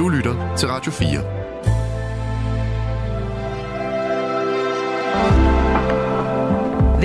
Du 0.00 0.08
lytter 0.08 0.56
til 0.56 0.68
Radio 0.68 0.92
4. 0.92 1.08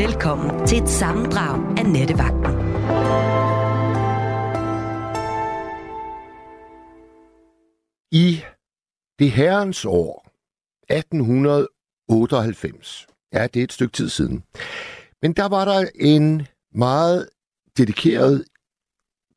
Velkommen 0.05 0.67
til 0.67 0.83
et 0.83 0.89
sammendrag 0.89 1.77
af 1.77 1.85
Nettevagten. 1.85 2.55
I 8.11 8.41
det 9.19 9.31
herrens 9.31 9.85
år 9.85 10.31
1898, 10.89 13.07
ja, 13.33 13.47
det 13.47 13.59
er 13.59 13.63
et 13.63 13.73
stykke 13.73 13.93
tid 13.93 14.09
siden, 14.09 14.43
men 15.21 15.33
der 15.33 15.49
var 15.49 15.65
der 15.65 15.89
en 15.95 16.47
meget 16.71 17.29
dedikeret 17.77 18.45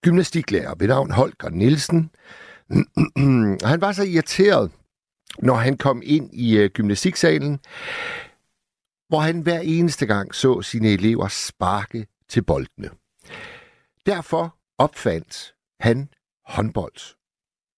gymnastiklærer 0.03 0.75
ved 0.75 0.89
navn 0.89 1.11
Holger 1.11 1.49
Nielsen. 1.49 2.11
han 3.70 3.80
var 3.80 3.93
så 3.93 4.02
irriteret, 4.02 4.70
når 5.38 5.55
han 5.55 5.77
kom 5.77 6.02
ind 6.05 6.34
i 6.34 6.56
øh, 6.59 6.70
gymnastiksalen, 6.70 7.59
hvor 9.09 9.20
han 9.20 9.41
hver 9.41 9.60
eneste 9.60 10.06
gang 10.06 10.34
så 10.34 10.62
sine 10.62 10.88
elever 10.88 11.29
sparke 11.29 12.07
til 12.29 12.43
boldene. 12.43 12.91
Derfor 14.07 14.57
opfandt 14.79 15.55
han 15.80 16.09
håndbold. 16.46 17.16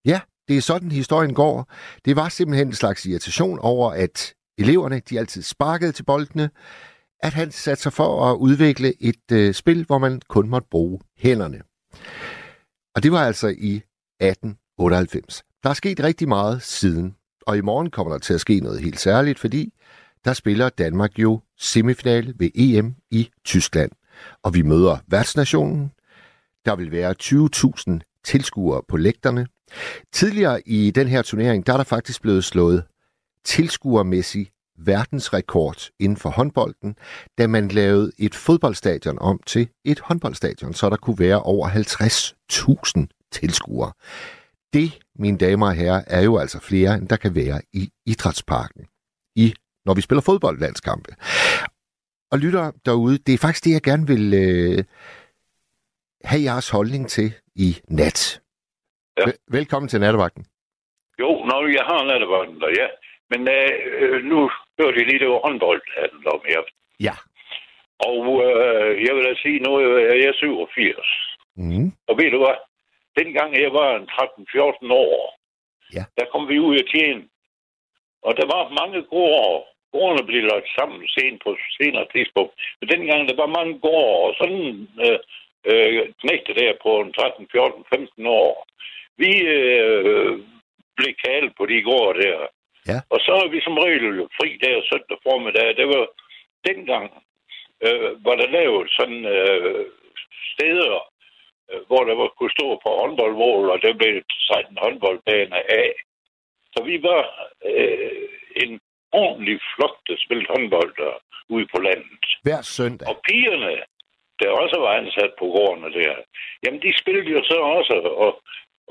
Ja, 0.05 0.21
det 0.49 0.57
er 0.57 0.61
sådan 0.61 0.93
historien 0.93 1.35
går. 1.35 1.73
Det 2.05 2.17
var 2.17 2.29
simpelthen 2.29 2.67
en 2.67 2.75
slags 2.75 3.07
irritation 3.07 3.59
over, 3.59 3.93
at 3.93 4.35
eleverne 4.59 5.01
de 5.01 5.19
altid 5.19 5.43
sparkede 5.43 5.93
til 5.93 6.03
boldene, 6.03 6.51
at 7.23 7.33
han 7.33 7.51
satte 7.51 7.83
sig 7.83 7.93
for 7.93 8.31
at 8.31 8.37
udvikle 8.37 9.03
et 9.03 9.33
øh, 9.33 9.55
spil, 9.55 9.85
hvor 9.85 9.99
man 9.99 10.21
kun 10.29 10.49
måtte 10.49 10.69
bruge 10.71 11.01
hænderne. 11.17 11.63
Og 12.95 13.03
det 13.03 13.13
var 13.13 13.27
altså 13.27 13.49
i 13.59 13.83
18 14.21 14.59
1898. 14.87 15.43
Der 15.63 15.71
er 15.71 15.75
sket 15.75 16.01
rigtig 16.01 16.29
meget 16.29 16.63
siden, 16.63 17.17
og 17.47 17.57
i 17.57 17.61
morgen 17.61 17.91
kommer 17.91 18.13
der 18.13 18.19
til 18.19 18.35
at 18.35 18.41
ske 18.41 18.61
noget 18.61 18.81
helt 18.81 19.01
særligt, 19.01 19.39
fordi 19.39 19.73
der 20.25 20.33
spiller 20.33 20.69
Danmark 20.69 21.19
jo 21.19 21.41
semifinal 21.59 22.35
ved 22.39 22.51
EM 22.55 22.95
i 23.11 23.31
Tyskland. 23.45 23.91
Og 24.43 24.55
vi 24.55 24.63
møder 24.63 24.99
værtsnationen. 25.07 25.91
Der 26.65 26.77
vil 26.77 26.91
være 26.91 27.15
20.000 27.23 28.23
tilskuere 28.25 28.83
på 28.89 28.97
lægterne. 28.97 29.47
Tidligere 30.13 30.69
i 30.69 30.91
den 30.91 31.09
her 31.09 31.23
turnering, 31.23 31.67
der 31.67 31.73
er 31.73 31.77
der 31.77 31.85
faktisk 31.85 32.23
blevet 32.23 32.45
slået 32.45 32.85
tilskuermæssig 33.45 34.51
verdensrekord 34.79 35.89
inden 35.99 36.17
for 36.17 36.31
håndbolden, 36.31 36.97
da 37.39 37.47
man 37.47 37.69
lavede 37.69 38.13
et 38.19 38.35
fodboldstadion 38.35 39.19
om 39.19 39.41
til 39.47 39.69
et 39.85 40.01
håndboldstadion, 40.01 40.75
så 40.75 40.91
der 40.91 40.97
kunne 40.97 41.19
være 41.19 41.43
over 41.43 41.69
50.000 41.69 43.29
tilskuere. 43.33 43.93
Det, 44.73 44.89
mine 45.15 45.39
damer 45.39 45.67
og 45.67 45.75
herrer, 45.75 46.03
er 46.07 46.23
jo 46.25 46.39
altså 46.39 46.59
flere, 46.69 46.95
end 46.95 47.09
der 47.09 47.17
kan 47.17 47.35
være 47.35 47.59
i 47.73 47.83
idrætsparken, 48.07 48.83
i, 49.37 49.55
når 49.87 49.95
vi 49.95 50.01
spiller 50.01 50.23
fodboldlandskampe. 50.23 51.11
Og 52.33 52.39
lytter 52.39 52.73
derude, 52.87 53.19
det 53.19 53.35
er 53.35 53.39
faktisk 53.39 53.65
det, 53.65 53.73
jeg 53.73 53.83
gerne 53.91 54.07
vil 54.07 54.25
øh, 54.45 54.79
have 56.25 56.43
jeres 56.49 56.69
holdning 56.71 57.09
til 57.09 57.29
i 57.57 57.71
nat. 57.89 58.41
Ja. 59.19 59.25
Vel- 59.27 59.39
velkommen 59.59 59.89
til 59.89 60.01
nattevagten. 60.01 60.45
Jo, 61.23 61.31
når 61.51 61.61
jeg 61.79 61.85
har 61.91 62.01
nattevagten 62.11 62.61
der, 62.61 62.71
ja. 62.83 62.89
Men 63.31 63.41
øh, 63.59 64.25
nu 64.31 64.39
hørte 64.79 64.97
jeg 64.99 65.07
lige, 65.07 65.19
det 65.23 65.29
var 65.29 65.41
håndbold, 65.47 65.83
den 66.13 66.27
om 66.35 66.41
her. 66.51 66.61
Ja. 67.09 67.15
Og 68.11 68.23
øh, 68.47 68.91
jeg 69.07 69.13
vil 69.17 69.25
da 69.29 69.35
sige, 69.43 69.59
nu 69.67 69.71
er 70.13 70.17
jeg 70.27 70.35
87. 70.35 71.07
Mm. 71.57 71.87
Og 72.09 72.15
ved 72.21 72.31
du 72.35 72.39
hvad? 72.45 72.57
Dengang 73.19 73.51
jeg 73.63 73.73
var 73.73 73.91
13-14 73.99 74.93
år, 74.93 75.37
Ja. 75.97 76.05
der 76.19 76.27
kom 76.33 76.49
vi 76.49 76.59
ud 76.59 76.77
at 76.83 76.89
tjene. 76.95 77.23
Og 78.23 78.33
der 78.39 78.47
var 78.55 78.63
mange 78.81 79.03
gårde. 79.03 79.65
Gårdene 79.93 80.27
blev 80.27 80.43
lagt 80.43 80.69
sammen 80.79 81.09
sent 81.09 81.43
på 81.45 81.51
senere 81.81 82.07
tidspunkt. 82.15 82.53
Men 82.81 82.89
dengang 82.89 83.29
der 83.29 83.37
var 83.43 83.57
mange 83.59 83.75
gårde, 83.87 84.17
og 84.27 84.35
sådan 84.41 84.89
øh, 85.05 85.19
øh, 85.71 86.13
knægte 86.21 86.53
der 86.61 86.73
på 86.83 86.91
en 87.01 87.13
13, 87.13 87.49
14, 87.53 87.85
15 87.95 88.27
år. 88.27 88.67
Vi 89.23 89.33
øh, 89.59 90.33
blev 90.97 91.13
kaldt 91.27 91.53
på 91.57 91.67
de 91.67 91.83
gårde 91.83 92.23
der. 92.23 92.39
Ja. 92.91 92.99
Og 93.13 93.19
så 93.27 93.33
er 93.45 93.49
vi 93.55 93.61
som 93.61 93.79
regel 93.85 94.29
fri 94.39 94.49
der 94.65 94.77
søndag 94.91 95.19
formiddag. 95.29 95.77
Det 95.77 95.87
var 95.95 96.05
dengang, 96.69 97.07
øh, 97.87 98.25
var 98.27 98.35
der 98.41 98.49
lavet 98.59 98.87
sådan 98.99 99.23
øh, 99.37 99.87
steder, 100.53 101.10
hvor 101.87 102.03
der 102.09 102.15
var, 102.21 102.29
kunne 102.29 102.57
stå 102.59 102.67
på 102.85 102.91
håndboldmål, 103.01 103.71
og 103.71 103.83
der 103.83 103.93
blev 104.01 104.23
sat 104.49 104.67
en 104.71 104.79
håndboldbane 104.85 105.59
af. 105.83 105.93
Så 106.73 106.79
vi 106.85 107.03
var 107.03 107.23
øh, 107.71 108.29
en 108.63 108.81
ordentlig 109.13 109.61
flok, 109.75 109.97
der 110.07 110.17
spillede 110.25 110.53
håndbold 110.55 110.93
der 110.97 111.15
ude 111.49 111.67
på 111.75 111.79
landet. 111.81 112.25
Hver 112.43 112.63
søndag. 112.63 113.09
Og 113.09 113.17
pigerne, 113.29 113.73
der 114.41 114.51
også 114.63 114.77
var 114.85 114.93
ansat 115.01 115.33
på 115.39 115.47
gårdene 115.57 115.91
der, 116.01 116.15
jamen 116.63 116.83
de 116.83 116.99
spillede 117.01 117.31
jo 117.37 117.43
så 117.45 117.59
også, 117.79 117.95
og, 118.25 118.33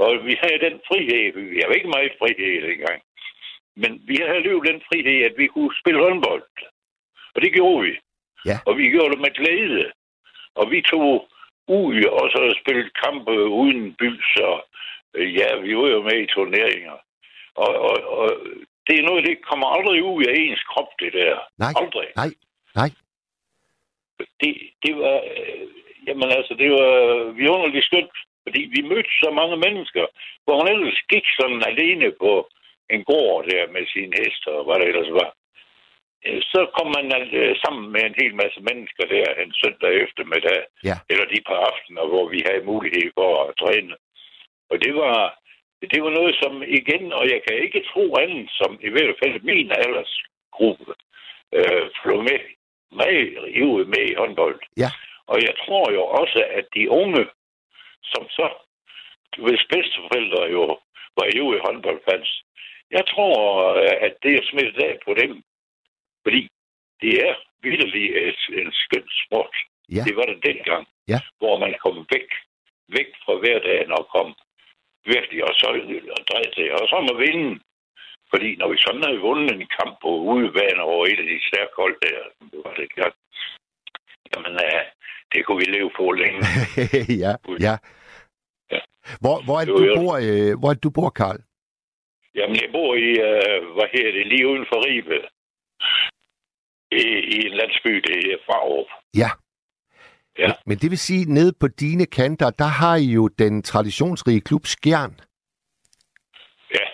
og 0.04 0.26
vi 0.26 0.34
havde 0.44 0.60
den 0.68 0.82
frihed, 0.88 1.24
vi 1.54 1.60
havde 1.62 1.78
ikke 1.78 1.96
meget 1.96 2.14
frihed 2.20 2.62
dengang, 2.70 3.02
men 3.82 3.92
vi 4.10 4.16
havde 4.22 4.40
alligevel 4.40 4.72
den 4.72 4.82
frihed, 4.90 5.26
at 5.30 5.36
vi 5.38 5.48
kunne 5.48 5.74
spille 5.82 6.04
håndbold. 6.06 6.44
Og 7.36 7.42
det 7.42 7.54
gjorde 7.54 7.82
vi. 7.88 7.94
Ja. 8.46 8.58
Og 8.68 8.78
vi 8.78 8.90
gjorde 8.90 9.12
det 9.14 9.22
med 9.26 9.34
glæde. 9.40 9.92
Og 10.56 10.72
vi 10.72 10.82
tog 10.82 11.30
ud 11.70 11.98
og 12.18 12.26
så 12.34 12.42
spillede 12.62 12.90
kampe 13.04 13.34
uden 13.62 13.94
bys, 14.00 14.30
og 14.50 14.58
øh, 15.14 15.36
ja, 15.40 15.50
vi 15.66 15.78
var 15.78 15.88
jo 15.96 16.02
med 16.02 16.18
i 16.22 16.32
turneringer. 16.34 16.98
Og, 17.64 17.72
og, 17.88 17.96
og 18.20 18.28
det 18.88 18.96
er 19.00 19.08
noget, 19.10 19.28
det 19.30 19.46
kommer 19.50 19.68
aldrig 19.68 20.04
ud 20.04 20.24
af 20.30 20.34
ens 20.36 20.64
krop, 20.72 20.92
det 21.00 21.14
der. 21.14 21.36
Nej, 21.64 21.74
Aldrig. 21.82 22.10
nej, 22.22 22.30
nej. 22.80 22.90
Det, 24.42 24.54
det 24.84 24.94
var, 25.02 25.18
øh, 25.34 25.68
jamen 26.08 26.30
altså, 26.38 26.54
det 26.62 26.70
var 26.72 26.90
vidunderligt 27.40 27.86
skønt, 27.86 28.18
fordi 28.44 28.62
vi 28.76 28.82
mødte 28.92 29.12
så 29.24 29.30
mange 29.40 29.58
mennesker, 29.66 30.06
hvor 30.44 30.56
hun 30.60 30.68
ellers 30.74 31.00
gik 31.14 31.26
sådan 31.40 31.62
alene 31.72 32.08
på 32.24 32.32
en 32.94 33.04
gård 33.04 33.46
der 33.52 33.72
med 33.76 33.84
sine 33.94 34.14
heste 34.20 34.48
og 34.58 34.64
hvad 34.66 34.76
der 34.80 34.88
ellers 34.92 35.12
var. 35.22 35.30
Øh, 36.26 36.42
Så 36.52 36.60
kom 36.78 36.88
man 36.98 37.06
øh, 37.40 37.56
sammen 37.64 37.86
med 37.94 38.02
en 38.06 38.16
hel 38.22 38.36
masse 38.36 38.60
mennesker 38.70 39.04
der 39.14 39.26
en 39.44 39.54
søndag 39.62 39.92
eftermiddag, 40.06 40.60
Ja. 40.90 40.96
eller 41.10 41.26
de 41.34 41.42
par 41.48 41.60
aftener, 41.72 42.04
hvor 42.12 42.26
vi 42.34 42.40
havde 42.48 42.70
mulighed 42.72 43.12
for 43.18 43.30
at 43.44 43.54
træne. 43.62 43.96
Og 44.72 44.76
det 44.84 44.94
var, 44.96 45.18
det 45.94 46.04
var 46.04 46.10
noget 46.20 46.36
som 46.44 46.64
igen, 46.80 47.14
og 47.14 47.24
jeg 47.34 47.40
kan 47.48 47.56
ikke 47.66 47.84
tro 47.94 48.06
andet, 48.24 48.50
som 48.60 48.72
i 48.88 48.90
hvert 48.90 49.16
fald 49.24 49.42
min 49.42 49.72
aldersgruppe 49.82 50.94
øh, 51.58 51.86
flog 52.02 52.24
med, 52.24 52.40
meget 52.92 53.30
ivrig 53.62 53.88
med 53.88 54.04
i 54.12 54.16
håndbold. 54.22 54.60
Ja. 54.78 54.90
Og 55.28 55.38
jeg 55.48 55.54
tror 55.66 55.92
jo 55.92 56.04
også, 56.22 56.40
at 56.60 56.66
de 56.76 56.90
unge, 56.90 57.24
som 58.04 58.24
så, 58.30 58.48
hvis 59.38 59.64
bedsteforældre 59.74 60.44
jo 60.56 60.64
var 61.18 61.26
ivrige 61.36 61.62
håndboldfans, 61.66 62.44
jeg 62.92 63.04
tror, 63.08 63.34
øh, 63.82 63.96
at 64.08 64.14
det 64.24 64.34
er 64.36 64.44
smittet 64.52 64.84
af 64.84 64.98
på 65.06 65.14
dem. 65.14 65.44
Fordi 66.24 66.42
det 67.02 67.14
er 67.28 67.34
virkelig 67.68 68.06
et, 68.28 68.42
en 68.62 68.72
skøn 68.84 69.08
sport. 69.24 69.56
Ja. 69.96 70.04
Det 70.08 70.16
var 70.16 70.26
det 70.32 70.40
dengang, 70.50 70.84
Ja. 71.14 71.20
hvor 71.40 71.56
man 71.64 71.74
kom 71.84 71.96
væk, 72.14 72.30
væk 72.98 73.10
fra 73.24 73.34
hverdagen 73.42 73.92
og 74.00 74.04
kom 74.16 74.28
virkelig 75.14 75.42
og 75.50 75.54
så 75.60 75.68
og 76.18 76.22
dreje 76.30 76.50
til, 76.56 76.72
og 76.72 76.86
så 76.92 76.98
må 77.08 77.14
vinde. 77.26 77.60
Fordi 78.32 78.50
når 78.56 78.68
vi 78.74 78.78
sådan 78.86 79.04
havde 79.08 79.26
vundet 79.28 79.52
en 79.52 79.68
kamp 79.80 79.94
på 80.04 80.10
udebane 80.34 80.82
over 80.82 81.06
et 81.06 81.20
af 81.24 81.28
de 81.32 81.40
stærke 81.48 81.74
hold 81.82 81.96
der, 82.06 82.20
det 82.52 82.60
var 82.66 82.74
det 82.80 82.90
godt. 83.00 83.16
Jamen, 84.32 84.54
ja, 84.62 84.80
det 85.32 85.46
kunne 85.46 85.60
vi 85.64 85.68
leve 85.78 85.92
på 86.00 86.12
længe. 86.12 86.40
ja, 87.26 87.34
ja. 87.68 87.76
Ja. 88.74 88.82
Hvor, 89.22 89.36
hvor 89.46 89.56
er 89.60 89.66
det, 89.66 89.76
du 89.80 89.86
bor, 90.02 90.14
øh, 90.28 90.52
hvor 90.60 90.70
er 90.70 90.74
det, 90.74 90.84
du 90.84 90.92
bor, 90.98 91.10
Karl? 91.10 91.40
Jamen, 92.38 92.56
jeg 92.64 92.70
bor 92.78 92.92
i, 93.08 93.10
øh, 93.30 93.58
hvad 93.76 93.88
her 93.94 94.12
det, 94.16 94.28
lige 94.28 94.48
uden 94.52 94.66
for 94.72 94.78
Ribe. 94.88 95.18
I, 96.92 97.04
I 97.36 97.38
en 97.48 97.54
landsby, 97.60 97.94
det 98.08 98.18
er 98.34 98.38
Farup. 98.46 98.90
Ja. 99.16 99.30
Ja. 100.38 100.52
Men 100.66 100.78
det 100.78 100.90
vil 100.90 100.98
sige, 100.98 101.34
nede 101.34 101.54
på 101.60 101.68
dine 101.68 102.06
kanter, 102.06 102.50
der 102.50 102.70
har 102.82 102.96
I 102.96 103.06
jo 103.20 103.28
den 103.28 103.62
traditionsrige 103.64 104.42
klub 104.42 104.66
Skjern. 104.66 105.14
Ja, 106.78 106.86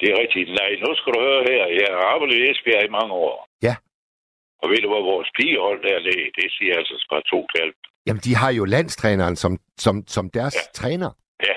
det 0.00 0.06
er 0.12 0.16
rigtigt. 0.22 0.48
Nej, 0.60 0.70
nu 0.84 0.94
skal 0.98 1.12
du 1.14 1.20
høre 1.28 1.42
her. 1.50 1.62
Jeg 1.80 1.88
har 1.96 2.04
arbejdet 2.14 2.36
i 2.38 2.50
Esbjerg 2.50 2.84
i 2.84 2.94
mange 2.98 3.12
år. 3.14 3.48
Ja. 3.62 3.74
Og 4.62 4.70
ved 4.70 4.76
du, 4.82 4.88
hvor 4.88 5.02
vores 5.12 5.28
pigehold 5.38 5.82
der 5.88 5.98
ligger? 5.98 6.30
Det 6.40 6.52
siger 6.58 6.74
altså 6.78 7.06
bare 7.10 7.22
to 7.32 7.46
kalp. 7.56 7.76
Jamen, 8.06 8.20
de 8.26 8.34
har 8.34 8.50
jo 8.50 8.64
landstræneren 8.64 9.36
som, 9.36 9.52
som, 9.84 9.94
som 10.06 10.30
deres 10.30 10.54
Ja. 10.56 10.72
træner. 10.80 11.10
Ja, 11.48 11.54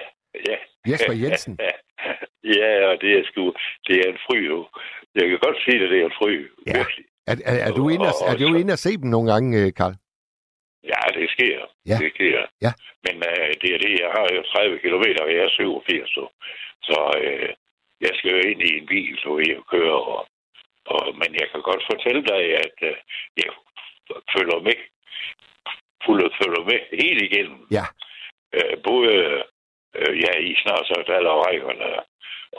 ja. 0.50 0.58
Jesper 0.92 1.14
Jensen. 1.24 1.54
Ja, 1.68 1.74
ja, 2.60 2.70
og 2.92 2.96
det 3.02 3.12
er 3.20 3.24
sgu... 3.32 3.54
Det 3.88 3.96
er 4.04 4.08
en 4.14 4.20
fry, 4.26 4.38
jo. 4.52 4.60
Jeg 5.16 5.30
kan 5.30 5.40
godt 5.46 5.58
sige 5.66 5.80
det, 5.82 5.90
det 5.92 6.00
er 6.02 6.06
en 6.06 6.18
fry. 6.22 6.32
Ja. 6.68 6.78
Virkelig. 6.78 7.06
Er, 7.31 7.36
er, 7.51 7.57
er, 7.68 7.72
du 7.80 7.89
inde 7.89 8.07
at, 8.12 8.16
er 8.31 8.36
du 8.38 8.56
inde 8.62 8.74
at 8.74 8.80
se 8.80 8.92
dem 9.01 9.10
nogle 9.16 9.31
gange, 9.33 9.50
øh, 9.62 9.74
Karl? 9.80 9.95
Ja, 10.92 11.01
det 11.18 11.30
sker. 11.36 11.60
Ja. 11.92 11.98
Det 12.04 12.10
sker. 12.16 12.42
Ja. 12.66 12.72
Men 13.06 13.16
uh, 13.30 13.50
det 13.62 13.69
er 13.75 13.80
det, 13.86 13.94
jeg 14.04 14.12
har 14.18 14.25
jo 14.36 14.42
30 14.44 14.80
km, 14.83 15.06
og 15.24 15.30
jeg 15.36 15.42
er 15.48 15.50
87, 15.50 16.10
så, 16.16 16.24
så 16.89 16.98
uh, 17.27 17.50
jeg 18.06 18.13
skal 18.18 18.31
jo 18.36 18.39
ind 18.50 18.62
i 18.62 18.72
en 18.77 18.88
bil, 18.94 19.13
så 19.24 19.30
jeg 19.48 19.60
kører, 19.74 20.00
og, 20.13 20.22
og, 20.94 21.04
men 21.22 21.31
jeg 21.42 21.48
kan 21.51 21.62
godt 21.69 21.83
fortælle 21.92 22.24
dig, 22.31 22.44
at 22.66 22.77
uh, 22.89 22.98
jeg 23.42 23.50
følger 24.33 24.60
med, 24.68 24.77
fuldt 26.06 26.33
følger 26.42 26.63
med 26.72 26.80
helt 27.04 27.22
igennem. 27.30 27.60
Ja. 27.77 27.86
Uh, 28.57 28.75
både 28.89 29.13
uh, 30.00 30.13
ja, 30.25 30.33
i 30.50 30.51
snart 30.63 30.86
sagt 30.88 31.10
alle 31.10 31.31
rækkerne, 31.45 31.89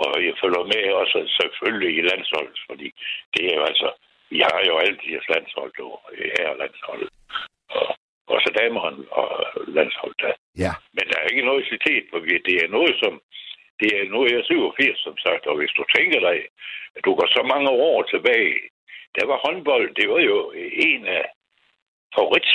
og 0.04 0.12
jeg 0.26 0.34
følger 0.42 0.64
med 0.72 0.82
også 1.02 1.18
selvfølgelig 1.38 1.92
i 1.98 2.06
landsholdet, 2.10 2.58
fordi 2.68 2.88
det 3.34 3.42
er 3.50 3.54
jo 3.58 3.64
altså, 3.72 3.88
vi 4.31 4.38
har 4.49 4.61
jo 4.69 4.75
altid 4.78 5.12
et 5.17 5.28
landshold, 5.34 5.73
og 5.81 6.00
her 6.38 6.56
landshold. 6.62 7.08
Og, 7.69 7.88
og 8.26 8.38
så 8.44 8.50
dameren 8.61 8.99
og 9.11 9.31
landshold 9.76 10.14
der. 10.23 10.34
Ja. 10.64 10.73
Men 10.96 11.05
der 11.11 11.19
er 11.19 11.28
ikke 11.32 11.49
noget 11.50 11.69
citat, 11.73 12.05
for 12.11 12.19
det 12.49 12.55
er 12.64 12.69
noget, 12.69 12.94
som 13.02 13.12
det 13.81 13.88
er 13.99 14.05
nu 14.14 14.20
er 14.23 14.43
87, 14.44 14.99
som 15.06 15.17
sagt, 15.19 15.46
og 15.46 15.56
hvis 15.56 15.73
du 15.78 15.84
tænker 15.96 16.20
dig, 16.20 16.37
at 16.96 17.05
du 17.05 17.14
går 17.14 17.26
så 17.26 17.43
mange 17.52 17.70
år 17.70 18.02
tilbage, 18.02 18.55
der 19.17 19.26
var 19.26 19.38
håndbold, 19.44 19.94
det 19.94 20.08
var 20.11 20.20
jo 20.20 20.52
en 20.88 21.06
af 21.06 21.25
favorit 22.14 22.49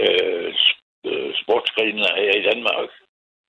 øh, 0.00 0.54
sportsgrenene 1.42 2.10
her 2.22 2.32
i 2.40 2.46
Danmark. 2.50 2.88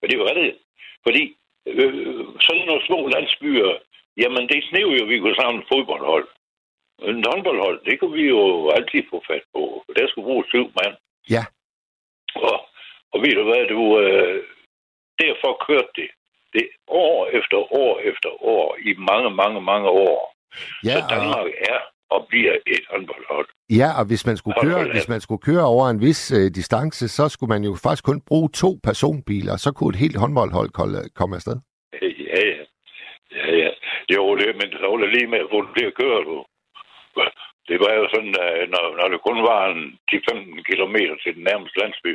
Men 0.01 0.09
det 0.11 0.19
var 0.19 0.33
det. 0.33 0.57
Fordi 1.05 1.23
øh, 1.67 2.25
sådan 2.45 2.65
nogle 2.65 2.85
små 2.85 3.07
landsbyer, 3.07 3.71
jamen 4.17 4.43
det 4.49 4.63
snev 4.69 4.87
jo, 4.99 5.05
vi 5.05 5.19
kunne 5.19 5.41
samle 5.41 5.63
fodboldhold. 5.71 6.27
En 7.01 7.23
håndboldhold, 7.29 7.85
det 7.85 7.99
kunne 7.99 8.15
vi 8.21 8.25
jo 8.27 8.69
altid 8.69 9.03
få 9.09 9.23
fat 9.29 9.43
på. 9.53 9.83
Der 9.95 10.07
skulle 10.07 10.25
bruge 10.25 10.45
syv 10.47 10.65
mand. 10.79 10.95
Ja. 11.29 11.43
Og, 12.35 12.57
og 13.13 13.17
ved 13.23 13.33
du 13.39 13.43
hvad, 13.43 13.63
du, 13.75 13.99
øh, 13.99 14.43
derfor 15.23 15.51
kørte 15.67 15.91
det 15.95 16.09
det 16.53 16.67
år 16.87 17.27
efter 17.39 17.57
år 17.83 17.99
efter 17.99 18.29
år 18.43 18.77
i 18.89 18.91
mange, 19.09 19.29
mange, 19.41 19.61
mange 19.61 19.89
år. 19.89 20.35
Ja, 20.83 20.93
så 20.93 20.99
Danmark 21.09 21.45
og... 21.45 21.53
er 21.73 21.79
og 22.09 22.25
bliver 22.29 22.55
et 22.67 22.85
håndboldhold. 22.91 23.47
Ja, 23.69 23.89
og 23.99 24.05
hvis 24.07 24.25
man 24.25 24.37
skulle 24.37 24.57
køre, 24.61 24.83
hvis 24.91 25.09
man 25.09 25.21
skulle 25.21 25.41
køre 25.49 25.65
over 25.65 25.89
en 25.89 26.01
vis 26.01 26.31
øh, 26.31 26.51
distance, 26.59 27.07
så 27.07 27.29
skulle 27.29 27.49
man 27.55 27.63
jo 27.63 27.75
faktisk 27.83 28.03
kun 28.03 28.21
bruge 28.29 28.49
to 28.49 28.79
personbiler, 28.83 29.55
så 29.57 29.69
kunne 29.71 29.89
et 29.89 30.03
helt 30.03 30.17
håndboldhold 30.17 30.69
komme 31.19 31.35
afsted. 31.35 31.57
Ja, 32.01 32.41
ja. 32.51 32.63
Ja, 33.37 33.55
ja. 33.63 33.69
Jo, 34.15 34.35
det, 34.35 34.47
men 34.59 34.69
så 34.71 34.97
det 35.01 35.09
lige 35.15 35.27
med, 35.27 35.41
hvor 35.49 35.61
det 35.61 35.95
kører 35.95 36.23
du. 36.29 36.45
Det 37.69 37.77
var 37.83 37.93
jo 37.99 38.05
sådan, 38.13 38.35
at 38.47 38.69
når, 38.73 38.85
når 38.99 39.07
det 39.13 39.19
kun 39.27 39.39
var 39.51 39.61
en 39.73 39.99
10-15 40.11 40.61
km 40.69 40.97
til 41.23 41.31
den 41.35 41.43
nærmeste 41.49 41.79
landsby, 41.81 42.11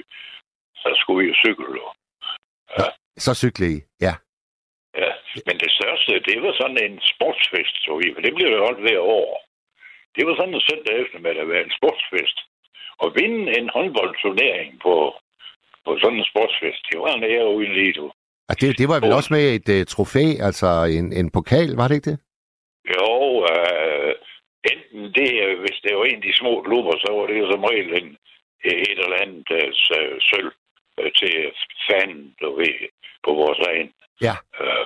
så 0.82 0.88
skulle 1.00 1.18
vi 1.22 1.28
jo 1.30 1.34
cykle. 1.44 1.80
Ja. 2.78 2.88
Så 3.24 3.30
cykle 3.42 3.66
I, 3.76 3.78
ja. 4.06 4.14
Ja, 5.02 5.10
men 5.46 5.56
det 5.62 5.70
største, 5.78 6.12
det 6.28 6.36
var 6.44 6.52
sådan 6.60 6.80
en 6.86 6.96
sportsfest, 7.12 7.76
så 7.84 7.90
vi, 8.00 8.06
for 8.14 8.22
det 8.26 8.34
blev 8.34 8.48
jo 8.54 8.64
holdt 8.66 8.84
hver 8.86 9.00
år. 9.18 9.30
Det 10.16 10.22
var 10.26 10.34
sådan 10.36 10.54
en 10.54 10.68
søndag 10.70 10.94
eftermiddag 11.02 11.42
at 11.42 11.52
være 11.54 11.64
en 11.68 11.76
sportsfest. 11.78 12.38
Og 13.02 13.08
vinde 13.18 13.58
en 13.58 13.68
håndboldturnering 13.74 14.70
på, 14.86 14.94
på 15.84 15.90
sådan 16.02 16.18
en 16.18 16.30
sportsfest, 16.32 16.82
det 16.90 16.98
var 17.04 17.12
en 17.14 17.24
ære 17.32 17.54
uden 17.56 17.72
lige, 17.78 17.92
du. 17.92 18.06
Og 18.50 18.54
det, 18.60 18.78
det 18.78 18.88
var 18.88 19.00
vel 19.00 19.12
også 19.18 19.30
med 19.36 19.44
et 19.56 19.68
uh, 19.76 19.86
trofæ, 19.94 20.26
altså 20.48 20.68
en, 20.98 21.06
en 21.20 21.30
pokal, 21.36 21.70
var 21.80 21.86
det 21.88 21.94
ikke 21.94 22.10
det? 22.10 22.18
Jo, 22.94 23.10
uh, 23.50 23.81
enten 24.70 25.02
det, 25.18 25.58
hvis 25.62 25.78
det 25.84 25.96
var 25.96 26.04
en 26.04 26.20
af 26.22 26.26
de 26.28 26.38
små 26.40 26.62
klubber, 26.66 26.94
så 27.04 27.08
var 27.16 27.26
det 27.26 27.38
jo 27.38 27.46
som 27.50 27.64
regel 27.64 28.02
en, 28.02 28.16
et 28.64 28.98
eller 29.04 29.22
andet 29.24 29.48
uh, 29.58 29.70
sølv 30.28 30.52
uh, 31.00 31.10
til 31.20 31.34
fanden, 31.86 32.34
du 32.40 32.56
ved, 32.56 32.78
på 33.24 33.30
vores 33.40 33.58
egen. 33.58 33.90
Ja. 34.26 34.34
Uh, 34.60 34.84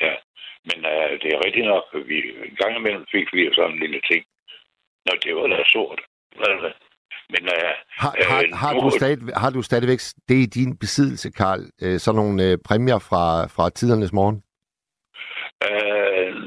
ja. 0.00 0.14
Men 0.68 0.78
uh, 0.92 1.12
det 1.22 1.28
er 1.32 1.44
rigtigt 1.46 1.66
nok, 1.66 1.84
at 1.94 2.08
vi 2.08 2.18
en 2.48 2.56
gang 2.56 2.76
imellem 2.76 3.06
fik 3.14 3.28
vi 3.32 3.50
sådan 3.54 3.72
en 3.72 3.78
lille 3.78 4.00
ting. 4.10 4.24
Nå, 5.06 5.12
det 5.24 5.36
var 5.36 5.46
da 5.46 5.64
sort. 5.66 6.00
Men, 7.32 7.42
uh, 7.56 7.74
har, 8.02 8.12
har, 8.30 8.42
uh, 8.42 8.58
har, 8.62 8.72
du 8.80 8.90
stadig, 8.90 9.18
har 9.36 9.50
du 9.50 9.62
stadigvæk 9.62 10.00
det 10.28 10.34
i 10.34 10.46
din 10.46 10.78
besiddelse, 10.78 11.30
Karl? 11.30 11.60
Uh, 11.84 11.96
sådan 11.98 12.16
nogle 12.16 12.52
uh, 12.52 12.58
præmier 12.66 12.98
fra, 12.98 13.46
fra 13.54 13.70
tidernes 13.70 14.12
morgen? 14.12 14.42
Uh, 15.68 16.41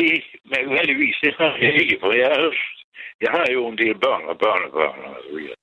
det, 0.00 0.24
mærkeligvis, 0.44 1.16
det 1.22 1.34
har 1.38 1.56
jeg 1.56 1.74
ikke, 1.82 1.96
for 2.00 2.12
jeg, 2.12 2.52
jeg 3.20 3.30
har 3.30 3.46
jo 3.52 3.68
en 3.68 3.78
del 3.78 3.94
børn 3.94 4.24
og 4.32 4.38
børn 4.38 4.62
og 4.64 4.72
børn 4.72 4.98
og 5.04 5.16
så 5.24 5.30
videre. 5.36 5.56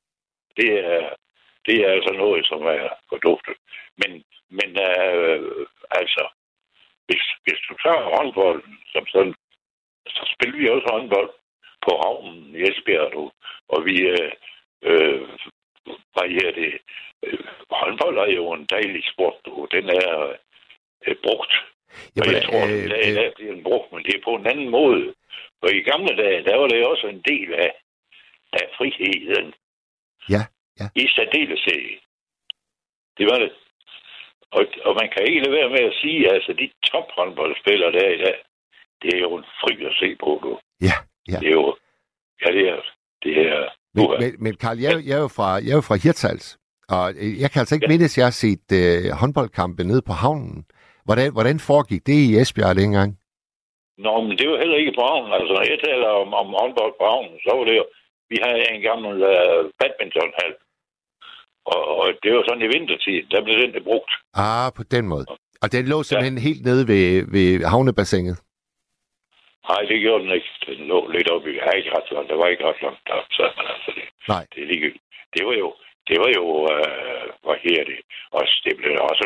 Det 0.57 0.69
er, 0.85 1.09
det 1.65 1.75
er 1.85 1.89
altså 1.91 2.11
noget, 2.13 2.45
som 2.45 2.61
er 2.61 2.87
forduftet. 3.09 3.55
Men, 4.01 4.11
men 4.49 4.69
øh, 4.89 5.65
altså, 5.91 6.23
hvis, 7.07 7.23
hvis 7.43 7.59
du 7.69 7.73
tager 7.83 8.15
håndbolden 8.15 8.77
som 8.93 9.05
sådan, 9.07 9.35
så 10.07 10.33
spiller 10.33 10.57
vi 10.57 10.69
også 10.69 10.87
håndbold 10.91 11.31
på 11.85 11.91
havnen 12.03 12.55
i 12.55 12.61
Esbjerg, 12.69 13.11
du. 13.13 13.31
og 13.67 13.85
vi 13.85 13.95
øh, 14.15 14.31
øh, 14.81 15.21
hvad 16.13 16.29
her 16.29 16.51
det, 16.51 16.71
øh, 17.23 17.39
håndbold 17.71 18.17
er 18.17 18.31
jo 18.39 18.53
en 18.53 18.65
dejlig 18.65 19.03
sport, 19.13 19.35
du. 19.45 19.67
den 19.71 19.89
er 19.89 20.35
øh, 21.07 21.15
brugt. 21.23 21.53
Jamen, 22.15 22.29
og 22.29 22.33
jeg 22.35 22.43
tror, 22.47 22.63
øh, 22.65 22.83
at 22.99 23.07
i 23.11 23.13
dag 23.19 23.29
bliver 23.35 23.53
den 23.53 23.63
brugt, 23.63 23.87
men 23.91 24.03
det 24.05 24.13
er 24.15 24.27
på 24.27 24.33
en 24.39 24.47
anden 24.51 24.69
måde. 24.79 25.03
Og 25.61 25.69
i 25.79 25.81
gamle 25.91 26.13
dage, 26.23 26.43
der 26.47 26.55
var 26.61 26.67
det 26.67 26.87
også 26.91 27.07
en 27.07 27.21
del 27.31 27.49
af, 27.53 27.71
af 28.59 28.65
friheden. 28.77 29.47
Ja, 30.33 30.43
ja. 30.79 30.87
I 31.01 31.07
særdeleshed. 31.15 31.85
Det 33.17 33.25
var 33.31 33.39
det. 33.43 33.51
Og, 34.57 34.63
og 34.87 34.93
man 35.01 35.07
kan 35.13 35.21
ikke 35.27 35.41
lade 35.43 35.55
være 35.59 35.69
med 35.69 35.83
at 35.91 35.97
sige, 36.01 36.19
at 36.29 36.35
altså, 36.35 36.51
de 36.61 36.67
tophåndboldspillere 36.89 37.91
der 37.91 38.09
i 38.17 38.19
dag, 38.25 38.37
det 39.01 39.09
er 39.15 39.19
jo 39.19 39.31
en 39.37 39.47
fri 39.61 39.73
at 39.89 39.95
se 40.01 40.09
på, 40.23 40.31
du. 40.43 40.51
Ja, 40.87 40.97
ja. 41.31 41.39
Det 41.41 41.47
er 41.47 41.57
jo, 41.61 41.77
ja, 42.41 42.49
det 42.57 42.63
er, 42.69 42.79
det 43.23 43.33
er, 43.47 43.69
men, 43.97 44.07
men, 44.19 44.31
men 44.43 44.53
Karl, 44.55 44.77
jeg, 44.77 44.93
jeg, 45.07 45.15
er 45.17 45.23
jo 45.27 45.31
fra, 45.37 45.49
jeg 45.65 45.71
er 45.75 45.79
jo 45.81 45.85
fra 45.89 45.95
Hirtals, 46.03 46.57
og 46.89 47.03
jeg 47.41 47.49
kan 47.51 47.59
altså 47.59 47.75
ikke 47.75 47.87
ja. 47.89 47.93
mindes, 47.93 48.13
at 48.13 48.17
jeg 48.17 48.25
har 48.31 48.37
set 48.45 48.67
uh, 48.81 49.19
håndboldkampe 49.21 49.83
nede 49.83 50.01
på 50.09 50.13
havnen. 50.13 50.65
Hvordan, 51.07 51.27
hvordan 51.35 51.59
foregik 51.69 52.01
det 52.09 52.17
i 52.27 52.35
Esbjerg 52.41 52.75
dengang? 52.83 53.09
Nå, 54.05 54.13
men 54.27 54.33
det 54.39 54.45
var 54.49 54.57
heller 54.63 54.77
ikke 54.81 54.97
på 54.97 55.03
havnen. 55.09 55.31
Altså, 55.37 55.51
når 55.53 55.65
jeg 55.71 55.79
taler 55.87 56.09
om, 56.23 56.29
om 56.41 56.47
håndbold 56.59 56.93
på 56.99 57.05
havnen, 57.13 57.37
så 57.45 57.51
var 57.57 57.65
det 57.69 57.75
jo, 57.81 57.85
vi 58.31 58.37
havde 58.45 58.61
en 58.73 58.81
gammel 58.89 59.13
uh, 59.33 59.59
badmintonhal. 59.79 60.53
Og, 61.73 61.81
og 61.99 62.07
det 62.23 62.29
var 62.35 62.43
sådan 62.47 62.65
i 62.65 62.71
vintertid, 62.75 63.19
der 63.31 63.43
blev 63.45 63.55
den 63.61 63.73
det 63.73 63.83
brugt. 63.89 64.11
Ah, 64.33 64.67
på 64.77 64.83
den 64.95 65.05
måde. 65.13 65.25
Og 65.63 65.67
den 65.75 65.85
lå 65.91 65.97
simpelthen 66.03 66.37
ja. 66.37 66.47
helt 66.47 66.63
nede 66.69 66.83
ved, 66.91 67.07
ved 67.35 67.47
havnebassinet? 67.73 68.37
Nej, 69.69 69.81
det 69.89 69.97
gjorde 70.03 70.23
den 70.23 70.31
ikke. 70.37 70.51
Den 70.67 70.87
lå 70.91 70.99
lidt 71.15 71.29
oppe 71.33 71.47
i... 71.51 71.55
Jeg 71.57 71.77
ikke 71.77 71.91
ret 71.97 72.11
langt. 72.11 72.29
Der 72.29 72.37
var 72.41 72.47
ikke 72.47 72.65
ret 72.69 72.81
langt 72.85 73.01
der. 73.07 73.19
Så, 73.37 73.43
men 73.57 73.65
altså, 73.73 73.91
det, 73.97 74.03
Nej. 74.33 74.43
Det, 74.53 74.67
lige, 74.67 74.91
det 75.33 75.45
var 75.47 75.55
jo... 75.63 75.69
Det 76.07 76.17
var 76.23 76.31
jo... 76.39 76.45
Øh, 76.73 77.27
hvad 77.43 77.57
her 77.65 77.83
det? 77.91 77.99
Også, 78.39 78.55
det 78.65 78.73
blev 78.77 78.91
også 79.11 79.25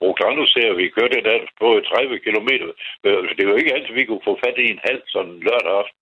brugt 0.00 0.20
andre 0.30 0.46
serier. 0.46 0.80
Vi 0.82 0.94
kørte 0.96 1.26
der 1.28 1.38
på 1.60 1.68
30 1.80 2.18
km. 2.26 2.50
Det 3.38 3.44
var 3.48 3.56
ikke 3.56 3.74
altid, 3.74 3.94
vi 3.94 4.04
kunne 4.06 4.26
få 4.28 4.34
fat 4.44 4.58
i 4.58 4.70
en 4.70 4.80
halv 4.88 5.02
sådan 5.14 5.36
lørdag 5.46 5.72
aften. 5.80 6.00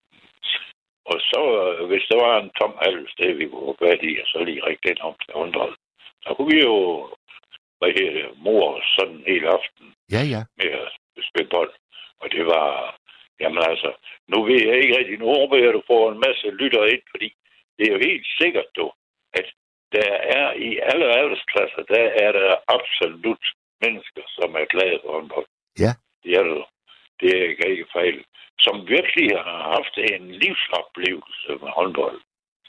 Og 1.10 1.18
så, 1.30 1.42
øh, 1.62 1.86
hvis 1.90 2.04
der 2.10 2.18
var 2.26 2.34
en 2.38 2.50
tom 2.58 2.74
halv 2.86 3.08
sted, 3.14 3.30
vi 3.32 3.46
kunne 3.48 3.68
få 3.70 3.76
fat 3.84 4.00
i, 4.10 4.12
og 4.22 4.26
så 4.26 4.38
lige 4.44 4.66
rigtig 4.66 4.88
den 4.90 5.00
om 5.08 5.14
til 5.22 5.34
håndhold, 5.38 5.74
så 6.24 6.28
kunne 6.34 6.50
vi 6.54 6.60
jo 6.70 6.78
hvad 7.78 7.92
her 7.98 8.10
det, 8.18 8.26
mor 8.46 8.82
sådan 8.96 9.14
en 9.14 9.24
hel 9.26 9.44
aften 9.56 9.86
ja, 10.14 10.22
ja. 10.34 10.42
med 10.58 10.70
at 10.82 10.88
spille 11.28 11.50
bold. 11.50 11.72
Og 12.20 12.26
det 12.34 12.46
var, 12.46 12.68
Jamen 13.42 13.62
altså, 13.70 13.90
nu 14.32 14.38
ved 14.48 14.60
jeg 14.68 14.76
ikke 14.82 14.98
rigtig, 14.98 15.18
nu 15.18 15.28
håber 15.38 15.56
jeg, 15.56 15.68
at 15.68 15.74
du 15.78 15.82
får 15.92 16.02
en 16.12 16.22
masse 16.26 16.46
lytter 16.60 16.84
ind, 16.94 17.04
fordi 17.12 17.28
det 17.76 17.84
er 17.86 17.92
jo 17.94 18.00
helt 18.08 18.26
sikkert, 18.40 18.68
du, 18.76 18.84
der 19.96 20.12
er 20.38 20.52
i 20.68 20.70
alle 20.90 21.06
aldersklasser, 21.20 21.82
der 21.94 22.06
er 22.24 22.32
der 22.32 22.50
absolut 22.76 23.44
mennesker, 23.84 24.22
som 24.36 24.48
er 24.60 24.64
glade 24.74 24.98
for 25.02 25.12
håndbold. 25.12 25.46
Ja. 25.84 25.92
Det 26.22 26.32
er 26.38 26.44
det. 26.44 26.64
Det 27.20 27.30
er 27.38 27.70
ikke 27.74 27.92
fejl. 27.92 28.24
Som 28.58 28.76
virkelig 28.88 29.28
har 29.48 29.62
haft 29.76 29.94
en 30.12 30.24
livsoplevelse 30.42 31.50
med 31.62 31.70
håndbold. 31.78 32.20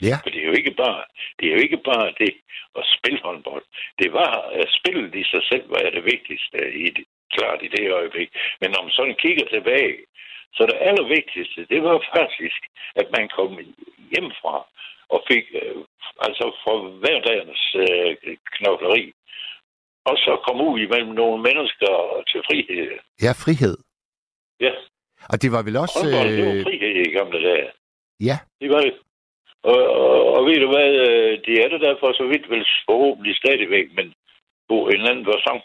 Ja. 0.10 0.18
For 0.24 0.30
det 0.30 0.40
er 0.42 0.48
jo 0.52 0.58
ikke 0.62 0.76
bare 0.84 1.04
det, 1.38 1.46
er 1.48 1.54
jo 1.56 1.62
ikke 1.68 1.82
bare 1.92 2.14
det 2.22 2.34
at 2.80 2.86
spille 2.98 3.20
håndbold. 3.28 3.66
Det 4.02 4.14
var 4.14 4.34
at 4.62 4.70
spille 4.80 5.20
i 5.22 5.24
sig 5.24 5.44
selv, 5.52 5.66
var 5.70 5.80
det 5.98 6.06
vigtigste 6.14 6.58
i 6.86 6.90
det, 6.96 7.06
klart 7.36 7.60
i 7.64 7.68
det 7.76 7.92
øjeblik. 7.92 8.30
Men 8.62 8.72
når 8.72 8.82
man 8.82 8.92
sådan 8.92 9.16
kigger 9.24 9.46
tilbage, 9.46 9.98
så 10.56 10.62
det 10.70 10.78
allervigtigste, 10.90 11.66
det 11.66 11.84
var 11.84 11.98
faktisk, 12.18 12.62
at 12.96 13.08
man 13.18 13.30
kom 13.38 13.52
hjem 14.12 14.30
fra 14.42 14.56
og 15.10 15.20
fik 15.32 15.46
øh, 15.62 15.76
altså 16.28 16.46
for 16.64 16.76
hverdagens 17.02 17.64
øh, 17.84 18.36
knokleri. 18.56 19.14
Og 20.06 20.16
så 20.18 20.32
kom 20.46 20.62
ud 20.68 20.80
imellem 20.80 21.14
nogle 21.22 21.44
mennesker 21.48 21.94
til 22.30 22.40
frihed. 22.48 22.92
Ja, 23.26 23.32
frihed. 23.44 23.78
Ja. 24.60 24.74
Og 25.32 25.42
det 25.42 25.52
var 25.52 25.62
vel 25.68 25.78
også... 25.84 26.00
Håndbold, 26.00 26.30
det 26.38 26.46
var 26.48 26.54
øh, 26.54 26.64
frihed 26.68 26.94
i 27.08 27.12
gamle 27.18 27.40
dage. 27.50 27.70
Ja. 28.30 28.38
Det 28.62 28.70
var 28.70 28.82
det. 28.88 28.94
Og, 29.64 29.80
og, 30.04 30.20
og 30.36 30.46
ved 30.48 30.58
du 30.64 30.68
hvad, 30.74 30.90
øh, 31.08 31.32
det 31.46 31.56
er 31.64 31.68
det 31.74 31.82
derfor 31.82 32.08
så 32.14 32.26
vidt 32.32 32.50
vel 32.50 32.66
forhåbentlig 32.90 33.36
stadigvæk, 33.38 33.88
men 33.98 34.14
på 34.70 34.78
en 34.94 35.02
anden 35.10 35.26
version. 35.26 35.62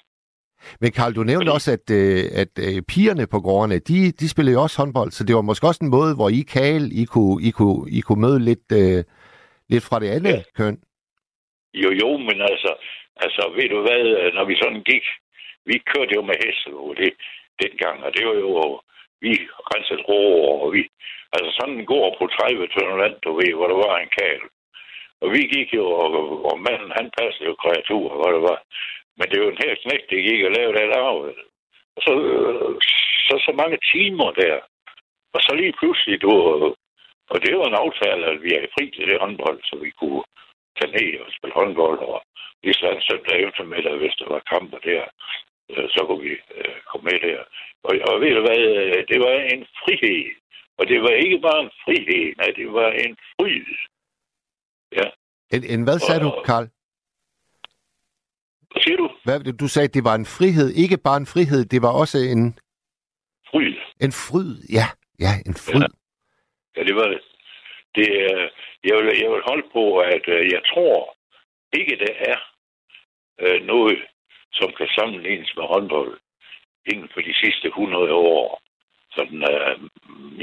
Men 0.80 0.92
Karl, 0.92 1.14
du 1.14 1.22
nævnte 1.22 1.46
Fordi... 1.46 1.56
også, 1.56 1.72
at, 1.72 1.90
øh, 1.90 2.24
at 2.42 2.54
øh, 2.66 2.82
pigerne 2.82 3.26
på 3.26 3.40
gårdene, 3.40 3.78
de, 3.78 4.12
de 4.12 4.28
spillede 4.28 4.54
jo 4.54 4.62
også 4.62 4.78
håndbold, 4.82 5.10
så 5.10 5.24
det 5.24 5.34
var 5.34 5.42
måske 5.42 5.66
også 5.66 5.84
en 5.84 5.90
måde, 5.90 6.14
hvor 6.14 6.28
I, 6.28 6.40
Karl, 6.40 6.84
I 7.02 7.04
kunne, 7.04 7.36
I 7.48 7.50
kunne, 7.50 7.90
I 7.90 8.00
kunne 8.00 8.20
møde 8.20 8.40
lidt, 8.50 8.68
øh, 8.72 9.04
lidt 9.72 9.84
fra 9.88 10.00
det 10.00 10.10
andet 10.16 10.36
ja. 10.38 10.42
køn. 10.58 10.76
Jo, 11.82 11.90
jo, 12.02 12.10
men 12.28 12.38
altså, 12.50 12.70
altså, 13.24 13.42
ved 13.56 13.68
du 13.68 13.80
hvad, 13.86 14.32
når 14.32 14.44
vi 14.44 14.54
sådan 14.62 14.82
gik, 14.90 15.04
vi 15.64 15.76
kørte 15.90 16.14
jo 16.14 16.22
med 16.22 16.36
heste 16.44 16.70
det, 17.02 17.12
dengang, 17.62 18.04
og 18.04 18.10
det 18.16 18.26
var 18.26 18.34
jo, 18.34 18.80
vi 19.24 19.32
rensede 19.70 20.02
rå, 20.08 20.22
og 20.62 20.72
vi, 20.72 20.82
altså 21.34 21.50
sådan 21.58 21.74
en 21.74 21.86
gård 21.86 22.12
på 22.18 22.26
30 22.26 22.66
tønder 22.66 22.96
land, 23.02 23.16
du 23.24 23.30
ved, 23.38 23.52
hvor 23.54 23.68
der 23.68 23.78
var 23.86 23.96
en 23.98 24.12
kal. 24.20 24.40
Og 25.20 25.28
vi 25.34 25.42
gik 25.54 25.74
jo, 25.74 25.84
og, 26.02 26.10
og 26.50 26.56
manden, 26.66 26.92
han 26.98 27.10
passede 27.18 27.48
jo 27.50 27.54
kreaturer, 27.62 28.14
hvor 28.18 28.30
det 28.34 28.42
var. 28.50 28.58
Men 29.16 29.24
det 29.28 29.36
er 29.36 29.44
jo 29.44 29.50
en 29.50 29.62
her 29.64 29.74
knægt, 29.82 30.10
det 30.10 30.26
gik 30.28 30.44
og 30.44 30.52
lavede 30.56 30.78
det 30.78 30.88
lavet. 30.94 31.36
Og 31.96 32.00
så, 32.04 32.12
så, 33.26 33.34
så 33.46 33.52
mange 33.60 33.78
timer 33.92 34.30
der. 34.42 34.56
Og 35.34 35.40
så 35.40 35.52
lige 35.54 35.74
pludselig, 35.80 36.22
du, 36.22 36.30
og 37.32 37.36
det 37.44 37.52
var 37.58 37.66
en 37.68 37.82
aftale, 37.84 38.22
at 38.32 38.38
vi 38.44 38.50
er 38.54 38.72
fri 38.74 38.84
til 38.90 39.04
det 39.10 39.20
håndbold, 39.22 39.60
så 39.68 39.74
vi 39.84 39.90
kunne 40.00 40.22
tage 40.78 40.92
ned 40.96 41.20
og 41.24 41.30
spille 41.36 41.54
håndbold, 41.60 41.98
og 42.12 42.18
lige 42.62 42.74
sådan 42.74 43.06
søndag 43.08 43.36
eftermiddag, 43.46 43.94
hvis 44.00 44.18
der 44.20 44.28
var 44.34 44.48
kamper 44.52 44.78
der, 44.90 45.04
øh, 45.70 45.86
så 45.94 46.00
kunne 46.06 46.22
vi 46.28 46.34
øh, 46.56 46.76
komme 46.88 47.04
med 47.10 47.18
der. 47.28 47.40
Og, 47.86 47.92
og 48.08 48.14
ved 48.22 48.32
du 48.36 48.40
hvad, 48.46 48.62
øh, 48.82 48.98
det 49.10 49.18
var 49.24 49.32
en 49.54 49.62
frihed. 49.80 50.24
Og 50.78 50.84
det 50.90 50.98
var 51.02 51.14
ikke 51.24 51.40
bare 51.48 51.60
en 51.66 51.72
frihed, 51.84 52.26
nej, 52.40 52.50
det 52.60 52.68
var 52.78 52.90
en 53.04 53.14
fryd. 53.34 53.68
Ja. 54.98 55.06
En, 55.54 55.62
en 55.74 55.82
hvad 55.84 55.98
sagde 55.98 56.20
og, 56.20 56.24
du, 56.26 56.42
Karl? 56.50 56.66
Hvad 58.70 58.82
siger 58.82 58.96
du? 58.96 59.10
Hvad, 59.24 59.38
du 59.62 59.68
sagde, 59.68 59.88
at 59.88 59.94
det 59.94 60.04
var 60.04 60.14
en 60.14 60.26
frihed. 60.26 60.68
Ikke 60.82 60.98
bare 61.04 61.16
en 61.16 61.26
frihed, 61.26 61.64
det 61.64 61.82
var 61.82 61.92
også 62.02 62.18
en... 62.18 62.58
Fryd. 63.50 63.74
En 64.00 64.12
fryd, 64.12 64.52
ja. 64.78 64.86
Ja, 65.24 65.32
en 65.46 65.54
fryd. 65.54 65.80
Ja, 65.80 65.86
ja 66.78 66.84
det 66.84 66.94
var 66.94 67.08
det. 67.08 67.22
det 67.94 68.08
øh, 68.08 68.50
jeg, 68.84 68.96
vil, 68.96 69.18
jeg 69.22 69.30
vil 69.30 69.42
holde 69.50 69.68
på, 69.72 69.98
at 69.98 70.28
øh, 70.28 70.52
jeg 70.52 70.62
tror 70.72 71.16
ikke, 71.72 71.96
det 71.96 72.14
er 72.30 72.38
øh, 73.40 73.62
noget, 73.66 73.98
som 74.52 74.72
kan 74.72 74.88
sammenlignes 74.88 75.56
med 75.56 75.64
håndbold 75.64 76.20
inden 76.86 77.08
for 77.14 77.20
de 77.20 77.34
sidste 77.34 77.68
100 77.68 78.14
år. 78.14 78.62
Sådan, 79.10 79.42
øh, 79.52 79.78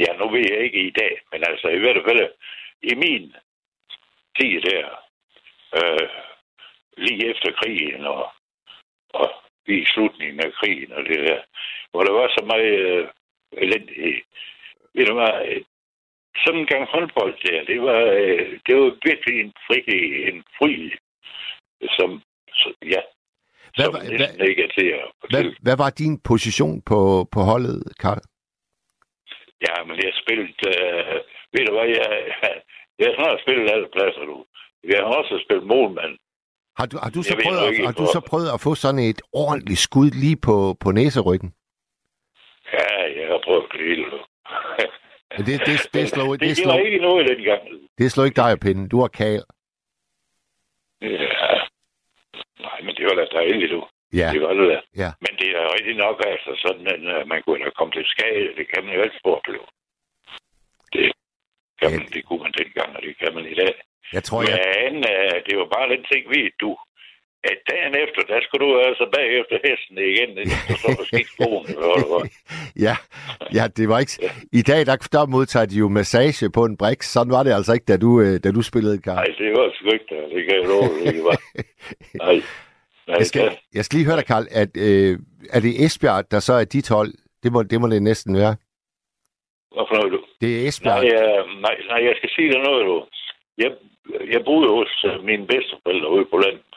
ja, 0.01 0.13
nu 0.20 0.30
ved 0.30 0.46
jeg 0.51 0.60
ikke 0.60 0.82
i 0.88 0.92
dag, 0.92 1.22
men 1.32 1.44
altså 1.50 1.68
i 1.68 1.80
hvert 1.80 2.04
fald 2.08 2.32
i 2.82 2.96
min 2.96 3.36
tid 4.39 4.62
der, 4.62 4.88
øh, 5.77 6.10
lige 6.98 7.30
efter 7.30 7.51
krigen 7.51 8.06
og, 8.06 8.30
og 9.10 9.30
i 9.68 9.86
slutningen 9.86 10.39
af 10.39 10.54
krigen 10.54 10.92
og 10.92 11.04
det 11.04 11.20
der, 11.20 11.42
hvor 11.92 12.04
der 12.04 12.12
var 12.12 12.27
så 12.27 12.46
meget 12.46 12.80
øh, 12.80 13.08
elendighed. 13.51 14.22
Ved 14.94 15.06
du 15.06 15.13
hvad, 15.13 15.63
sådan 16.44 16.60
en 16.60 16.70
gang 16.72 16.84
håndbold 16.94 17.34
der, 17.46 17.65
det 17.72 17.82
var, 17.82 18.01
øh, 18.24 18.60
det 18.65 18.74
var 18.80 18.89
virkelig 19.10 19.36
en 19.44 19.54
frihed, 19.68 20.04
en 20.30 20.44
fri, 20.58 20.74
som, 21.98 22.10
så, 22.60 22.68
ja, 22.96 23.01
hvad, 23.75 23.86
som 23.86 23.94
næsten 23.94 24.38
hvad, 24.39 24.48
ikke 24.50 24.63
er 24.68 24.72
til 24.77 24.88
at 25.00 25.06
hvad, 25.32 25.44
hvad 25.65 25.77
var 25.84 25.89
din 25.89 26.15
position 26.32 26.82
på, 26.89 27.00
på 27.34 27.39
holdet, 27.50 27.80
Karl? 28.04 28.22
Ja, 29.68 29.75
men 29.88 29.96
jeg 30.04 30.12
spillet, 30.24 30.60
øh, 30.72 31.15
ved 31.54 31.63
du 31.68 31.72
hvad, 31.75 31.88
jeg, 32.00 32.10
jeg 33.04 33.12
har 33.20 33.32
spillet 33.44 33.72
alle 33.74 33.88
pladser 33.96 34.25
nu. 34.32 34.38
Jeg 34.94 35.00
har 35.06 35.13
også 35.20 35.44
spillet 35.46 35.68
målmand. 35.68 36.13
Har 36.80 36.86
du, 36.86 36.98
har 37.04 37.10
du, 37.10 37.22
så, 37.24 37.36
prøvet, 37.44 37.62
at, 37.68 37.86
har 37.86 37.96
du 38.01 38.06
så 38.15 38.22
prøvet 38.30 38.50
at 38.56 38.62
få 38.65 38.75
sådan 38.75 39.04
et 39.12 39.22
ordentligt 39.34 39.80
skud 39.80 40.10
lige 40.24 40.39
på, 40.48 40.56
på 40.84 40.92
næseryggen? 40.92 41.50
Ja, 42.74 42.89
jeg 43.20 43.27
har 43.32 43.42
prøvet 43.46 43.65
det 43.72 43.80
hele. 43.88 44.06
Men 45.38 45.46
det, 45.46 45.60
det, 45.60 45.68
det, 45.68 45.94
det, 45.94 46.10
slår, 46.10 46.32
det, 46.32 46.39
det 46.42 46.58
slår, 46.58 46.77
ikke 46.77 46.98
noget 47.08 47.27
dengang. 47.27 47.62
Det 47.98 48.12
slår 48.12 48.25
ikke 48.25 48.42
dig 48.42 48.51
af 48.51 48.60
pinden. 48.60 48.88
Du 48.94 48.98
har 49.04 49.08
kal. 49.08 49.44
Ja. 51.01 51.08
Nej, 52.65 52.77
men 52.86 52.96
det 52.98 53.06
var 53.10 53.15
da 53.20 53.25
dejligt, 53.39 53.72
du. 53.72 53.82
Ja. 54.22 54.30
Det 54.34 54.42
var 54.42 54.54
det 54.54 54.68
da. 54.74 54.80
Ja. 55.04 55.12
Men 55.24 55.34
det 55.42 55.50
er 55.60 55.74
rigtig 55.77 55.96
nok, 56.06 56.18
altså 56.34 56.51
sådan, 56.65 56.88
at 56.96 57.01
øh, 57.13 57.27
man 57.27 57.39
kunne 57.44 57.63
have 57.65 57.77
kommet 57.80 57.96
til 57.96 58.06
skade. 58.13 58.50
Det 58.60 58.65
kan 58.72 58.84
man 58.84 58.94
jo 58.96 59.01
altid 59.01 59.25
opleve. 59.38 59.68
Det, 60.94 61.06
kan 61.80 61.92
man, 61.92 62.08
det 62.15 62.22
kunne 62.25 62.42
man 62.46 62.54
dengang, 62.62 62.89
og 62.98 63.01
det 63.08 63.13
kan 63.22 63.34
man 63.36 63.46
i 63.54 63.56
dag. 63.62 63.74
Jeg 64.13 64.24
tror, 64.24 64.39
Men 64.42 64.50
jeg... 64.50 65.34
uh, 65.34 65.38
det 65.48 65.54
var 65.60 65.68
bare 65.75 65.88
den 65.94 66.04
ting, 66.12 66.22
ved 66.30 66.50
du, 66.63 66.70
at 67.50 67.58
dagen 67.72 67.96
efter, 68.04 68.22
der 68.32 68.40
skulle 68.42 68.64
du 68.66 68.72
altså 68.90 69.06
bagefter 69.18 69.56
hesten 69.68 69.98
igen, 70.12 70.30
så 70.68 70.74
står 70.82 70.94
der 71.00 71.06
skidt 71.12 71.32
ja, 72.86 72.96
ja, 73.58 73.64
det 73.78 73.90
var 73.90 74.00
ikke... 74.00 74.12
I 74.60 74.62
dag, 74.62 74.86
der, 74.86 74.96
der 75.16 75.25
modtager 75.36 75.66
de 75.66 75.78
jo 75.84 75.88
massage 75.90 76.50
på 76.58 76.66
en 76.66 76.78
brik. 76.78 77.02
Sådan 77.04 77.34
var 77.34 77.44
det 77.44 77.54
altså 77.54 77.74
ikke, 77.74 77.86
da 77.92 77.98
du, 77.98 78.22
øh, 78.22 78.36
da 78.44 78.52
du 78.52 78.62
spillede, 78.62 79.02
Karl. 79.02 79.16
Nej, 79.16 79.32
det 79.38 79.52
var 79.58 79.66
sgu 79.75 79.90
ikke, 79.98 80.06
det 80.34 80.42
kan 80.46 80.56
jeg 80.60 80.66
love, 80.72 80.90
det 81.16 81.24
var. 81.30 81.38
Nej. 82.24 82.42
Nej, 83.08 83.18
jeg, 83.18 83.25
skal, 83.25 83.58
jeg 83.74 83.86
skal 83.86 83.98
lige 83.98 84.08
høre 84.10 84.20
dig, 84.22 84.25
Karl, 84.25 84.46
at, 84.62 84.72
øh, 84.88 85.14
er 85.56 85.60
det 85.66 85.86
Esbjerg, 85.86 86.32
der 86.32 86.40
så 86.40 86.54
er 86.54 86.66
dit 86.75 86.90
hold? 86.90 87.12
Det 87.44 87.52
må 87.54 87.64
det, 87.64 87.82
må 87.82 87.88
det 87.88 88.04
næsten 88.04 88.36
være. 88.36 88.56
Hvorfor 89.75 89.96
noget, 89.96 90.12
du? 90.12 90.20
Det 90.42 90.50
er 90.56 90.68
Esbjerg. 90.68 91.02
Nej, 91.04 91.12
nej, 91.66 91.75
nej, 91.92 92.00
jeg 92.10 92.16
skal 92.18 92.30
sige 92.36 92.52
dig 92.54 92.62
noget, 92.68 92.86
du. 92.86 92.96
Jeg, 93.58 93.72
jeg 94.34 94.42
boede 94.46 94.70
hos 94.78 94.92
uh, 95.10 95.25
mine 95.25 95.48
bedsteforældre 95.48 96.10
ude 96.16 96.25
på 96.32 96.38
landet. 96.38 96.75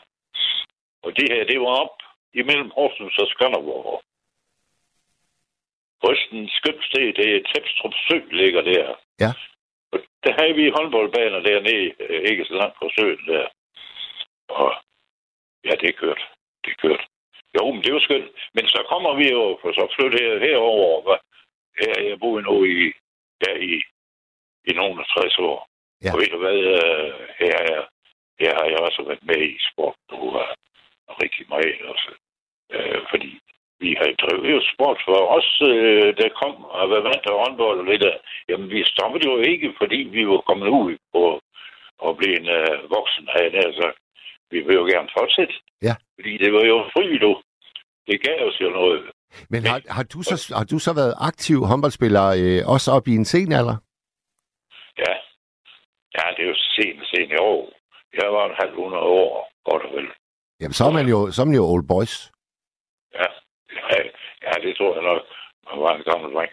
Og 1.05 1.11
det 1.17 1.27
her, 1.33 1.45
det 1.45 1.61
var 1.61 1.73
op 1.85 1.97
imellem 2.35 2.71
Horsens 2.71 3.19
og 3.19 3.29
Skanderborg. 3.29 4.03
Rysten 6.05 6.49
skønt 6.49 6.85
sted, 6.85 7.07
det 7.19 7.27
er 7.37 7.47
Tæpstrup 7.51 7.95
Sø, 8.07 8.19
ligger 8.31 8.63
der. 8.63 8.87
Ja. 9.21 9.31
Og 9.93 9.99
der 10.25 10.33
havde 10.39 10.55
vi 10.55 10.75
håndboldbaner 10.77 11.41
dernede, 11.41 11.93
øh, 12.01 12.23
ikke 12.31 12.45
så 12.45 12.55
langt 12.55 12.77
fra 12.79 12.89
søen 12.97 13.23
der. 13.27 13.47
Og 14.49 14.69
ja, 15.65 15.73
det 15.81 15.89
er 15.89 16.01
kørt. 16.03 16.23
Det 16.65 16.71
er 16.71 16.81
kørt. 16.87 17.03
Jo, 17.57 17.73
men 17.73 17.83
det 17.83 17.93
var 17.95 18.01
skønt. 18.01 18.31
Men 18.55 18.69
så 18.69 18.81
kommer 18.93 19.13
vi 19.21 19.27
jo, 19.37 19.59
for 19.61 19.71
så 19.73 19.85
flytte 19.97 20.19
her, 20.25 20.39
herover. 20.39 21.03
Hvad? 21.03 21.19
Her, 21.81 22.09
jeg 22.09 22.21
boet 22.21 22.45
nu 22.45 22.65
i, 22.65 22.93
ja, 23.47 23.53
i, 23.71 23.73
i 24.69 24.73
nogle 24.73 25.01
af 25.01 25.07
60 25.23 25.39
år. 25.39 25.69
Ja. 26.05 26.13
Og 26.13 26.19
ved 26.21 26.29
du 26.35 26.39
hvad, 26.39 26.59
øh, 26.77 27.13
her, 27.43 27.57
er, 27.75 27.83
her 28.41 28.53
har 28.59 28.67
jeg 28.73 28.81
også 28.87 29.03
været 29.09 29.25
med 29.31 29.41
i 29.55 29.59
sport 29.73 29.97
nu 30.11 30.17
uh, 30.17 30.55
rigtig 31.23 31.45
meget 31.49 31.81
også. 31.93 32.11
Uh, 32.77 33.01
fordi 33.11 33.31
vi 33.83 33.91
har 33.99 34.09
drevet 34.23 34.49
jo 34.55 34.61
sport 34.73 34.99
for 35.07 35.19
os, 35.37 35.51
uh, 35.71 36.09
der 36.21 36.29
kom 36.41 36.55
og 36.65 36.91
var 36.91 37.01
vant 37.09 37.23
til 37.25 37.39
håndbold 37.41 37.79
og 37.83 37.87
lidt 37.93 38.05
af. 38.13 38.17
Jamen, 38.49 38.69
vi 38.71 38.81
stoppede 38.85 39.25
jo 39.31 39.37
ikke, 39.51 39.69
fordi 39.81 39.99
vi 40.17 40.23
var 40.33 40.41
kommet 40.49 40.69
ud 40.69 40.97
på 41.15 41.41
og 41.99 42.17
blive 42.17 42.35
en 42.41 42.49
uh, 42.59 42.91
voksen 42.97 43.29
af 43.41 43.51
det. 43.53 43.61
Altså, 43.69 43.87
vi 44.51 44.59
vil 44.61 44.75
jo 44.81 44.85
gerne 44.93 45.09
fortsætte. 45.19 45.55
Ja. 45.83 45.95
Fordi 46.17 46.33
det 46.43 46.51
var 46.53 46.65
jo 46.73 46.77
frivilligt. 46.95 47.39
Det 48.09 48.23
gav 48.27 48.49
os 48.49 48.61
jo 48.61 48.69
noget. 48.69 49.11
Men 49.51 49.67
har, 49.67 49.81
har, 49.97 50.03
du 50.03 50.23
så, 50.23 50.55
har 50.59 50.65
du 50.65 50.79
så 50.79 50.93
været 51.01 51.15
aktiv 51.31 51.59
håndboldspiller 51.71 52.27
øh, 52.41 52.61
også 52.75 52.89
op 52.97 53.09
i 53.09 53.15
en 53.21 53.25
sen 53.25 53.53
alder? 53.53 53.77
Ja. 54.99 55.13
Ja, 56.17 56.25
det 56.35 56.43
er 56.45 56.49
jo 56.49 56.59
sent, 56.77 57.01
sent 57.13 57.33
i 57.33 57.37
år. 57.41 57.73
Jeg 58.21 58.33
var 58.33 58.45
en 58.47 58.57
halv 58.61 58.75
hundrede 58.75 59.09
år, 59.21 59.51
godt 59.71 59.83
og 59.83 59.93
vel. 59.97 60.09
Jamen, 60.61 60.77
så 60.79 60.85
er 60.85 60.93
man 60.99 61.07
jo, 61.15 61.19
så 61.35 61.39
er 61.43 61.47
man 61.49 61.59
jo 61.61 61.65
old 61.73 61.87
boys. 61.93 62.15
Ja, 63.19 63.29
ja, 63.93 64.01
ja 64.45 64.53
det 64.65 64.77
tror 64.77 64.95
jeg 64.97 65.05
nok. 65.11 65.23
Man 65.69 65.77
var 65.85 65.93
en 65.97 66.05
gammel 66.11 66.29
dreng. 66.35 66.53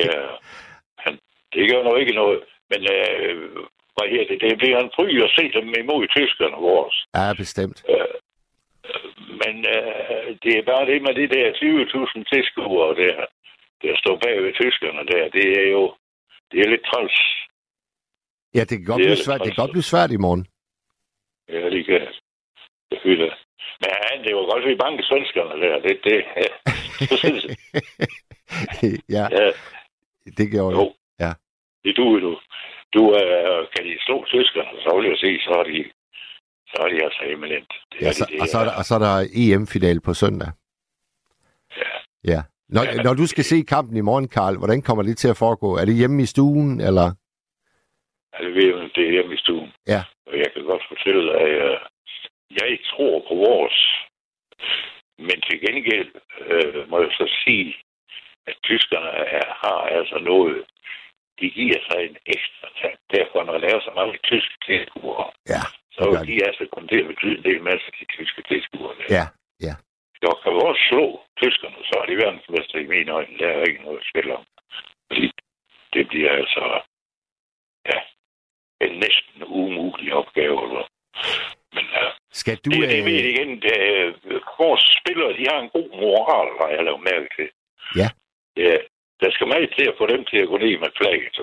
Ja, 0.00 0.18
han, 1.04 1.12
det 1.52 1.70
gør 1.70 1.82
nok 1.82 1.98
ikke 2.02 2.14
noget. 2.22 2.40
Men 2.70 2.80
øh, 2.94 3.34
hvad 3.94 4.06
her 4.12 4.24
det? 4.30 4.38
Det 4.44 4.58
bliver 4.58 4.78
en 4.80 4.94
fry 4.96 5.06
at 5.26 5.30
se 5.36 5.44
dem 5.56 5.68
imod 5.82 6.02
tyskerne 6.16 6.56
vores. 6.68 6.96
Ja, 7.16 7.26
bestemt. 7.42 7.78
Øh, 7.92 8.14
men 9.42 9.54
øh, 9.76 10.26
det 10.42 10.52
er 10.58 10.64
bare 10.72 10.84
det 10.90 10.98
med 11.06 11.14
de 11.20 11.26
der 11.34 11.46
20.000 11.52 12.24
tilskuere 12.32 12.90
der, 13.02 13.16
der 13.82 13.94
står 14.02 14.16
bag 14.24 14.36
ved 14.44 14.52
tyskerne 14.62 15.02
der. 15.12 15.24
Det 15.36 15.46
er 15.62 15.68
jo 15.76 15.84
det 16.50 16.58
er 16.60 16.68
lidt 16.70 16.84
træls. 16.90 17.18
Ja, 18.54 18.60
det 18.60 18.76
kan 18.78 18.84
godt, 18.90 18.98
det 18.98 19.06
blive, 19.06 19.24
svært. 19.26 19.40
Det 19.40 19.50
kan 19.50 19.62
godt 19.62 19.74
blive 19.76 19.90
svært 19.92 20.10
i 20.16 20.20
morgen. 20.26 20.46
Ja, 21.48 21.70
det 21.74 21.86
kan 21.86 22.00
det. 22.90 22.98
Hylder. 23.02 23.34
Men 23.80 23.88
ja, 23.94 24.22
det 24.24 24.36
var 24.36 24.44
godt, 24.50 24.64
at 24.64 24.70
vi 24.70 24.82
banke 24.84 25.02
svenskerne 25.02 25.54
der. 25.62 25.76
Det, 25.86 25.94
det, 26.04 26.18
ja. 26.44 26.52
ja. 29.16 29.24
ja. 29.38 29.52
Det 30.38 30.46
gjorde 30.52 30.76
jo. 30.76 30.92
Ja. 31.20 31.32
Det 31.84 31.96
du, 31.96 32.20
du. 32.26 32.32
Du, 32.94 33.00
uh, 33.00 33.60
kan 33.72 33.84
de 33.86 33.94
slå 34.06 34.24
tyskerne, 34.26 34.74
så 34.84 34.90
vil 34.96 35.08
jeg 35.10 35.18
se, 35.18 35.30
så 35.46 35.50
er 35.60 35.64
de 35.64 35.84
så 36.74 36.82
er 36.82 36.88
de 36.88 37.04
altså 37.04 37.22
eminent. 37.34 37.72
Det 37.92 38.02
ja, 38.02 38.12
så, 38.12 38.26
de, 38.28 38.32
det, 38.32 38.40
og, 38.40 38.46
så 38.48 38.58
er 38.58 38.64
der, 38.64 38.74
og 38.78 38.84
så 38.84 38.94
er 38.94 39.02
der 39.06 39.16
EM-final 39.42 40.00
på 40.00 40.14
søndag. 40.14 40.50
Ja. 41.76 41.92
Ja. 42.32 42.40
Når, 42.68 42.82
ja, 42.84 43.02
når 43.02 43.14
du 43.14 43.26
skal 43.26 43.44
se 43.44 43.58
kampen 43.74 43.96
i 43.96 44.00
morgen, 44.00 44.28
Karl, 44.28 44.56
hvordan 44.58 44.82
kommer 44.82 45.02
det 45.02 45.18
til 45.18 45.28
at 45.28 45.36
foregå? 45.36 45.76
Er 45.76 45.84
det 45.84 45.94
hjemme 45.94 46.22
i 46.22 46.26
stuen, 46.26 46.80
eller? 46.80 47.08
Ja, 48.32 48.44
det, 48.44 48.54
ved, 48.54 48.90
det 48.94 49.02
er 49.06 49.12
hjemme 49.16 49.34
i 49.34 49.42
stuen. 49.44 49.70
Ja. 49.86 50.02
Og 50.26 50.34
jeg 50.42 50.48
kan 50.54 50.64
godt 50.64 50.84
fortælle, 50.88 51.22
at 51.40 51.48
jeg, 51.58 51.78
jeg 52.50 52.78
tror 52.90 53.14
på 53.28 53.34
vores 53.34 53.78
Men 55.18 55.40
til 55.40 55.60
gengæld 55.66 56.10
øh, 56.40 56.88
må 56.90 57.00
jeg 57.00 57.12
så 57.12 57.26
sige, 57.44 57.76
at 58.46 58.56
tyskerne 58.64 59.08
er, 59.38 59.46
har 59.64 59.80
altså 59.98 60.18
noget, 60.18 60.64
de 61.40 61.50
giver 61.50 61.80
sig 61.88 61.98
en 62.04 62.16
ekstra 62.26 62.68
tand. 62.80 62.98
Derfor, 63.16 63.44
når 63.44 63.58
der 63.58 63.68
er 63.76 63.80
så 63.80 63.92
mange 63.96 64.18
tyske 64.30 64.56
tilskuere, 64.66 65.30
Ja, 65.54 65.62
så 65.92 66.02
de 66.26 66.46
altså 66.48 66.64
kun 66.72 66.88
til 66.88 67.00
at 67.00 67.06
betyde 67.12 67.36
en 67.38 67.44
del 67.44 67.62
masse 67.62 67.86
de 68.00 68.04
tyske 68.16 68.42
tilskuere. 68.50 68.94
ja, 69.16 69.26
ja. 69.66 69.74
Så 70.22 70.28
kan 70.42 70.52
vi 70.54 70.60
også 70.70 70.82
slå 70.90 71.04
tyskerne, 71.42 71.76
så 71.90 71.94
er 72.02 72.06
de 72.06 72.16
verdensmester 72.24 72.78
i 72.78 72.86
mine 72.94 73.12
øjne. 73.12 73.38
Der 73.38 73.48
er 73.48 73.64
ikke 73.64 73.82
noget 73.82 73.98
at 73.98 74.08
spille 74.10 74.36
om. 74.36 74.44
Fordi 75.08 75.32
det 75.94 76.08
bliver 76.08 76.32
altså 76.40 76.64
ja, 77.90 77.98
en 78.86 78.92
næsten 79.04 79.38
umulig 79.60 80.14
opgave. 80.14 80.56
Eller. 80.66 80.84
Men 81.74 81.84
ja, 81.98 82.06
Skal 82.44 82.56
du... 82.64 82.70
det, 82.70 82.88
det 82.92 82.98
øh, 82.98 83.04
ved 83.06 83.12
jeg 83.20 83.28
igen. 83.34 83.50
Det, 83.64 83.74
er- 83.90 84.12
vores 84.64 84.82
spillere, 85.00 85.32
de 85.38 85.44
har 85.50 85.58
en 85.60 85.70
god 85.76 85.88
moral, 86.04 86.48
har 86.60 86.68
jeg 86.76 86.82
lavet 86.88 87.02
mærke 87.10 87.28
til. 87.36 87.48
Ja. 88.00 88.08
ja. 88.64 88.76
Der 89.20 89.30
skal 89.34 89.46
meget 89.46 89.70
til 89.78 89.84
at 89.90 89.94
få 90.00 90.06
dem 90.06 90.24
til 90.30 90.38
at 90.42 90.48
gå 90.48 90.56
ned 90.58 90.78
med 90.84 90.90
flagget. 90.98 91.36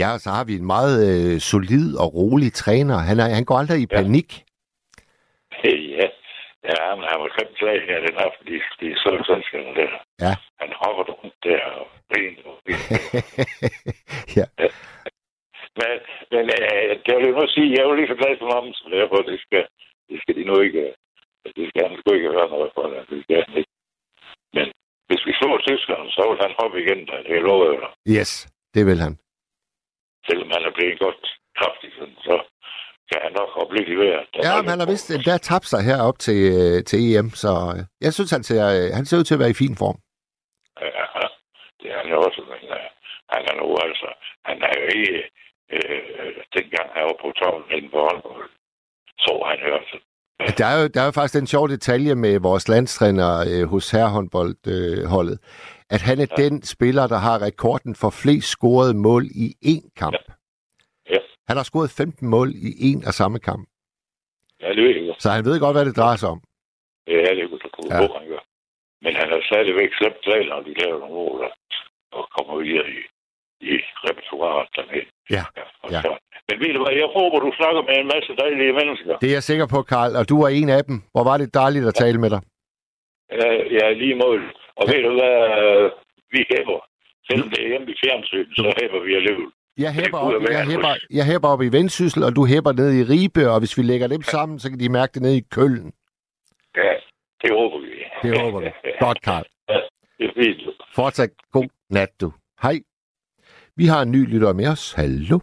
Ja, 0.00 0.08
og 0.14 0.20
så 0.20 0.30
har 0.30 0.44
vi 0.44 0.54
en 0.56 0.66
meget 0.76 0.96
øh, 1.10 1.40
solid 1.40 1.96
og 2.02 2.14
rolig 2.14 2.52
træner. 2.52 2.96
Han, 3.08 3.18
er, 3.20 3.28
han 3.38 3.44
går 3.44 3.58
aldrig 3.58 3.80
i 3.82 3.86
Ja. 3.90 3.96
panik. 3.96 4.30
Ja, 5.64 6.06
ja 6.68 6.74
han 6.92 7.00
har 7.08 7.16
jo 7.22 7.28
fem 7.40 7.50
slag 7.56 7.78
her 7.88 7.98
den 8.06 8.16
aften. 8.26 8.46
De, 8.46 8.52
de 8.80 8.86
er 8.92 8.96
så 8.96 9.10
svenskerne 9.26 9.74
der. 9.80 9.90
Ja. 10.26 10.34
Han 10.60 10.70
hopper 10.82 11.04
rundt 11.12 11.34
der 11.44 11.60
og 11.80 11.80
og 11.80 11.86
ben. 12.14 12.34
ja. 14.38 14.44
Men, 15.80 15.94
men 16.34 16.44
øh, 16.56 16.92
det 17.04 17.12
vil 17.14 17.26
jeg 17.28 17.36
nu 17.38 17.44
sige, 17.56 17.72
jeg 17.72 17.80
er 17.82 17.88
jo 17.88 17.98
lige 17.98 18.10
så 18.12 18.16
glad 18.20 18.32
som 18.38 18.50
ham, 18.56 18.66
så 18.78 18.84
derfor 18.98 19.18
det 19.30 19.38
skal, 19.46 19.64
det 20.08 20.16
skal 20.22 20.34
de 20.38 20.44
nu 20.50 20.56
ikke, 20.66 20.82
øh, 21.44 21.50
det 21.56 21.64
skal 21.68 21.82
han 21.86 21.94
sgu 21.98 22.08
ikke 22.14 22.34
høre 22.36 22.50
noget 22.54 22.70
for 22.74 22.84
det. 22.92 23.24
skal 23.24 23.40
han 23.46 23.54
ikke. 23.60 23.74
Men 24.56 24.66
hvis 25.08 25.22
vi 25.28 25.32
slår 25.38 25.56
tyskerne, 25.68 26.06
så 26.16 26.22
vil 26.28 26.38
han 26.44 26.52
hoppe 26.60 26.76
igen, 26.82 27.00
det 27.28 27.42
lover 27.48 27.66
jeg 27.72 27.80
dig. 27.84 27.92
Yes, 28.16 28.30
det 28.74 28.82
vil 28.88 29.00
han. 29.06 29.14
Selvom 30.28 30.50
han 30.54 30.62
er 30.68 30.72
blevet 30.76 30.98
godt 31.04 31.22
kraftig, 31.58 31.90
så 32.28 32.36
kan 33.10 33.18
han 33.24 33.32
nok 33.40 33.50
hoppe 33.58 33.72
lidt 33.76 33.88
i 33.94 33.96
vejret. 34.02 34.28
Ja, 34.34 34.52
er 34.52 34.62
men 34.62 34.70
han 34.72 34.80
har 34.82 34.90
vist 34.94 35.10
endda 35.10 35.34
tabt 35.50 35.68
sig 35.72 35.80
herop 35.88 36.18
til, 36.26 36.40
øh, 36.58 36.78
til 36.88 36.98
EM, 37.06 37.28
så 37.42 37.52
øh, 37.74 37.80
jeg 38.04 38.12
synes, 38.12 38.30
han 38.36 38.44
ser, 38.48 38.62
han 38.98 39.04
ser 39.06 39.18
ud 39.18 39.26
til 39.26 39.36
at 39.36 39.42
være 39.42 39.54
i 39.54 39.62
fin 39.62 39.76
form. 39.82 39.98
Ja, 40.80 41.06
det 41.80 41.86
er 41.92 41.98
han 42.02 42.08
jo 42.14 42.18
også, 42.26 42.40
men 42.50 42.60
han 43.34 43.42
er 43.50 43.54
nu 43.60 43.66
altså, 43.86 44.08
han 44.48 44.56
er 44.68 44.72
jo 44.80 44.86
ikke, 44.98 45.16
øh, 45.74 46.34
dengang 46.56 46.86
han 46.94 47.02
var 47.10 47.16
på 47.22 47.28
toppen 47.40 47.64
inden 47.76 47.90
for 47.90 48.00
håndbold, 48.08 48.50
så 49.24 49.32
han 49.50 49.58
jo 49.68 49.74
altså, 49.80 49.96
Der 50.58 50.66
er, 50.72 50.76
jo, 50.82 50.88
der 50.94 51.00
er 51.00 51.04
jo 51.04 51.10
faktisk 51.10 51.40
en 51.42 51.46
sjov 51.46 51.68
detalje 51.68 52.14
med 52.14 52.40
vores 52.40 52.68
landstræner 52.68 53.30
øh, 53.50 53.64
hos 53.72 53.90
herrehåndboldholdet, 53.90 54.98
øh, 55.02 55.04
holdet, 55.14 55.38
at 55.90 56.02
han 56.02 56.18
er 56.24 56.26
ja. 56.30 56.42
den 56.44 56.62
spiller, 56.62 57.06
der 57.06 57.18
har 57.26 57.42
rekorden 57.42 57.94
for 57.94 58.10
flest 58.22 58.48
scorede 58.48 58.94
mål 58.94 59.22
i 59.44 59.46
én 59.72 59.84
kamp. 59.96 60.16
Ja. 61.10 61.18
Han 61.48 61.56
har 61.56 61.64
scoret 61.64 61.90
15 61.90 62.28
mål 62.28 62.48
i 62.68 62.70
en 62.90 63.04
og 63.06 63.14
samme 63.20 63.38
kamp. 63.38 63.68
ja, 64.60 64.68
det 64.68 64.82
ved 64.84 64.96
jeg. 65.04 65.14
Så 65.18 65.30
han 65.30 65.44
ved 65.44 65.60
godt, 65.60 65.76
hvad 65.76 65.84
det 65.84 65.96
drejer 65.96 66.16
sig 66.16 66.28
om. 66.28 66.40
Det 67.06 67.16
er 67.30 67.34
det, 67.34 67.50
du 67.50 67.68
kunne 67.74 67.94
Ja. 67.94 68.02
ja. 68.02 68.18
han 68.18 68.28
gør. 68.28 68.42
Men 69.04 69.12
han 69.20 69.28
har 69.32 69.40
stadigvæk 69.50 69.90
slemt 69.98 70.48
når 70.50 70.60
de 70.66 70.72
laver 70.80 70.98
nogle 70.98 71.14
mål, 71.14 71.40
og 72.12 72.24
kommer 72.36 72.54
videre 72.62 72.88
i, 72.98 73.00
i 73.60 73.74
repertoiret 74.06 74.68
dernede. 74.76 75.06
Ja, 75.36 75.44
ja. 75.94 76.00
Så. 76.04 76.12
Men 76.48 76.56
ved 76.62 76.70
du 76.76 76.80
hvad, 76.84 76.94
jeg 77.02 77.08
håber, 77.18 77.36
du 77.46 77.50
snakker 77.60 77.82
med 77.88 77.96
en 78.02 78.08
masse 78.14 78.32
dejlige 78.42 78.72
mennesker. 78.80 79.12
Det 79.22 79.28
er 79.30 79.36
jeg 79.38 79.46
sikker 79.50 79.66
på, 79.74 79.82
Karl, 79.82 80.16
og 80.20 80.24
du 80.28 80.36
er 80.44 80.48
en 80.48 80.68
af 80.68 80.84
dem. 80.84 80.96
Hvor 81.12 81.24
var 81.30 81.36
det 81.42 81.54
dejligt 81.54 81.86
at 81.90 81.94
tale 81.94 82.18
med 82.24 82.30
dig. 82.34 82.40
Ja, 83.40 83.48
ja 83.78 83.84
lige 84.02 84.16
mål. 84.24 84.40
Og 84.80 84.84
ved 84.90 85.00
du 85.06 85.12
hvad, 85.18 85.36
øh, 85.62 85.90
vi 86.34 86.40
hæber. 86.50 86.80
Selvom 87.28 87.48
det 87.50 87.58
er 87.64 87.68
hjemme 87.68 87.90
i 87.92 87.96
fjernsyn, 88.04 88.48
så 88.54 88.74
hæber 88.80 89.00
vi 89.06 89.14
alligevel. 89.14 89.50
Jeg 89.78 89.90
kunne 89.94 90.20
op, 90.20 90.42
jeg, 90.50 90.64
hus. 90.64 91.06
jeg 91.10 91.24
hæpper 91.24 91.48
op 91.48 91.62
i 91.62 91.68
Vendsyssel, 91.76 92.22
og 92.22 92.36
du 92.36 92.46
hæpper 92.46 92.72
ned 92.72 92.90
i 93.00 93.02
Ribe, 93.12 93.50
og 93.50 93.58
hvis 93.58 93.78
vi 93.78 93.82
lægger 93.82 94.06
dem 94.06 94.22
sammen, 94.22 94.58
så 94.58 94.70
kan 94.70 94.78
de 94.80 94.88
mærke 94.88 95.12
det 95.14 95.22
ned 95.22 95.34
i 95.34 95.44
Køln. 95.50 95.92
Ja, 96.76 96.92
det 97.42 97.50
håber 97.58 97.78
vi. 97.78 97.92
Det 98.22 98.40
håber 98.40 98.60
vi. 98.60 98.70
Godt, 99.04 99.22
Karl. 99.22 99.44
Det 100.18 100.26
er 100.28 100.34
fint. 100.36 100.60
Fortsat 100.94 101.30
god 101.52 101.68
nat, 101.90 102.08
du. 102.20 102.32
Hej. 102.62 102.76
Vi 103.80 103.86
har 103.86 104.00
en 104.02 104.10
ny 104.12 104.22
lytter 104.32 104.52
med 104.52 104.68
os. 104.74 104.92
Hallo. 104.92 105.38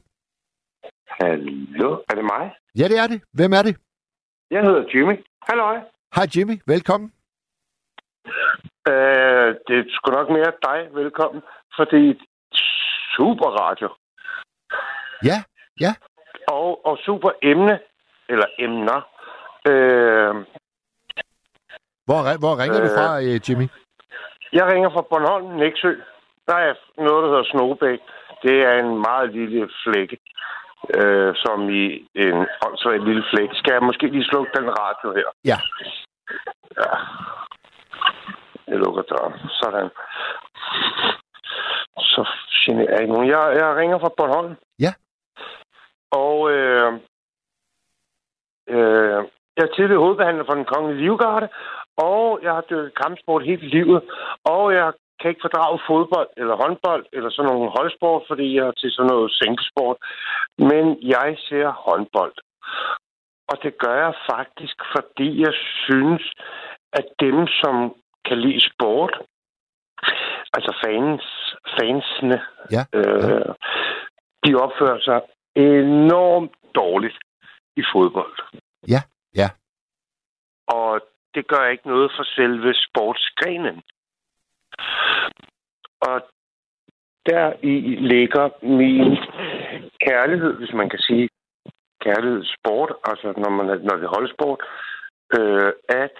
Hallo, 1.21 1.89
er 2.09 2.15
det 2.19 2.25
mig? 2.33 2.45
Ja, 2.79 2.85
det 2.91 2.97
er 3.03 3.07
det. 3.07 3.21
Hvem 3.33 3.51
er 3.53 3.61
det? 3.67 3.75
Jeg 4.51 4.61
hedder 4.61 4.83
Jimmy. 4.93 5.15
Hallo. 5.49 5.65
Hej 6.15 6.25
Jimmy, 6.35 6.55
velkommen. 6.67 7.11
Øh, 8.91 9.47
det 9.67 9.75
er 9.79 9.83
sgu 9.95 10.11
nok 10.11 10.29
mere 10.29 10.51
dig, 10.67 10.79
velkommen, 11.01 11.41
fordi 11.77 12.03
super 13.15 13.49
radio. 13.63 13.87
Ja, 15.29 15.37
ja. 15.79 15.91
Og, 16.47 16.85
og 16.85 16.97
super 17.05 17.29
emne, 17.43 17.79
eller 18.29 18.45
emner. 18.59 18.99
Øh, 19.71 20.35
Hvor, 22.07 22.19
hvor 22.43 22.53
ringer 22.63 22.79
du 22.79 22.89
Øh. 22.91 22.95
fra, 22.97 23.07
øh, 23.21 23.37
Jimmy? 23.49 23.67
jeg 24.57 24.65
ringer 24.73 24.89
fra 24.89 25.01
Bornholm, 25.09 25.47
Næksø. 25.59 25.91
Der 26.47 26.55
er 26.55 26.73
noget, 26.97 27.23
der 27.23 27.29
hedder 27.29 27.49
Snobæk. 27.51 27.99
Det 28.45 28.57
er 28.69 28.75
en 28.83 28.93
meget 29.07 29.27
lille 29.31 29.69
flække, 29.83 30.17
øh, 30.97 31.31
som 31.43 31.69
i 31.69 31.83
en 32.25 32.37
åndssvagt 32.65 33.03
lille 33.07 33.23
flække. 33.31 33.55
Skal 33.55 33.73
jeg 33.73 33.83
måske 33.83 34.07
lige 34.07 34.29
slukke 34.31 34.51
den 34.59 34.69
radio 34.81 35.07
her? 35.17 35.29
Ja. 35.51 35.57
Ja. 36.79 36.91
Jeg 38.67 38.77
lukker 38.77 39.01
døren. 39.01 39.33
Sådan. 39.49 39.89
Så 41.97 42.21
generer 42.65 42.91
jeg 42.91 43.01
ikke 43.01 43.13
nogen. 43.13 43.29
Jeg, 43.29 43.53
jeg 43.55 43.75
ringer 43.75 43.99
fra 43.99 44.11
Bornholm. 44.17 44.55
Ja. 44.79 44.93
Og 46.11 46.51
øh, 46.51 46.93
øh, 48.69 49.23
jeg 49.57 49.63
er 49.63 49.75
tidligere 49.75 50.03
hovedbehandler 50.03 50.45
for 50.45 50.53
den 50.53 50.65
kongelige 50.65 51.01
livgarde, 51.01 51.47
og 51.97 52.39
jeg 52.43 52.53
har 52.53 52.61
dykket 52.69 52.95
kampsport 53.01 53.45
hele 53.45 53.67
livet, 53.67 54.01
og 54.43 54.73
jeg 54.73 54.93
kan 55.19 55.29
ikke 55.29 55.45
fordrage 55.47 55.79
fodbold 55.89 56.29
eller 56.37 56.55
håndbold 56.63 57.05
eller 57.13 57.29
sådan 57.29 57.51
nogle 57.51 57.71
holdsport, 57.77 58.23
fordi 58.27 58.55
jeg 58.55 58.65
er 58.67 58.71
til 58.71 58.91
sådan 58.91 59.09
noget 59.13 59.31
sænkesport. 59.39 59.97
Men 60.57 60.85
jeg 61.15 61.29
ser 61.47 61.67
håndbold. 61.87 62.35
Og 63.51 63.55
det 63.63 63.77
gør 63.77 63.95
jeg 64.05 64.13
faktisk, 64.31 64.77
fordi 64.95 65.29
jeg 65.41 65.53
synes, 65.85 66.23
at 66.93 67.05
dem, 67.19 67.47
som 67.61 67.75
kan 68.27 68.37
lide 68.45 68.61
sport, 68.71 69.13
altså 70.55 70.71
fans, 70.85 71.23
fansene, 71.79 72.39
Ja, 72.71 72.83
øh, 72.93 73.55
de 74.45 74.55
opfører 74.55 74.99
sig 74.99 75.21
enormt 75.55 76.51
dårligt 76.75 77.17
i 77.77 77.83
fodbold. 77.93 78.37
Ja, 78.87 79.01
ja. 79.35 79.49
Og 80.67 81.01
det 81.35 81.47
gør 81.47 81.65
ikke 81.65 81.87
noget 81.87 82.11
for 82.17 82.23
selve 82.23 82.73
sportsgrenen. 82.73 83.83
Og 86.01 86.17
der 87.25 87.53
i 87.63 87.75
ligger 88.13 88.49
min 88.79 89.17
kærlighed, 90.07 90.53
hvis 90.59 90.73
man 90.73 90.89
kan 90.89 90.99
sige 90.99 91.29
kærlighed 92.01 92.43
sport, 92.55 92.91
altså 93.09 93.33
når, 93.37 93.49
man, 93.49 93.65
når 93.65 93.95
det 93.95 94.05
er 94.05 94.15
holdsport, 94.17 94.59
øh, 95.37 95.71
at, 96.03 96.15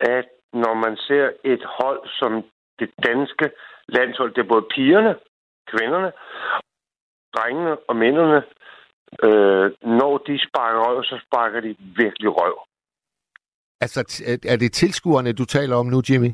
at 0.00 0.28
når 0.52 0.74
man 0.74 0.96
ser 0.96 1.26
et 1.44 1.64
hold 1.80 2.00
som 2.20 2.32
det 2.78 2.90
danske 3.08 3.46
landshold, 3.88 4.34
det 4.34 4.42
er 4.42 4.52
både 4.54 4.66
pigerne, 4.74 5.14
kvinderne, 5.70 6.12
drengene 7.36 7.76
og 7.88 7.96
mændene, 7.96 8.40
øh, 9.26 9.66
når 9.98 10.14
de 10.26 10.34
sparker 10.48 10.80
røv, 10.86 11.04
så 11.04 11.16
sparker 11.26 11.60
de 11.60 11.76
virkelig 12.02 12.30
røv. 12.38 12.54
Altså, 13.80 14.00
er 14.52 14.56
det 14.56 14.72
tilskuerne, 14.72 15.32
du 15.32 15.44
taler 15.44 15.76
om 15.76 15.86
nu, 15.86 16.02
Jimmy? 16.10 16.30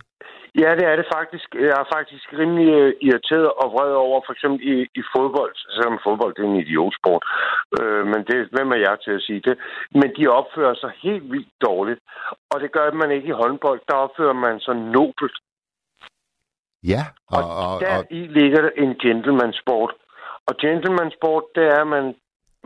Ja, 0.62 0.70
det 0.78 0.84
er 0.90 0.96
det 0.96 1.06
faktisk. 1.16 1.48
Jeg 1.54 1.74
er 1.82 1.86
faktisk 1.96 2.26
rimelig 2.40 2.68
øh, 2.80 2.92
irriteret 3.06 3.50
og 3.60 3.66
vred 3.74 3.92
over, 4.06 4.20
for 4.26 4.32
eksempel 4.32 4.60
i, 4.72 4.74
i 5.00 5.02
fodbold, 5.14 5.54
selvom 5.74 5.98
fodbold 6.06 6.34
det 6.34 6.42
er 6.44 6.50
en 6.50 6.62
idiotsport. 6.64 7.24
Øh, 7.78 8.04
men 8.12 8.20
det, 8.28 8.38
hvem 8.54 8.68
er 8.76 8.80
jeg 8.86 8.96
til 9.04 9.12
at 9.18 9.24
sige 9.26 9.40
det? 9.48 9.56
Men 10.00 10.08
de 10.16 10.24
opfører 10.38 10.74
sig 10.74 10.92
helt 11.02 11.26
vildt 11.32 11.52
dårligt. 11.68 12.00
Og 12.52 12.60
det 12.60 12.72
gør 12.72 12.90
man 13.02 13.10
ikke 13.10 13.28
i 13.28 13.38
håndbold. 13.42 13.80
Der 13.88 13.96
opfører 14.04 14.36
man 14.46 14.60
sig 14.60 14.76
nobelt. 14.76 15.38
Ja, 16.92 17.02
og, 17.36 17.42
og, 17.62 17.74
og, 17.74 17.80
Der 17.80 18.02
i 18.10 18.20
ligger 18.38 18.60
der 18.62 18.72
en 18.84 18.94
gentleman-sport. 19.04 19.92
Og 20.48 20.56
gentleman-sport, 20.64 21.44
det 21.54 21.64
er, 21.74 21.80
at 21.80 21.90
man, 21.96 22.14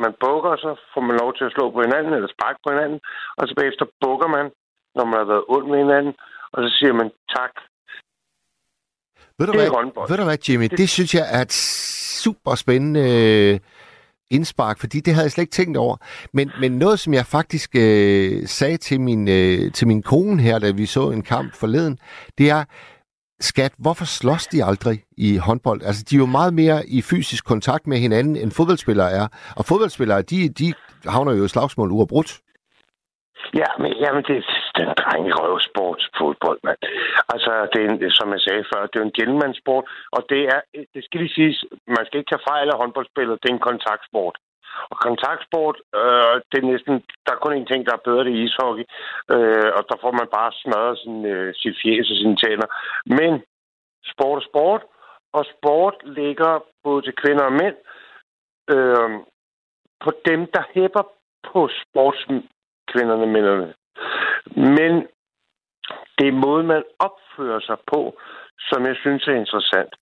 man 0.05 0.13
bukker, 0.25 0.57
så 0.57 0.71
får 0.95 1.01
man 1.09 1.17
lov 1.23 1.31
til 1.35 1.45
at 1.45 1.53
slå 1.57 1.65
på 1.71 1.81
hinanden, 1.87 2.13
eller 2.13 2.29
sparke 2.37 2.59
på 2.65 2.71
hinanden. 2.75 3.01
Og 3.39 3.49
så 3.49 3.55
bagefter 3.59 3.87
bukker 4.01 4.29
man, 4.37 4.47
når 4.97 5.05
man 5.05 5.19
har 5.23 5.29
været 5.33 5.45
ond 5.55 5.67
med 5.71 5.79
hinanden. 5.79 6.15
Og 6.53 6.59
så 6.65 6.69
siger 6.79 6.93
man 6.93 7.11
tak. 7.37 7.53
Ved, 9.43 9.53
du 9.53 9.53
det 9.53 9.67
er 9.67 9.71
hvad, 9.71 9.77
håndbold. 9.83 10.09
ved 10.11 10.17
du 10.17 10.25
hvad, 10.25 10.39
Jimmy? 10.49 10.65
Det, 10.65 10.79
det 10.79 10.89
synes 10.89 11.15
jeg 11.15 11.27
er 11.37 11.43
et 11.43 11.53
super 12.23 12.55
spændende 12.55 13.01
øh, 13.01 13.61
indspark, 14.31 14.79
fordi 14.79 15.01
det 15.01 15.15
havde 15.15 15.25
jeg 15.25 15.33
slet 15.33 15.43
ikke 15.43 15.59
tænkt 15.61 15.77
over. 15.77 15.97
Men, 16.33 16.51
men 16.61 16.73
noget, 16.73 17.01
som 17.01 17.15
jeg 17.15 17.27
faktisk 17.27 17.71
øh, 17.77 18.47
sagde 18.47 18.77
til 18.77 19.01
min, 19.01 19.29
øh, 19.29 19.73
til 19.73 19.89
min 19.89 20.03
kone 20.03 20.43
her, 20.43 20.59
da 20.59 20.71
vi 20.71 20.87
så 20.87 21.11
en 21.11 21.23
kamp 21.23 21.55
forleden, 21.55 21.99
det 22.39 22.51
er, 22.51 22.65
skat, 23.51 23.73
hvorfor 23.79 24.05
slås 24.05 24.47
de 24.47 24.65
aldrig 24.65 24.99
i 25.17 25.37
håndbold? 25.37 25.83
Altså, 25.83 26.05
de 26.11 26.15
er 26.17 26.19
jo 26.19 26.27
meget 26.27 26.55
mere 26.55 26.79
i 26.89 27.03
fysisk 27.03 27.43
kontakt 27.47 27.87
med 27.87 27.99
hinanden, 27.99 28.37
end 28.37 28.51
fodboldspillere 28.51 29.11
er. 29.11 29.27
Og 29.57 29.65
fodboldspillere, 29.65 30.23
de, 30.23 30.49
de 30.49 30.73
havner 31.07 31.33
jo 31.39 31.45
i 31.45 31.49
slagsmål 31.49 31.91
uafbrudt. 31.91 32.31
Ja, 33.55 33.71
men 33.83 33.93
jamen, 34.03 34.23
det 34.29 34.37
den 34.79 34.89
drenge 35.01 35.33
fodbold, 36.19 36.61
mand. 36.67 36.81
Altså, 37.35 37.53
det 37.73 37.79
er 37.81 37.89
en, 37.89 38.11
som 38.11 38.33
jeg 38.35 38.41
sagde 38.41 38.65
før, 38.73 38.87
det 38.87 38.99
er 38.99 39.05
en 39.05 39.19
gentlemansport, 39.19 39.85
og 40.17 40.21
det 40.31 40.43
er, 40.55 40.61
det 40.95 41.05
skal 41.05 41.21
lige 41.21 41.35
siges, 41.35 41.65
man 41.87 42.05
skal 42.07 42.19
ikke 42.19 42.31
tage 42.31 42.49
fejl 42.51 42.69
af 42.71 42.79
håndboldspillet, 42.81 43.43
det 43.43 43.49
er 43.49 43.55
en 43.55 43.69
kontaktsport. 43.71 44.37
Og 44.91 44.97
kontaktsport, 45.07 45.77
øh, 46.01 46.35
det 46.51 46.59
er 46.59 46.71
næsten, 46.73 46.95
der 47.25 47.33
er 47.33 47.43
kun 47.43 47.57
én 47.59 47.67
ting, 47.71 47.81
der 47.87 47.93
er 47.95 48.07
bedre, 48.09 48.25
det 48.25 48.33
er 48.33 48.45
ishockey. 48.45 48.85
Øh, 49.35 49.71
og 49.77 49.83
der 49.89 49.97
får 50.03 50.13
man 50.21 50.29
bare 50.37 50.53
smadret 50.63 50.99
sin, 50.99 51.25
øh, 51.35 51.55
sit 51.61 51.77
fjes 51.83 52.11
og 52.11 52.17
sine 52.17 52.37
tænder. 52.37 52.69
Men 53.19 53.33
sport 54.13 54.43
er 54.43 54.47
sport, 54.51 54.83
og 55.33 55.45
sport 55.55 55.97
ligger 56.05 56.65
både 56.85 57.03
til 57.03 57.15
kvinder 57.23 57.45
og 57.45 57.53
mænd 57.53 57.77
øh, 58.75 59.11
på 60.05 60.11
dem, 60.29 60.41
der 60.55 60.63
hæpper 60.75 61.05
på 61.53 61.69
sportskvinderne 61.81 63.27
mændene. 63.27 63.75
Men 64.57 64.93
det 66.19 66.27
er 66.29 66.41
måden, 66.47 66.67
man 66.67 66.83
opfører 66.99 67.61
sig 67.61 67.79
på, 67.93 68.01
som 68.59 68.87
jeg 68.87 68.97
synes 68.97 69.27
er 69.27 69.33
interessant. 69.43 69.93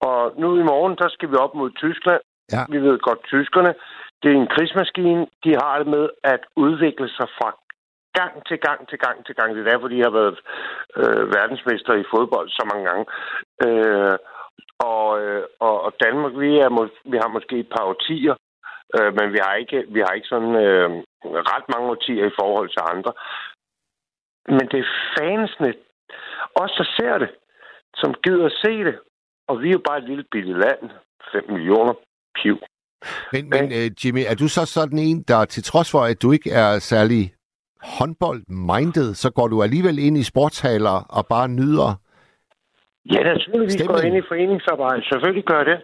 Og 0.00 0.34
nu 0.40 0.48
i 0.58 0.62
morgen, 0.62 0.96
der 0.96 1.08
skal 1.08 1.30
vi 1.30 1.36
op 1.36 1.54
mod 1.54 1.70
Tyskland. 1.70 2.22
Ja. 2.52 2.62
Vi 2.68 2.78
ved 2.86 2.98
godt, 2.98 3.22
tyskerne, 3.24 3.74
det 4.22 4.28
er 4.30 4.36
en 4.36 4.52
krigsmaskine. 4.54 5.26
De 5.44 5.50
har 5.62 5.78
det 5.78 5.86
med 5.86 6.08
at 6.24 6.40
udvikle 6.56 7.08
sig 7.08 7.28
fra 7.38 7.50
gang 8.18 8.46
til 8.48 8.58
gang 8.66 8.88
til 8.88 8.98
gang 8.98 9.26
til 9.26 9.34
gang. 9.34 9.48
Det 9.54 9.60
er 9.60 9.70
derfor, 9.70 9.88
de 9.88 10.02
har 10.06 10.10
været 10.20 10.38
øh, 11.00 11.24
verdensmester 11.36 11.94
i 11.94 12.10
fodbold 12.14 12.48
så 12.48 12.62
mange 12.70 12.84
gange. 12.90 13.04
Øh, 13.66 14.16
og, 14.78 15.20
øh, 15.22 15.44
og, 15.60 15.76
og 15.86 15.92
Danmark, 16.04 16.32
vi, 16.42 16.58
er 16.58 16.68
må, 16.68 16.82
vi 17.12 17.16
har 17.22 17.28
måske 17.36 17.56
et 17.58 17.72
par 17.74 17.84
årtier, 17.92 18.34
øh, 18.96 19.10
men 19.18 19.26
vi 19.34 19.38
har 19.44 19.54
ikke, 19.54 19.84
vi 19.94 20.00
har 20.00 20.12
ikke 20.14 20.32
sådan 20.34 20.54
øh, 20.66 20.90
ret 21.52 21.66
mange 21.72 21.88
årtier 21.94 22.24
i 22.26 22.36
forhold 22.40 22.68
til 22.68 22.82
andre. 22.94 23.12
Men 24.48 24.64
det 24.70 24.78
er 24.80 24.88
fansene, 25.18 25.74
os 26.54 26.72
der 26.78 26.86
ser 26.96 27.18
det, 27.18 27.30
som 27.94 28.14
gider 28.24 28.46
at 28.46 28.52
se 28.64 28.84
det. 28.84 28.98
Og 29.48 29.62
vi 29.62 29.68
er 29.68 29.72
jo 29.72 29.82
bare 29.88 29.98
et 29.98 30.08
lille 30.08 30.24
bitte 30.32 30.52
land. 30.52 30.90
5 31.32 31.50
millioner 31.50 31.94
piv. 32.34 32.58
Men, 33.32 33.48
men 33.50 33.64
uh, 33.64 34.04
Jimmy, 34.04 34.22
er 34.30 34.34
du 34.34 34.48
så 34.48 34.66
sådan 34.66 34.98
en, 34.98 35.22
der 35.22 35.44
til 35.44 35.62
trods 35.62 35.90
for, 35.90 36.00
at 36.00 36.22
du 36.22 36.32
ikke 36.32 36.50
er 36.50 36.78
særlig 36.78 37.34
håndbold-minded, 37.82 39.14
så 39.14 39.30
går 39.30 39.48
du 39.48 39.62
alligevel 39.62 39.98
ind 39.98 40.16
i 40.18 40.22
sportshaler 40.22 40.96
og 41.16 41.26
bare 41.26 41.48
nyder 41.48 41.90
Ja, 43.12 43.20
naturligvis 43.22 43.72
stemning. 43.72 43.96
går 43.96 44.06
ind 44.08 44.16
i 44.16 44.28
foreningsarbejde. 44.32 45.02
Selvfølgelig 45.10 45.44
gør 45.52 45.62
det. 45.70 45.78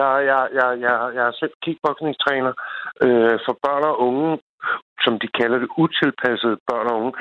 Jeg, 0.00 0.10
jeg, 0.30 0.42
jeg, 0.58 0.68
jeg, 0.84 0.94
jeg 1.16 1.24
er 1.30 1.34
selv 1.40 1.54
kickboxingstræner 1.64 2.52
øh, 3.04 3.36
for 3.46 3.54
børn 3.64 3.84
og 3.90 3.96
unge, 4.08 4.38
som 5.04 5.18
de 5.22 5.28
kalder 5.40 5.58
det, 5.58 5.68
utilpassede 5.82 6.56
børn 6.68 6.86
og 6.90 6.96
unge. 7.00 7.12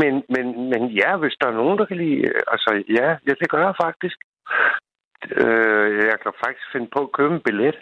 Men, 0.00 0.12
men, 0.34 0.46
men 0.70 0.82
ja, 1.00 1.16
hvis 1.16 1.36
der 1.40 1.46
er 1.48 1.60
nogen, 1.60 1.78
der 1.78 1.84
kan 1.84 1.96
lide... 1.96 2.18
Altså, 2.52 2.70
ja, 2.98 3.08
ja 3.26 3.32
det 3.40 3.48
gør 3.50 3.64
jeg 3.68 3.74
faktisk. 3.84 4.18
Øh, 5.42 5.88
jeg 6.10 6.18
kan 6.22 6.32
faktisk 6.44 6.66
finde 6.72 6.88
på 6.94 7.00
at 7.02 7.12
købe 7.12 7.34
en 7.34 7.40
billet. 7.40 7.76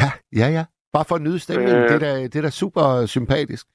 Ja, 0.00 0.08
ja, 0.40 0.48
ja. 0.56 0.64
Bare 0.92 1.04
for 1.08 1.14
at 1.14 1.22
nyde 1.22 1.38
stemningen. 1.38 1.76
Øh, 1.76 1.88
det, 1.88 1.94
er 1.94 1.98
da, 1.98 2.22
det 2.22 2.36
er 2.36 2.42
da 2.42 2.50
super 2.50 3.06
sympatisk. 3.06 3.66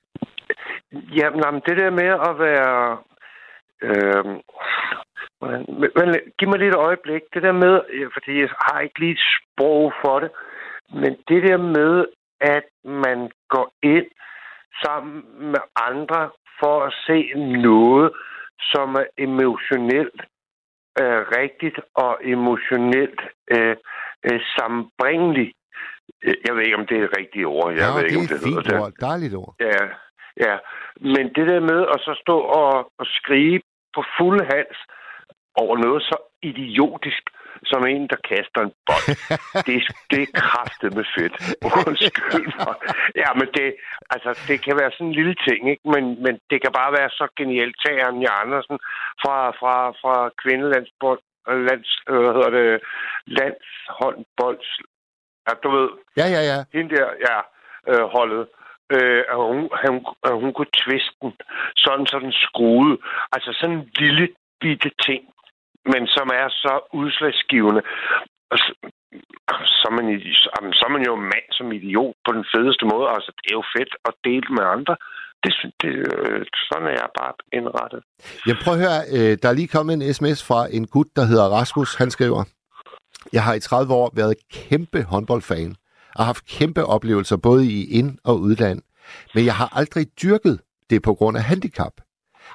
Ja, 0.91 1.30
men 1.30 1.62
det 1.67 1.78
der 1.78 1.89
med 2.02 2.12
at 2.30 2.34
være... 2.39 2.98
Øh, 3.88 4.26
men, 5.98 6.15
giv 6.38 6.48
mig 6.50 6.60
lige 6.60 6.70
et 6.70 6.76
øjeblik. 6.88 7.22
Det 7.34 7.44
der 7.44 7.52
med, 7.52 7.74
fordi 8.13 8.39
jeg 8.39 8.50
har 8.60 8.80
ikke 8.80 9.00
lige 9.00 9.12
et 9.12 9.24
sprog 9.36 9.94
for 10.02 10.20
det, 10.20 10.32
men 10.94 11.12
det 11.28 11.44
der 11.48 11.58
med, 11.58 12.06
at 12.41 12.67
man 12.86 13.32
går 13.50 13.74
ind 13.84 14.08
sammen 14.84 15.23
med 15.51 15.63
andre 15.75 16.29
for 16.60 16.84
at 16.88 16.93
se 17.07 17.34
noget, 17.69 18.12
som 18.71 18.95
er 18.95 19.05
emotionelt 19.17 20.21
øh, 21.01 21.21
rigtigt 21.39 21.79
og 21.95 22.13
emotionelt 22.23 23.21
øh, 23.51 23.75
øh, 24.27 24.39
sammenbringeligt. 24.57 25.53
Jeg 26.45 26.55
ved 26.55 26.62
ikke, 26.63 26.79
om 26.81 26.88
det 26.88 26.97
er 26.97 27.03
et 27.03 27.17
rigtigt 27.17 27.45
ord. 27.45 27.73
Jeg 27.73 27.79
ja, 27.79 27.95
ved 27.95 28.03
ikke, 28.03 28.19
om 28.19 28.27
det 28.27 28.38
er 28.38 28.41
et 28.41 28.49
fint 28.53 28.73
ord. 28.73 28.91
Dejligt 29.10 29.36
ord. 29.36 29.55
Ja, 29.60 29.84
ja. 30.45 30.55
Men 31.13 31.25
det 31.36 31.45
der 31.51 31.60
med 31.71 31.81
at 31.93 31.99
så 32.07 32.13
stå 32.23 32.38
og, 32.39 32.91
og 32.99 33.05
skrige 33.05 33.62
på 33.95 34.03
fuld 34.17 34.39
hals 34.51 34.79
over 35.55 35.77
noget 35.77 36.01
så 36.03 36.17
idiotisk, 36.41 37.23
som 37.65 37.82
en, 37.86 38.08
der 38.12 38.19
kaster 38.30 38.62
en 38.62 38.74
bold. 38.88 39.08
det, 39.67 39.76
det 40.12 40.21
er 40.24 40.32
kraftet 40.43 40.89
med 40.97 41.06
fedt. 41.15 41.36
Undskyld 41.88 42.52
mig. 42.60 42.76
Ja, 43.15 43.30
men 43.39 43.47
det, 43.58 43.67
altså, 44.10 44.30
det 44.47 44.58
kan 44.65 44.76
være 44.82 44.91
sådan 44.91 45.08
en 45.08 45.17
lille 45.19 45.36
ting, 45.47 45.69
ikke? 45.71 45.84
Men, 45.93 46.04
men 46.24 46.34
det 46.50 46.62
kan 46.62 46.71
bare 46.80 46.91
være 47.00 47.10
så 47.10 47.28
genialt. 47.38 47.76
Tag 47.86 47.95
Anja 48.08 48.32
Andersen 48.41 48.78
fra, 49.21 49.36
fra, 49.60 49.76
fra 50.02 50.15
kvindelandsbold, 50.41 51.21
lands, 51.47 51.91
øh, 52.10 52.19
hvad 52.21 52.34
hedder 52.38 52.54
det, 52.60 52.82
landshåndbolds, 53.38 54.69
ja, 55.47 55.54
du 55.63 55.69
ved. 55.78 55.89
Ja, 56.19 56.28
ja, 56.36 56.41
ja. 56.52 56.58
Hende 56.74 56.95
der, 56.95 57.10
ja, 57.28 57.38
øh, 57.91 58.06
holdet. 58.15 58.47
Øh, 58.95 59.24
at 59.34 59.38
hun, 59.47 59.69
hun, 59.88 60.06
at 60.24 60.34
hun 60.41 60.54
kunne 60.54 60.74
tviste 60.84 61.15
den, 61.21 61.34
sådan 61.76 62.06
så 62.06 62.19
den 62.19 62.32
skruede. 62.32 62.97
Altså 63.34 63.50
sådan 63.60 63.76
en 63.76 63.89
lille 64.00 64.28
bitte 64.62 64.91
ting 65.06 65.24
men 65.86 66.08
som 66.08 66.28
er 66.41 66.48
så 66.50 66.74
udslagsgivende. 66.94 67.82
Så, 69.80 69.86
er 69.89 69.94
man, 69.98 70.06
så 70.74 70.84
er 70.88 70.94
man 70.96 71.06
jo 71.10 71.15
mand 71.15 71.48
som 71.52 71.72
idiot 71.72 72.15
på 72.26 72.32
den 72.38 72.46
fedeste 72.54 72.86
måde. 72.86 73.08
Altså, 73.15 73.32
det 73.38 73.46
er 73.52 73.58
jo 73.62 73.65
fedt 73.78 73.94
at 74.10 74.13
dele 74.24 74.48
med 74.58 74.63
andre. 74.76 74.96
Det, 75.44 75.54
det, 75.82 75.94
øh, 76.13 76.46
sådan 76.70 76.88
er 76.88 76.96
jeg 77.02 77.10
bare 77.20 77.34
indrettet. 77.54 78.02
Jeg 78.50 78.56
prøver 78.63 78.78
at 78.78 78.84
høre, 78.86 79.00
øh, 79.15 79.38
der 79.41 79.50
er 79.50 79.54
lige 79.54 79.76
kommet 79.76 79.94
en 79.94 80.13
sms 80.13 80.48
fra 80.48 80.67
en 80.78 80.88
gut, 80.88 81.08
der 81.15 81.26
hedder 81.26 81.48
Rasmus. 81.58 81.96
Han 81.96 82.12
skriver, 82.12 82.44
jeg 83.34 83.44
har 83.44 83.54
i 83.54 83.60
30 83.60 83.94
år 83.94 84.12
været 84.15 84.36
kæmpe 84.54 85.04
håndboldfan 85.04 85.76
og 86.15 86.26
haft 86.26 86.48
kæmpe 86.58 86.86
oplevelser 86.86 87.38
både 87.38 87.65
i 87.65 87.80
ind- 88.00 88.17
og 88.24 88.39
udland. 88.39 88.82
Men 89.36 89.46
jeg 89.46 89.56
har 89.56 89.78
aldrig 89.78 90.06
dyrket 90.24 90.62
det 90.89 91.02
på 91.02 91.13
grund 91.13 91.38
af 91.38 91.44
handicap. 91.44 91.94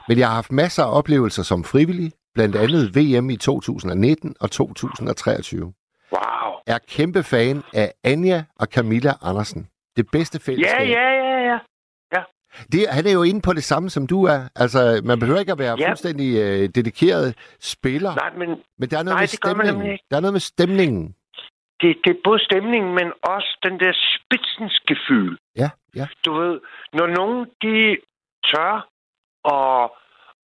Men 0.09 0.19
jeg 0.19 0.29
har 0.29 0.35
haft 0.35 0.53
masser 0.53 0.85
af 0.85 0.99
oplevelser 0.99 1.43
som 1.43 1.65
frivillig, 1.65 2.13
blandt 2.37 2.57
andet 2.57 2.85
VM 2.97 3.31
i 3.31 3.37
2019 3.37 4.37
og 4.41 4.51
2023. 4.51 5.73
Wow. 6.13 6.49
Er 6.67 6.79
kæmpe 6.97 7.23
fan 7.23 7.63
af 7.75 7.89
Anja 8.05 8.45
og 8.61 8.67
Camilla 8.67 9.13
Andersen. 9.23 9.69
Det 9.97 10.07
bedste 10.13 10.41
fællesskab. 10.47 10.81
Ja, 10.81 10.85
ja, 10.85 11.09
ja, 11.25 11.39
ja. 11.51 11.59
ja. 12.15 12.23
Det, 12.73 12.81
han 12.89 13.07
er 13.07 13.13
jo 13.13 13.23
inde 13.23 13.41
på 13.41 13.53
det 13.53 13.65
samme, 13.65 13.91
som 13.91 14.07
du 14.07 14.25
er. 14.25 14.41
Altså, 14.57 15.01
man 15.05 15.19
behøver 15.21 15.41
ikke 15.41 15.53
at 15.53 15.59
være 15.59 15.77
ja. 15.79 15.89
fuldstændig 15.89 16.29
øh, 16.45 16.69
dedikeret 16.79 17.29
spiller. 17.61 18.15
Nej, 18.15 18.31
men, 18.41 18.49
men 18.79 18.91
der 18.91 18.99
er 18.99 19.03
noget 19.03 19.17
nej, 19.17 19.23
med 19.23 19.29
stemningen. 19.29 19.99
Der 20.11 20.17
er 20.17 20.21
noget 20.21 20.33
med 20.39 20.41
stemningen. 20.55 21.15
Det, 21.81 21.97
det 22.05 22.11
er 22.11 22.21
både 22.25 22.41
stemningen, 22.45 22.95
men 22.95 23.13
også 23.23 23.59
den 23.63 23.81
der 23.81 23.93
spidsensgefyl. 24.15 25.37
Ja, 25.57 25.71
ja. 25.97 26.07
Du 26.25 26.33
ved, 26.41 26.61
når 26.93 27.07
nogen 27.07 27.47
de 27.63 27.97
tør 28.49 28.89
og, 29.45 29.97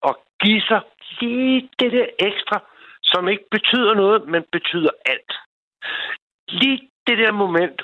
og 0.02 0.14
give 0.42 0.60
sig 0.60 0.80
lige 1.20 1.70
det 1.78 1.92
der 1.92 2.06
ekstra, 2.18 2.58
som 3.02 3.28
ikke 3.28 3.44
betyder 3.50 3.94
noget, 3.94 4.28
men 4.28 4.44
betyder 4.52 4.90
alt. 5.04 5.32
Lige 6.48 6.90
det 7.06 7.18
der 7.18 7.32
moment, 7.32 7.82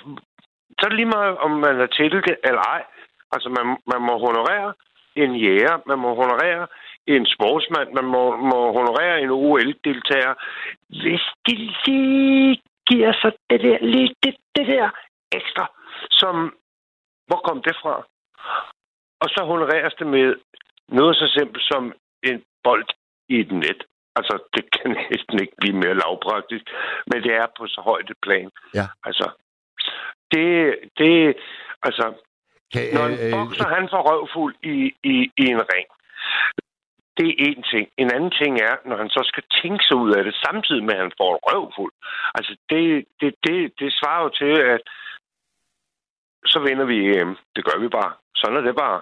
så 0.78 0.82
er 0.84 0.88
det 0.88 0.96
lige 0.96 1.14
meget, 1.18 1.36
om 1.38 1.50
man 1.50 1.80
er 1.80 1.86
til 1.86 2.10
det 2.12 2.36
eller 2.44 2.60
ej. 2.60 2.84
Altså, 3.32 3.48
man, 3.48 3.66
man 3.92 4.02
må 4.08 4.18
honorere 4.26 4.74
en 5.16 5.36
jæger, 5.36 5.76
man 5.86 5.98
må 5.98 6.14
honorere 6.14 6.66
en 7.06 7.26
sportsmand, 7.26 7.88
man 7.92 8.04
må, 8.04 8.36
må 8.36 8.72
honorere 8.72 9.20
en 9.20 9.30
OL-deltager. 9.30 10.34
Hvis 10.88 11.24
de 11.46 11.54
lige 11.86 12.62
giver 12.86 13.12
sig 13.12 13.32
det 13.50 13.60
der, 13.60 13.78
lige 13.80 14.14
det, 14.22 14.36
det 14.56 14.66
der 14.66 14.90
ekstra, 15.32 15.66
som, 16.10 16.34
hvor 17.26 17.40
kom 17.44 17.62
det 17.62 17.76
fra? 17.82 17.94
Og 19.20 19.28
så 19.28 19.44
honoreres 19.44 19.94
det 19.94 20.06
med 20.06 20.36
noget 20.88 21.16
så 21.16 21.26
simpelt 21.28 21.64
som 21.64 21.92
en 22.22 22.42
bold 22.64 22.86
i 23.28 23.40
et 23.40 23.52
net. 23.52 23.80
Altså, 24.18 24.34
det 24.54 24.64
kan 24.76 24.90
næsten 25.10 25.36
ikke 25.42 25.56
blive 25.60 25.76
mere 25.82 26.00
lavpraktisk, 26.02 26.64
men 27.10 27.22
det 27.22 27.32
er 27.34 27.46
på 27.58 27.66
så 27.66 27.80
højt 27.80 28.10
et 28.10 28.20
plan. 28.22 28.50
Ja. 28.74 28.86
Altså, 29.04 29.26
det, 30.32 30.48
det, 30.98 31.36
altså, 31.82 32.06
kan, 32.72 32.82
når 32.94 33.04
en 33.06 33.18
øh, 33.24 33.32
bokser, 33.36 33.66
øh, 33.66 33.74
han 33.76 33.88
får 33.92 34.02
røvfuld 34.10 34.54
i, 34.62 34.76
i, 35.12 35.16
i 35.42 35.44
en 35.54 35.62
ring, 35.72 35.88
det 37.18 37.28
er 37.28 37.36
en 37.48 37.62
ting. 37.72 37.86
En 38.02 38.10
anden 38.16 38.32
ting 38.40 38.52
er, 38.68 38.74
når 38.88 38.96
han 38.96 39.10
så 39.16 39.22
skal 39.30 39.44
tænke 39.62 39.84
sig 39.84 39.96
ud 39.96 40.10
af 40.18 40.24
det, 40.24 40.34
samtidig 40.46 40.84
med, 40.84 40.94
at 40.94 41.04
han 41.04 41.12
får 41.20 41.32
røvfuld. 41.46 41.92
Altså, 42.34 42.52
det, 42.70 43.04
det, 43.20 43.34
det, 43.46 43.58
det 43.80 43.90
svarer 44.00 44.22
jo 44.22 44.28
til, 44.28 44.54
at 44.74 44.82
så 46.52 46.58
vinder 46.66 46.84
vi 46.92 46.98
EM. 47.16 47.36
Det 47.56 47.64
gør 47.64 47.78
vi 47.80 47.88
bare. 47.88 48.12
Sådan 48.36 48.56
er 48.56 48.60
det 48.60 48.76
bare. 48.76 49.00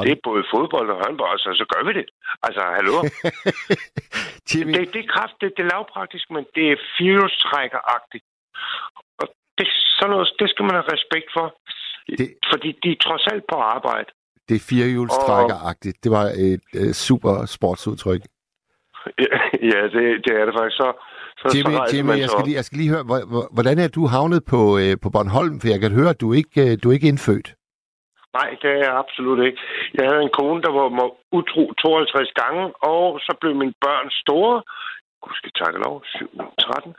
Og 0.00 0.06
det 0.06 0.12
er 0.16 0.20
både 0.30 0.42
fodbold 0.54 0.88
og 0.94 0.98
håndbold, 1.04 1.30
altså, 1.36 1.48
så 1.60 1.64
gør 1.72 1.82
vi 1.88 1.92
det. 1.98 2.06
Altså, 2.46 2.62
hallo? 2.76 2.94
Jimmy, 4.50 4.72
det, 4.78 4.92
det 4.94 5.00
er 5.04 5.08
kraft, 5.16 5.34
det, 5.40 5.48
det 5.56 5.62
er 5.66 5.70
lavpraktisk, 5.74 6.26
men 6.34 6.42
det 6.54 6.64
er 6.72 6.76
firehjulstrækkeragtigt. 6.96 8.24
Og 9.20 9.26
det, 9.58 9.66
sådan 9.98 10.10
noget, 10.14 10.28
det 10.40 10.48
skal 10.52 10.64
man 10.68 10.74
have 10.78 10.88
respekt 10.96 11.28
for. 11.36 11.46
Det-. 12.18 12.34
Fordi 12.52 12.68
de 12.82 12.88
er 12.94 13.00
trods 13.06 13.24
alt 13.32 13.44
på 13.52 13.56
arbejde. 13.76 14.08
det 14.48 14.54
er 14.60 14.64
firehjulstrækkeragtigt. 14.70 15.96
Det 16.04 16.10
var 16.18 16.26
et 16.50 16.64
øh, 16.80 16.92
super 17.06 17.34
sportsudtryk. 17.56 18.22
ja, 19.72 19.80
det, 19.94 20.04
det 20.24 20.32
er 20.40 20.44
det 20.48 20.54
faktisk. 20.58 20.76
Så, 20.82 20.88
så, 21.40 21.46
Jimmy, 21.56 21.74
så 21.90 21.96
Jimmy 21.96 22.18
jeg, 22.18 22.28
skal 22.30 22.44
lige, 22.44 22.56
jeg 22.56 22.64
skal 22.64 22.78
lige 22.78 22.90
høre, 22.94 23.02
hvor- 23.10 23.26
hvor- 23.32 23.48
hvordan 23.56 23.78
er 23.78 23.88
du 23.88 24.06
havnet 24.06 24.42
på, 24.52 24.78
øh, 24.78 24.96
på 25.02 25.10
Bornholm? 25.10 25.60
For 25.60 25.68
jeg 25.68 25.80
kan 25.80 25.92
høre, 25.92 26.10
at 26.10 26.20
du 26.20 26.32
ikke, 26.32 26.60
øh, 26.72 26.78
du 26.82 26.88
er 26.90 26.92
ikke 26.92 27.08
indfødt. 27.08 27.48
Nej, 28.36 28.48
det 28.62 28.70
er 28.70 28.80
jeg 28.86 28.98
absolut 29.02 29.40
ikke. 29.46 29.60
Jeg 29.94 30.04
havde 30.08 30.22
en 30.22 30.36
kone, 30.38 30.62
der 30.62 30.72
var 30.80 30.88
mig 30.88 31.08
utro 31.38 31.62
52 31.72 32.32
gange, 32.42 32.64
og 32.92 33.20
så 33.20 33.32
blev 33.40 33.54
mine 33.54 33.74
børn 33.84 34.08
store. 34.22 34.62
Gud 35.22 35.34
skal 35.36 35.52
takke 35.60 35.78
lov, 35.84 36.02
7, 36.04 36.30
13. 36.60 36.94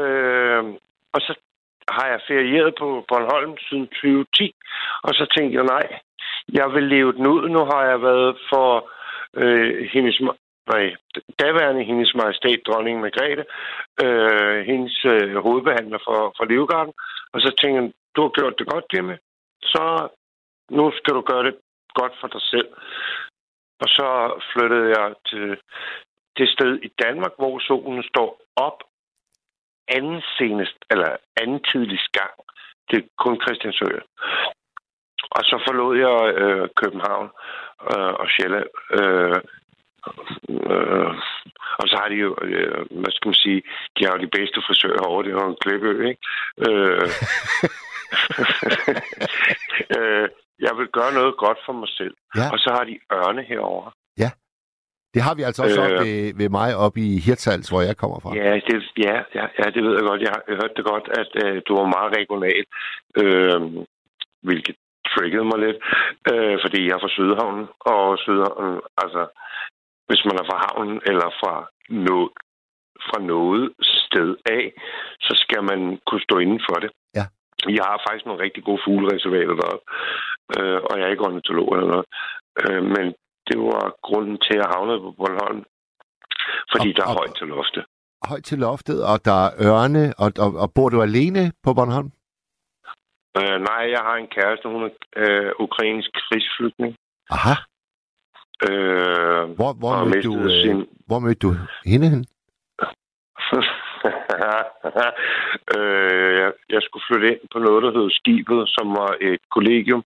Øh, 0.00 0.64
og 1.14 1.20
så 1.26 1.32
har 1.96 2.06
jeg 2.12 2.20
ferieret 2.28 2.74
på 2.78 3.04
Bornholm 3.08 3.54
siden 3.66 3.86
2010, 3.86 4.54
og 5.02 5.12
så 5.18 5.24
tænkte 5.34 5.56
jeg, 5.58 5.64
nej, 5.64 5.86
jeg 6.58 6.66
vil 6.74 6.84
leve 6.94 7.12
den 7.12 7.26
ud. 7.26 7.48
Nu 7.48 7.60
har 7.72 7.82
jeg 7.90 8.02
været 8.02 8.36
for 8.52 8.90
øh, 9.42 9.88
hendes, 9.92 10.20
nej, 10.72 10.84
daværende 11.40 11.84
hendes 11.84 12.14
majestæt, 12.14 12.60
dronning 12.66 13.00
Margrethe, 13.00 13.44
øh, 14.04 14.58
hendes 14.70 15.04
øh, 15.04 15.36
hovedbehandler 15.46 15.98
for, 16.06 16.34
for 16.36 16.44
Livgarden, 16.44 16.92
og 17.32 17.40
så 17.40 17.50
tænkte 17.60 17.82
jeg, 17.82 17.92
du 18.16 18.22
har 18.22 18.32
gjort 18.38 18.58
det 18.58 18.66
godt, 18.72 18.84
Jimmy. 18.94 19.16
Så 19.62 20.08
nu 20.70 20.92
skal 20.96 21.14
du 21.14 21.20
gøre 21.20 21.44
det 21.44 21.54
godt 21.94 22.12
for 22.20 22.28
dig 22.28 22.42
selv. 22.42 22.68
Og 23.82 23.88
så 23.88 24.08
flyttede 24.52 24.88
jeg 24.98 25.14
til 25.30 25.58
det 26.36 26.48
sted 26.48 26.72
i 26.82 26.90
Danmark, 27.04 27.32
hvor 27.38 27.58
solen 27.58 28.02
står 28.02 28.40
op 28.56 28.78
anden 29.88 30.22
senest, 30.38 30.78
eller 30.90 31.16
anden 31.40 31.60
tidligst 31.72 32.12
gang. 32.12 32.34
Det 32.90 32.96
er 32.98 33.08
kun 33.24 33.40
Christiansø. 33.42 33.90
Og 35.36 35.42
så 35.44 35.56
forlod 35.66 35.92
jeg 36.06 36.34
øh, 36.42 36.68
København 36.80 37.28
øh, 37.90 38.12
og 38.20 38.26
Sjælland. 38.34 38.70
Øh, 38.98 39.40
øh, 40.72 41.12
og 41.80 41.84
så 41.88 41.94
har 42.00 42.08
de 42.08 42.14
jo, 42.14 42.36
øh, 42.42 42.86
hvad 42.90 43.12
skal 43.12 43.28
man 43.28 43.42
sige, 43.44 43.62
de 43.96 44.04
har 44.04 44.12
jo 44.12 44.24
de 44.24 44.36
bedste 44.38 44.62
frisører 44.66 45.06
over, 45.08 45.22
det 45.22 45.30
er 45.30 45.42
jo 45.42 45.50
en 45.50 45.62
klippeø, 45.62 46.08
ikke? 46.08 46.22
Øh, 46.68 47.08
øh, 49.96 50.28
jeg 50.66 50.72
vil 50.78 50.88
gøre 50.98 51.12
noget 51.18 51.34
godt 51.44 51.58
for 51.66 51.72
mig 51.72 51.88
selv. 51.88 52.14
Ja. 52.36 52.46
Og 52.52 52.58
så 52.58 52.70
har 52.76 52.84
de 52.84 52.98
ørne 53.12 53.42
herover. 53.42 53.90
Det 55.14 55.22
har 55.22 55.34
vi 55.34 55.42
altså 55.42 55.62
også 55.62 55.82
Øh. 55.82 56.00
ved, 56.06 56.34
ved 56.40 56.48
mig 56.48 56.76
op 56.76 56.96
i 56.96 57.08
Hirtshals, 57.26 57.68
hvor 57.68 57.82
jeg 57.88 57.96
kommer 57.96 58.18
fra. 58.20 58.30
Ja, 58.34 58.54
det, 58.68 58.76
ja, 59.06 59.16
ja, 59.38 59.44
ja, 59.58 59.64
det 59.74 59.80
ved 59.84 59.92
jeg 59.98 60.04
godt. 60.10 60.20
Jeg 60.26 60.32
har 60.34 60.42
jeg 60.48 60.56
hørte 60.60 60.76
det 60.78 60.84
godt, 60.92 61.06
at 61.20 61.30
øh, 61.44 61.62
du 61.66 61.72
var 61.80 61.86
meget 61.96 62.10
regional, 62.18 62.64
øh, 63.22 63.60
hvilket 64.46 64.76
triggede 65.12 65.44
mig 65.50 65.58
lidt, 65.66 65.78
øh, 66.32 66.54
fordi 66.64 66.80
jeg 66.86 66.94
er 66.96 67.02
fra 67.04 67.14
Sydhavnen, 67.16 67.66
og 67.92 68.18
Sydhavnen, 68.24 68.80
altså, 69.02 69.22
hvis 70.08 70.22
man 70.28 70.36
er 70.40 70.46
fra 70.50 70.58
havnen 70.66 70.98
eller 71.10 71.28
fra 71.40 71.54
noget, 71.88 72.30
fra 73.08 73.18
noget 73.32 73.62
sted 73.82 74.30
af, 74.56 74.64
så 75.26 75.32
skal 75.42 75.62
man 75.70 75.80
kunne 76.06 76.24
stå 76.28 76.38
inden 76.44 76.60
for 76.68 76.76
det. 76.82 76.90
Ja. 77.18 77.24
Jeg 77.66 77.84
har 77.90 78.02
faktisk 78.06 78.26
nogle 78.26 78.42
rigtig 78.42 78.62
gode 78.64 78.80
fuglereservater 78.86 79.54
deroppe, 79.60 79.84
øh, 80.56 80.78
og 80.88 80.92
jeg 80.98 81.04
er 81.06 81.10
ikke 81.14 81.26
ornitolog 81.30 81.68
eller 81.76 81.88
noget. 81.94 82.06
Øh, 82.62 82.82
men 82.94 83.06
det 83.48 83.56
var 83.58 83.84
grunden 84.08 84.36
til, 84.44 84.54
at 84.56 84.60
jeg 84.62 84.72
havnede 84.74 85.00
på 85.00 85.10
Bornholm. 85.18 85.62
Fordi 86.72 86.88
Og- 86.90 86.96
der 86.96 87.02
er 87.04 87.08
og- 87.12 87.18
højt 87.20 87.34
til 87.38 87.46
loftet. 87.48 87.84
Højt 88.30 88.44
til 88.44 88.58
loftet, 88.58 88.98
og 89.10 89.24
der 89.24 89.38
er 89.46 89.50
ørne, 89.68 90.04
og, 90.22 90.28
og, 90.44 90.50
og 90.62 90.68
bor 90.74 90.88
du 90.88 91.02
alene 91.02 91.52
på 91.64 91.70
Bornholm? 91.74 92.10
Øh, 93.38 93.58
nej, 93.70 93.82
jeg 93.94 94.00
har 94.08 94.16
en 94.16 94.26
kæreste, 94.36 94.68
hun 94.68 94.82
er 94.84 94.90
øh, 95.16 95.52
ukrainsk 95.58 96.10
krigsflygtning. 96.14 96.96
Aha. 97.30 97.54
Øh, 98.68 99.42
Hvor, 99.58 99.72
hvor, 99.80 100.04
mødte 100.04 100.22
du, 100.28 100.34
øh, 100.38 100.50
sin... 100.62 100.86
hvor 101.06 101.18
mødte 101.18 101.38
du 101.46 101.50
hende 101.84 102.08
hen? 102.12 102.22
øh, 105.76 106.30
jeg, 106.40 106.50
jeg 106.74 106.82
skulle 106.82 107.06
flytte 107.08 107.28
ind 107.32 107.42
på 107.52 107.58
noget, 107.66 107.80
der 107.84 107.92
hed 107.96 108.08
Skibet, 108.18 108.62
som 108.76 108.86
var 109.00 109.10
et 109.20 109.42
kollegium. 109.56 110.02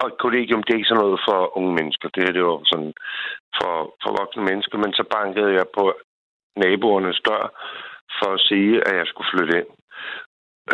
Og 0.00 0.06
et 0.12 0.18
kollegium, 0.24 0.62
det 0.62 0.70
er 0.72 0.78
ikke 0.80 0.90
sådan 0.92 1.02
noget 1.04 1.20
for 1.28 1.38
unge 1.58 1.72
mennesker. 1.78 2.08
Det 2.08 2.22
her, 2.24 2.32
det 2.36 2.44
var 2.44 2.58
sådan 2.72 2.92
for, 3.58 3.72
for 4.02 4.10
voksne 4.20 4.42
mennesker. 4.50 4.76
Men 4.78 4.92
så 4.98 5.04
bankede 5.16 5.50
jeg 5.58 5.66
på 5.78 5.84
naboernes 6.64 7.20
dør 7.28 7.44
for 8.18 8.28
at 8.36 8.40
sige, 8.48 8.72
at 8.88 8.94
jeg 9.00 9.06
skulle 9.08 9.30
flytte 9.34 9.54
ind. 9.60 9.70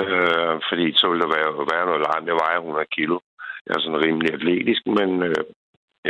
Øh, 0.02 0.54
fordi 0.68 0.86
så 1.00 1.04
ville 1.08 1.22
der 1.24 1.30
være, 1.36 1.50
være 1.74 1.86
noget 1.90 2.04
larm. 2.08 2.24
Jeg 2.30 2.36
vejer 2.44 2.58
100 2.58 2.86
kilo. 2.96 3.16
Jeg 3.66 3.72
er 3.76 3.80
sådan 3.80 4.04
rimelig 4.06 4.30
atletisk, 4.34 4.82
men 4.98 5.10
øh, 5.28 5.42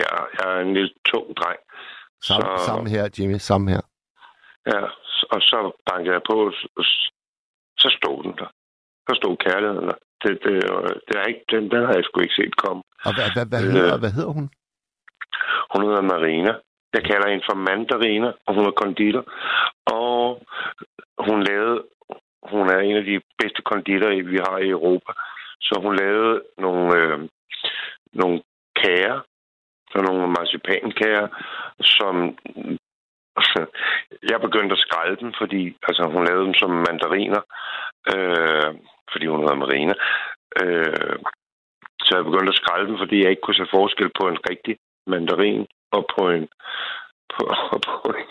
jeg, 0.01 0.09
jeg 0.39 0.47
er 0.57 0.61
en 0.61 0.75
lille 0.75 0.91
tung 1.11 1.27
dreng. 1.41 1.61
Samme, 2.29 2.47
Så- 2.59 2.65
samme 2.67 2.91
her, 2.95 3.05
Jimmy, 3.19 3.39
samme 3.51 3.71
her. 3.71 3.83
Ja, 4.73 4.81
og 5.35 5.41
så 5.51 5.59
bankede 5.91 6.15
jeg 6.15 6.23
på, 6.31 6.37
og 6.47 6.85
så 7.83 7.89
stod 7.99 8.23
den 8.23 8.35
der. 8.41 8.51
Så 9.09 9.13
stod 9.21 9.37
kærligheden 9.37 9.89
der. 9.91 9.99
Det, 10.23 10.33
det, 10.45 10.55
det 11.09 11.15
er 11.21 11.27
ikke, 11.31 11.45
den, 11.53 11.63
den 11.71 11.83
har 11.87 11.95
jeg 11.95 12.05
sgu 12.05 12.21
ikke 12.21 12.35
set 12.41 12.57
komme. 12.57 12.83
Og 13.07 13.13
hvad, 13.17 13.29
hvad, 13.35 13.47
hvad, 13.51 13.63
Øh. 13.65 13.73
hedder, 13.77 13.99
hvad 13.99 14.13
hedder 14.17 14.33
hun? 14.39 14.47
Hun 15.73 15.83
hedder 15.87 16.03
Marina. 16.13 16.53
Jeg 16.97 17.05
kalder 17.11 17.29
hende 17.31 17.45
for 17.51 17.57
Mandarina, 17.67 18.31
og 18.47 18.55
hun 18.55 18.67
er 18.67 18.81
konditor. 18.83 19.25
Og 19.87 20.43
hun 21.27 21.39
lavede, 21.43 21.83
hun 22.53 22.65
er 22.75 22.79
en 22.79 22.97
af 22.97 23.05
de 23.05 23.21
bedste 23.39 23.63
konditor, 23.63 24.09
vi 24.33 24.39
har 24.47 24.59
i 24.59 24.69
Europa. 24.69 25.13
Så 25.61 25.81
hun 25.85 25.97
lavede 25.97 26.43
nogle, 26.59 26.97
øh, 27.01 27.19
nogle 28.13 28.43
kager, 28.83 29.21
så 29.91 29.99
nogle 30.09 30.27
marcipankager, 30.37 31.29
som 31.81 32.15
jeg 34.31 34.41
begyndte 34.41 34.73
at 34.73 34.85
skrælle 34.87 35.17
dem, 35.23 35.33
fordi 35.41 35.77
altså, 35.89 36.03
hun 36.15 36.27
lavede 36.27 36.47
dem 36.47 36.55
som 36.55 36.71
mandariner, 36.71 37.43
øh, 38.15 38.71
fordi 39.13 39.27
hun 39.27 39.41
hedder 39.41 39.63
Marina. 39.65 39.95
Øh, 40.63 41.17
så 42.05 42.11
jeg 42.17 42.25
begyndte 42.25 42.53
at 42.55 42.61
skrælle 42.63 42.87
dem, 42.89 42.99
fordi 42.99 43.17
jeg 43.23 43.31
ikke 43.31 43.43
kunne 43.45 43.61
se 43.61 43.75
forskel 43.79 44.11
på 44.21 44.29
en 44.29 44.39
rigtig 44.51 44.77
mandarin 45.07 45.67
og 45.93 46.03
på 46.19 46.31
en 46.31 46.49
på, 47.35 47.43
på 47.87 48.15
en. 48.19 48.27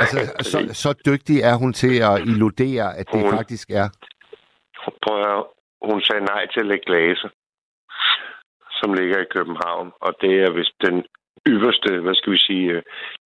Altså, 0.00 0.18
så, 0.50 0.58
så 0.82 0.90
dygtig 1.10 1.36
er 1.40 1.56
hun 1.62 1.72
til 1.72 1.94
at 2.10 2.14
illudere, 2.28 2.96
at 2.98 3.06
det 3.12 3.20
Hun- 3.20 3.36
faktisk 3.38 3.70
er. 3.70 3.88
Prøv 5.02 5.16
at, 5.36 5.44
hun 5.90 6.00
sagde 6.02 6.24
nej 6.24 6.46
til 6.46 6.66
Le 6.66 6.78
Glace, 6.86 7.28
som 8.78 8.94
ligger 8.94 9.18
i 9.20 9.32
København, 9.36 9.92
og 10.00 10.12
det 10.20 10.32
er 10.44 10.50
vist 10.50 10.76
den 10.86 11.04
ypperste, 11.48 12.00
hvad 12.00 12.14
skal 12.14 12.32
vi 12.32 12.38
sige, 12.38 12.70
øh, 12.70 12.82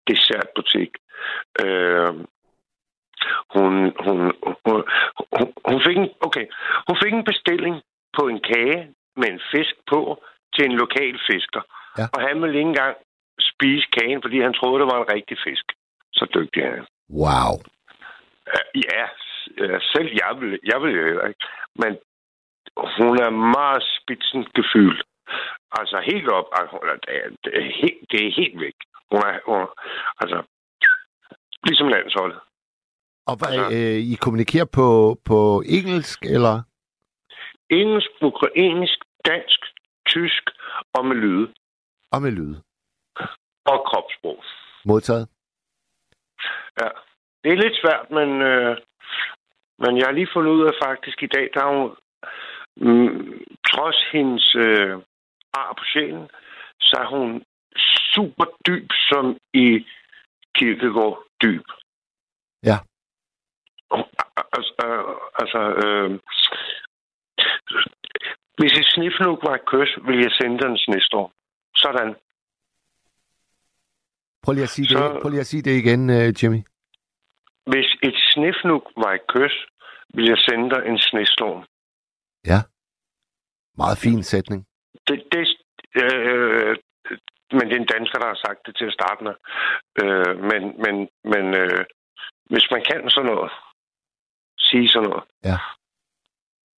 dessertbutik. 0.08 0.92
Øh, 1.64 2.14
hun, 3.54 3.74
hun, 4.06 4.18
hun, 4.66 4.80
hun, 5.36 5.48
hun, 5.70 5.80
fik 5.86 5.98
en, 5.98 6.10
okay, 6.28 6.46
hun 6.88 6.98
fik 7.04 7.14
en 7.14 7.30
bestilling 7.32 7.76
på 8.18 8.28
en 8.28 8.40
kage 8.52 8.82
med 9.16 9.28
en 9.28 9.42
fisk 9.52 9.76
på 9.92 10.24
til 10.56 10.66
en 10.66 10.76
lokal 10.84 11.16
fisker. 11.30 11.62
Ja. 11.98 12.06
Og 12.14 12.20
han 12.28 12.42
ville 12.42 12.58
ikke 12.58 12.70
engang 12.70 12.96
spise 13.40 13.88
kagen, 13.98 14.22
fordi 14.22 14.42
han 14.42 14.54
troede, 14.54 14.80
det 14.82 14.92
var 14.94 15.00
en 15.02 15.14
rigtig 15.16 15.38
fisk. 15.48 15.66
Så 16.14 16.26
dygtig 16.36 16.62
er 16.64 16.72
han. 16.76 16.86
Wow. 17.24 17.54
Øh, 18.54 18.66
Ja, 18.76 19.04
øh, 19.58 19.80
selv 19.94 20.10
jeg 20.22 20.32
vil, 20.40 20.60
jeg 20.72 20.82
vil 20.82 20.96
jo 20.96 21.06
heller 21.06 21.28
ikke. 21.28 21.46
Men 21.76 21.98
hun 22.98 23.16
er 23.26 23.30
meget 23.30 23.84
spidsengefyldt. 23.98 25.02
Altså 25.80 25.98
helt 26.06 26.30
op. 26.30 26.48
Det, 27.06 27.16
er, 27.22 27.30
det 28.12 28.20
er 28.28 28.32
helt 28.42 28.60
væk. 28.60 28.78
Hun 29.12 29.20
er, 29.30 29.40
hun, 29.46 29.68
altså, 30.22 30.44
ligesom 31.64 31.88
landsholdet. 31.88 32.40
Og 33.28 33.36
hvad, 33.38 33.48
Altså- 33.50 33.78
øh, 33.78 34.00
I 34.14 34.16
kommunikerer 34.22 34.66
på, 34.66 35.18
på 35.26 35.64
engelsk, 35.66 36.20
eller? 36.36 36.62
Engelsk, 37.70 38.10
ukrainsk, 38.22 39.00
dansk, 39.26 39.60
tysk 40.08 40.44
og 40.94 41.06
med 41.06 41.16
lyde 41.16 41.54
Og 42.12 42.22
med 42.22 42.32
lyd. 42.32 42.56
og 43.66 43.78
kropssprog. 43.88 44.44
Modtaget. 44.86 45.28
Ja. 46.82 46.90
Det 47.44 47.52
er 47.52 47.56
lidt 47.64 47.78
svært, 47.82 48.06
men, 48.18 48.30
øh, 48.42 48.78
men 49.80 49.98
jeg 49.98 50.06
har 50.08 50.12
lige 50.14 50.34
fundet 50.34 50.52
ud 50.52 50.66
af 50.68 50.74
faktisk 50.86 51.24
i 51.24 51.28
dag, 51.36 51.50
der 51.54 51.62
er 51.64 51.72
hun, 51.80 51.90
mm, 52.78 53.42
trods 53.72 54.00
hendes 54.12 54.56
øh, 54.56 54.94
ar 55.54 55.74
på 55.78 55.84
sjælen, 55.94 56.30
så 56.82 56.96
er 57.04 57.08
hun 57.16 57.44
super 58.14 58.46
dyb, 58.68 58.88
som 59.10 59.38
i 59.54 59.86
kirkegård 60.56 61.24
dyb. 61.44 61.66
Ja. 62.64 62.78
Altså, 64.58 64.74
øh, 64.86 65.16
altså 65.42 65.62
øh, 65.84 66.10
Hvis 68.58 68.74
et 68.80 68.86
snifnuk 68.96 69.40
var 69.48 69.56
et 69.56 69.66
kys, 69.66 69.92
ville 70.08 70.22
jeg 70.24 70.32
sende 70.32 70.60
dig 70.60 70.68
en 70.70 70.78
snestorm. 70.78 71.32
Sådan. 71.76 72.16
Prøv 74.44 74.54
lige 74.54 74.64
at 74.64 74.70
sige, 74.70 74.88
Så- 74.88 74.98
det, 75.14 75.22
prøv 75.22 75.30
lige 75.30 75.40
at 75.40 75.46
sige 75.54 75.62
det 75.62 75.72
igen, 75.84 76.10
øh, 76.10 76.44
Jimmy. 76.44 76.62
Hvis 77.72 77.90
et 78.04 78.16
snifnuk 78.34 78.84
var 78.98 79.12
et 79.14 79.26
kys, 79.28 79.56
ville 80.14 80.30
jeg 80.30 80.38
sende 80.38 80.70
dig 80.70 80.82
en 80.90 81.00
snestorm. 81.00 81.62
Ja. 82.46 82.60
Meget 83.78 83.98
fin 83.98 84.24
sætning. 84.24 84.68
Det, 85.08 85.24
det, 85.32 85.48
øh, 86.04 86.76
men 87.58 87.64
det 87.68 87.76
er 87.76 87.82
en 87.82 87.94
dansker, 87.96 88.20
der 88.20 88.28
har 88.28 88.40
sagt 88.46 88.60
det 88.66 88.76
til 88.78 88.86
at 88.86 88.98
starte 89.00 89.24
med. 89.28 89.36
Øh, 90.02 90.34
men 90.50 90.62
men, 90.84 90.96
men 91.34 91.46
øh, 91.62 91.86
hvis 92.52 92.68
man 92.72 92.82
kan 92.90 93.10
sådan 93.10 93.32
noget, 93.32 93.52
sige 94.60 94.88
sådan 94.90 95.10
noget, 95.10 95.24
Ja. 95.50 95.58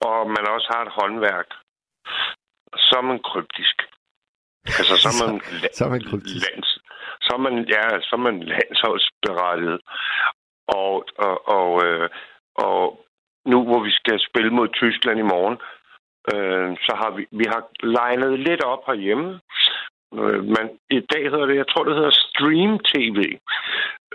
og 0.08 0.20
man 0.36 0.44
også 0.54 0.68
har 0.74 0.82
et 0.84 0.92
håndværk, 0.98 1.48
så 2.86 2.94
er 2.98 3.06
man 3.10 3.20
kryptisk. 3.30 3.76
Altså, 4.78 4.94
så 5.02 5.08
er 5.12 5.16
man, 5.26 5.40
så 5.76 5.84
er 5.84 5.88
man 5.88 6.04
kryptisk. 6.10 6.44
Lands, 6.50 6.70
så 7.24 7.30
er 7.38 7.42
man, 7.46 7.54
ja, 7.74 7.84
så 8.06 8.10
er 8.18 8.22
man 8.28 8.36
landsholdsberettiget. 8.42 9.80
Og, 10.68 11.06
og, 11.18 11.48
og, 11.58 11.86
øh, 11.86 12.08
og 12.54 13.04
nu, 13.46 13.64
hvor 13.64 13.80
vi 13.84 13.90
skal 13.90 14.20
spille 14.28 14.50
mod 14.50 14.68
Tyskland 14.68 15.18
i 15.18 15.30
morgen, 15.34 15.56
øh, 16.34 16.76
så 16.86 16.92
har 17.00 17.10
vi, 17.16 17.26
vi 17.40 17.44
har 17.52 17.62
legnet 17.96 18.38
lidt 18.40 18.64
op 18.64 18.82
herhjemme. 18.86 19.40
Øh, 20.22 20.44
men 20.54 20.64
i 20.90 21.00
dag 21.12 21.22
hedder 21.30 21.46
det, 21.46 21.56
jeg 21.56 21.68
tror, 21.68 21.84
det 21.84 21.94
hedder 21.94 22.20
Stream 22.26 22.72
TV. 22.92 23.18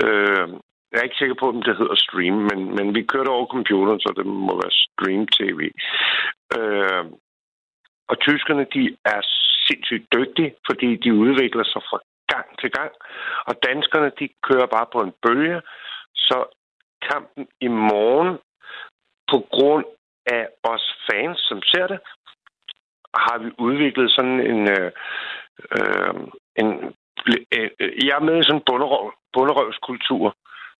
Øh, 0.06 0.48
jeg 0.92 1.00
er 1.00 1.08
ikke 1.08 1.22
sikker 1.22 1.36
på, 1.40 1.48
om 1.50 1.62
det 1.62 1.78
hedder 1.78 1.96
Stream, 1.96 2.36
men, 2.50 2.60
men 2.78 2.96
vi 2.96 3.02
kører 3.04 3.24
det 3.24 3.34
over 3.38 3.46
computeren, 3.56 4.00
så 4.00 4.14
det 4.18 4.26
må 4.26 4.54
være 4.64 4.80
Stream 4.86 5.24
TV. 5.38 5.60
Øh, 6.58 7.06
og 8.10 8.20
tyskerne, 8.20 8.66
de 8.76 8.98
er 9.06 9.22
sindssygt 9.68 10.06
dygtige, 10.18 10.56
fordi 10.70 10.96
de 10.96 11.14
udvikler 11.14 11.64
sig 11.64 11.82
fra 11.90 12.00
gang 12.34 12.48
til 12.62 12.72
gang. 12.72 12.92
Og 13.48 13.54
danskerne, 13.68 14.12
de 14.20 14.30
kører 14.48 14.68
bare 14.76 14.88
på 14.94 15.00
en 15.00 15.14
bølge. 15.24 15.62
Så 16.16 16.38
kampen 17.12 17.48
i 17.62 17.68
morgen, 17.68 18.38
på 19.32 19.38
grund 19.56 19.86
af 20.26 20.48
os 20.64 20.86
fans, 21.08 21.38
som 21.50 21.62
ser 21.72 21.88
det, 21.88 22.00
har 23.16 23.38
vi 23.44 23.50
udviklet 23.58 24.12
sådan 24.12 24.40
en... 24.52 24.62
Øh, 24.78 24.92
øh, 25.78 26.13
en 26.62 26.67
øh, 27.56 27.69
jeg 28.08 28.15
er 28.19 28.26
med 28.28 28.36
i 28.39 28.43
sådan 28.48 28.56
en 28.60 28.63
bunderøv, 28.69 29.06
bunderøvskultur 29.34 30.26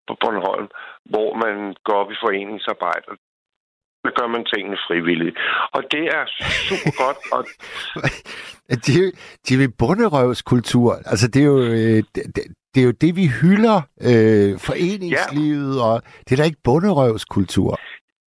på 0.08 0.14
Bornholm, 0.22 0.68
hvor 1.12 1.30
man 1.44 1.56
går 1.86 1.98
op 2.04 2.12
i 2.12 2.22
foreningsarbejde. 2.24 3.12
Så 4.06 4.10
gør 4.18 4.28
man 4.28 4.46
tingene 4.54 4.78
frivilligt. 4.88 5.36
Og 5.76 5.82
det 5.94 6.04
er 6.18 6.24
super 6.70 6.92
godt. 7.04 7.18
Og 7.36 7.42
det, 8.84 8.92
er 8.98 9.04
jo, 9.06 9.12
det 9.44 9.52
er 9.56 9.64
jo 9.64 9.72
bunderøvskultur. 9.80 10.92
Altså, 11.12 11.28
det 11.28 11.40
er 11.42 11.46
jo, 11.46 11.60
øh, 11.60 12.04
det, 12.16 12.24
det- 12.36 12.52
det 12.74 12.82
er 12.82 12.86
jo 12.86 12.92
det, 12.92 13.16
vi 13.16 13.28
hylder 13.42 13.78
øh, 14.10 14.52
foreningslivet, 14.60 15.76
ja. 15.78 15.84
og 15.84 16.02
det 16.26 16.32
er 16.32 16.36
da 16.38 16.44
ikke 16.44 16.62
bunderøvskultur. 16.64 17.80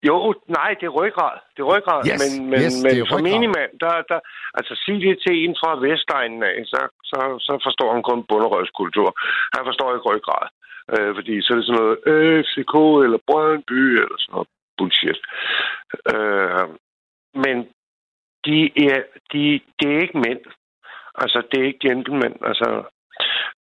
Jo, 0.08 0.34
nej, 0.58 0.70
det 0.80 0.86
er 0.86 0.98
ryggrad. 1.00 1.36
Det 1.54 1.60
er 1.62 1.68
ryggrad. 1.74 2.00
Yes, 2.10 2.20
men 2.22 2.50
men, 2.50 2.60
yes, 2.64 2.74
men 2.84 3.06
som 3.06 3.22
minimand, 3.32 3.70
der, 3.84 3.94
der, 4.10 4.20
altså 4.58 4.72
sig 4.84 4.96
det 5.04 5.14
til 5.24 5.34
en 5.44 5.54
fra 5.60 5.70
Vestegnen 5.84 6.42
af, 6.42 6.56
så, 6.72 6.80
så, 7.10 7.18
så 7.46 7.52
forstår 7.66 7.92
han 7.94 8.02
kun 8.02 8.24
bunderøvskultur. 8.28 9.08
Han 9.56 9.64
forstår 9.68 9.88
ikke 9.94 10.10
ryggrad. 10.12 10.46
Øh, 10.92 11.14
fordi 11.16 11.34
så 11.42 11.48
er 11.52 11.56
det 11.56 11.66
sådan 11.66 11.80
noget 11.80 11.98
øh, 12.12 12.44
FCK 12.48 12.74
eller 13.04 13.18
Brøndby 13.28 13.82
eller 14.02 14.18
sådan 14.18 14.32
noget 14.34 14.48
bullshit. 14.76 15.18
Øh, 16.14 16.66
men 17.44 17.56
de 18.46 18.58
er, 18.92 19.00
de, 19.32 19.60
det 19.78 19.86
er 19.94 20.02
ikke 20.04 20.22
mænd. 20.26 20.42
Altså, 21.14 21.38
det 21.50 21.60
er 21.60 21.66
ikke 21.66 21.88
gentlemen. 21.88 22.34
Altså, 22.50 22.68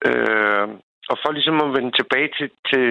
øh, 0.09 0.69
og 1.11 1.17
for 1.23 1.31
ligesom 1.33 1.59
at 1.65 1.75
vende 1.77 1.93
tilbage 2.01 2.31
til, 2.39 2.51
til, 2.71 2.85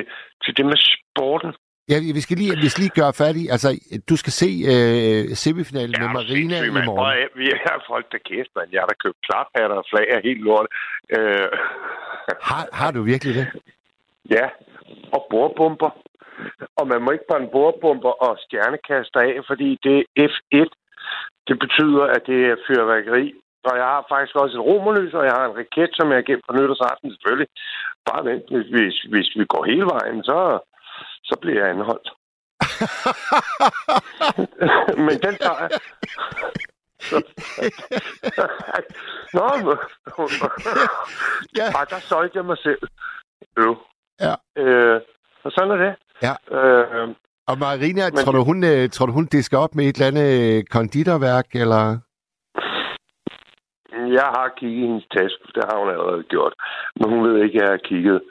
til 0.43 0.57
det 0.57 0.65
med 0.65 0.79
sporten, 0.87 1.53
Ja, 1.91 1.95
vi 2.17 2.21
skal 2.25 2.37
lige, 2.41 2.51
vi 2.65 2.69
skal 2.71 2.81
lige 2.85 2.99
gøre 3.01 3.13
færdig. 3.23 3.43
Altså, 3.55 3.69
du 4.09 4.15
skal 4.21 4.33
se 4.43 4.49
øh, 4.73 5.21
semifinalen 5.43 5.95
med 6.03 6.09
Marina 6.19 6.55
i 6.69 6.69
morgen. 6.69 6.97
Prøv 7.01 7.11
at- 7.23 7.29
Vi 7.41 7.45
er 7.51 7.79
folk, 7.91 8.05
der 8.11 8.17
kæft, 8.29 8.51
mand. 8.55 8.69
Jeg 8.73 8.81
har 8.81 8.87
da 8.91 8.95
købt 9.03 9.19
klaphatter 9.27 9.77
og 9.81 9.85
flag 9.91 10.05
helt 10.27 10.41
lort. 10.47 10.67
Øh, 11.17 11.47
Har, 12.49 12.63
har 12.79 12.91
du 12.95 13.01
virkelig 13.11 13.33
det? 13.39 13.47
ja, 14.35 14.45
og 15.15 15.21
bordbomber. 15.31 15.89
Og 16.79 16.87
man 16.91 17.01
må 17.03 17.09
ikke 17.11 17.29
brænde 17.29 17.49
bordbomber 17.55 18.13
og 18.25 18.31
stjernekaster 18.45 19.19
af, 19.29 19.33
fordi 19.49 19.69
det 19.85 19.97
er 19.99 20.27
F1. 20.29 20.69
Det 21.47 21.55
betyder, 21.63 22.03
at 22.15 22.21
det 22.29 22.39
er 22.51 22.55
fyrværkeri. 22.67 23.25
Og 23.69 23.73
jeg 23.79 23.87
har 23.93 24.01
faktisk 24.13 24.35
også 24.43 24.55
et 24.57 24.65
romerlys, 24.69 25.13
og 25.19 25.23
jeg 25.27 25.33
har 25.37 25.45
en 25.45 25.57
raket, 25.59 25.89
som 25.97 26.07
jeg 26.09 26.17
har 26.19 26.27
gemt 26.29 26.45
på 26.47 26.53
nytårsaften, 26.57 27.07
selvfølgelig. 27.13 27.49
Bare 28.09 28.21
vent, 28.29 28.45
hvis, 28.53 28.67
hvis, 28.75 28.95
hvis 29.13 29.29
vi 29.39 29.45
går 29.53 29.63
hele 29.71 29.85
vejen, 29.95 30.19
så, 30.29 30.37
så 31.23 31.35
bliver 31.41 31.59
jeg 31.61 31.69
anholdt. 31.69 32.09
Men 35.05 35.15
den 35.25 35.35
tager 35.45 35.59
jeg. 35.61 35.69
Nå, 39.33 39.77
Ja. 41.57 41.65
Ej, 41.79 41.85
der 41.89 41.99
solgte 41.99 42.37
jeg 42.37 42.45
mig 42.45 42.57
selv. 42.57 42.79
Jo. 43.57 43.77
Ja. 44.21 44.33
Øh, 44.61 45.01
og 45.43 45.51
sådan 45.51 45.71
er 45.71 45.75
det. 45.85 45.95
Ja. 46.21 46.33
Øh, 46.57 47.09
Og 47.47 47.57
Marina, 47.59 48.03
Men- 48.09 48.17
tror, 48.23 48.31
du, 48.31 48.43
hun, 48.43 48.63
øh, 48.63 48.89
tror 48.89 49.05
du, 49.05 49.11
hun 49.11 49.25
disker 49.25 49.57
op 49.57 49.75
med 49.75 49.85
et 49.85 49.95
eller 49.95 50.07
andet 50.07 50.57
øh, 50.57 50.63
konditorværk, 50.63 51.47
eller... 51.53 51.99
jeg 54.19 54.27
har 54.37 54.51
kigget 54.57 54.77
i 54.77 54.81
hendes 54.87 55.05
taske, 55.17 55.43
det 55.55 55.63
har 55.69 55.77
hun 55.79 55.89
allerede 55.89 56.23
gjort. 56.23 56.53
Men 56.95 57.09
hun 57.09 57.23
ved 57.27 57.43
ikke, 57.43 57.57
at 57.57 57.61
jeg 57.63 57.69
har 57.71 57.77
kigget. 57.89 58.21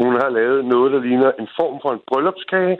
Hun 0.00 0.12
har 0.22 0.28
lavet 0.38 0.64
noget, 0.64 0.92
der 0.94 1.00
ligner 1.08 1.30
en 1.42 1.48
form 1.58 1.76
for 1.82 1.90
en 1.92 2.02
bryllupskage, 2.08 2.76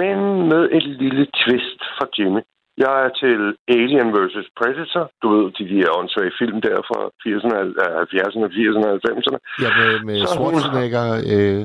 men 0.00 0.16
med 0.52 0.62
et 0.76 0.86
lille 1.02 1.24
twist 1.40 1.80
fra 1.96 2.06
Jimmy. 2.18 2.42
Jeg 2.84 2.94
er 3.04 3.10
til 3.22 3.38
Alien 3.78 4.08
vs. 4.16 4.48
Predator. 4.58 5.04
Du 5.22 5.26
ved, 5.34 5.44
de 5.58 5.64
der 5.72 5.96
åndssvage 5.98 6.32
film 6.40 6.58
der 6.66 6.76
fra 6.88 7.00
80'erne, 7.22 7.56
70'erne, 8.12 8.46
80'erne 8.58 8.86
og 8.92 8.98
90'erne. 9.08 9.38
Ja, 9.64 9.68
med, 9.80 9.92
med 10.08 10.16
Så 10.20 10.26
Schwarzenegger. 10.34 11.04
Øh, 11.32 11.60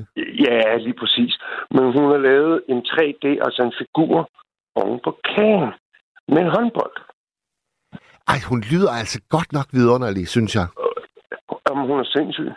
Ja, 0.46 0.78
lige 0.86 0.98
præcis. 1.02 1.34
Men 1.72 1.84
hun 1.96 2.06
har 2.14 2.22
lavet 2.30 2.56
en 2.72 2.80
3D, 2.92 3.26
altså 3.46 3.62
en 3.68 3.74
figur, 3.82 4.30
oven 4.76 5.00
på 5.04 5.12
kagen 5.36 5.72
med 6.34 6.42
en 6.46 6.52
håndbold. 6.56 6.96
ej, 8.34 8.40
hun 8.50 8.60
lyder 8.72 8.92
altså 9.02 9.18
godt 9.30 9.50
nok 9.58 9.68
vidunderlig, 9.78 10.28
synes 10.28 10.56
jeg. 10.56 10.68
Jamen, 11.70 11.88
hun 11.90 12.00
er 12.00 12.08
sindssyg. 12.16 12.50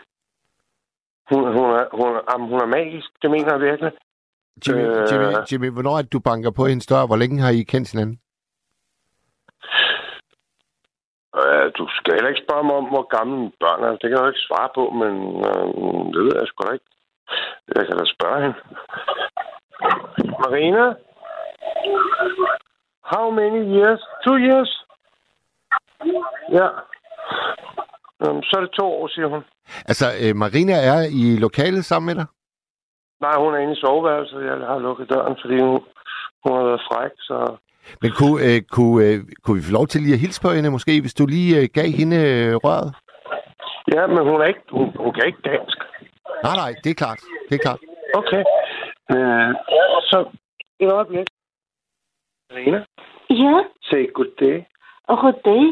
Hun, 1.30 1.42
hun, 1.56 1.70
er, 1.78 1.86
hun, 1.98 2.08
er, 2.16 2.20
jamen, 2.32 2.48
hun 2.48 2.60
er 2.60 2.66
magisk, 2.66 3.08
det 3.22 3.30
mener 3.30 3.52
jeg 3.52 3.60
virkelig. 3.60 3.92
Jimmy, 4.66 4.80
Øh. 4.86 5.06
Jimmy, 5.12 5.26
Jimmy, 5.52 5.70
hvornår 5.72 5.98
er 5.98 6.02
det, 6.02 6.12
du 6.12 6.20
banker 6.20 6.50
på 6.50 6.66
hendes 6.66 6.86
dør? 6.86 7.06
Hvor 7.06 7.16
længe 7.16 7.40
har 7.40 7.50
I 7.50 7.62
kendt 7.62 7.90
hinanden? 7.92 8.20
Øh, 11.40 11.66
du 11.78 11.84
skal 11.96 12.14
heller 12.14 12.28
ikke 12.32 12.44
spørge 12.46 12.64
mig 12.64 12.74
om, 12.76 12.84
hvor 12.92 13.04
gamle 13.16 13.52
børn 13.60 13.84
er. 13.84 13.90
Det 13.90 14.00
kan 14.08 14.10
jeg 14.16 14.22
jo 14.24 14.32
ikke 14.32 14.48
svare 14.48 14.70
på, 14.78 14.84
men 15.00 15.12
øh, 15.48 15.66
det 16.12 16.20
ved 16.26 16.34
jeg 16.40 16.46
sgu 16.48 16.60
da 16.66 16.72
ikke. 16.72 16.90
Jeg 17.76 17.86
kan 17.86 17.96
da 17.98 18.04
spørge 18.16 18.40
hende. 18.44 18.58
Marina? 20.42 20.84
How 23.12 23.30
many 23.30 23.60
years? 23.76 24.00
Two 24.24 24.36
years? 24.48 24.84
Ja. 26.58 26.68
Um, 28.24 28.42
så 28.42 28.52
er 28.56 28.60
det 28.60 28.70
to 28.80 28.86
år, 28.86 29.08
siger 29.08 29.28
hun. 29.28 29.44
Altså, 29.90 30.06
øh, 30.22 30.36
Marina 30.36 30.72
er 30.92 31.00
i 31.22 31.36
lokalet 31.46 31.84
sammen 31.84 32.06
med 32.06 32.14
dig? 32.20 32.26
Nej, 33.20 33.34
hun 33.42 33.54
er 33.54 33.58
inde 33.58 33.72
i 33.72 33.80
soveværelset. 33.84 34.44
Jeg 34.44 34.56
har 34.72 34.78
lukket 34.78 35.10
døren, 35.10 35.36
fordi 35.42 35.56
hun, 35.60 35.80
hun 36.44 36.52
har 36.56 36.64
været 36.64 36.82
fræk, 36.90 37.10
så... 37.18 37.36
Men 38.02 38.10
kunne, 38.18 38.38
øh, 38.48 38.62
kunne, 38.76 39.04
øh, 39.06 39.18
kunne 39.42 39.56
vi 39.58 39.66
få 39.68 39.72
lov 39.72 39.86
til 39.86 40.00
lige 40.02 40.14
at 40.14 40.20
hilse 40.24 40.40
på 40.42 40.50
hende, 40.50 40.70
måske, 40.70 41.00
hvis 41.00 41.14
du 41.14 41.26
lige 41.26 41.60
øh, 41.60 41.68
gav 41.74 41.88
hende 42.00 42.16
øh, 42.30 42.54
røret? 42.64 42.90
Ja, 43.94 44.06
men 44.06 44.18
hun, 44.30 44.40
er 44.40 44.44
ikke, 44.52 44.64
hun, 44.70 44.86
hun 45.04 45.12
kan 45.14 45.26
ikke 45.26 45.42
dansk. 45.50 45.78
Nej, 46.46 46.56
nej, 46.62 46.70
det 46.84 46.90
er 46.90 46.94
klart. 47.02 47.20
Det 47.48 47.54
er 47.54 47.62
klart. 47.66 47.80
Okay. 48.20 48.42
Øh, 49.14 49.50
så 50.10 50.18
et 50.80 50.92
øjeblik. 50.92 51.26
Marina, 52.50 52.84
Ja, 53.30 53.54
say 53.90 54.12
good 54.14 54.32
day. 54.40 54.56
og 55.10 55.16
goddag. 55.22 55.62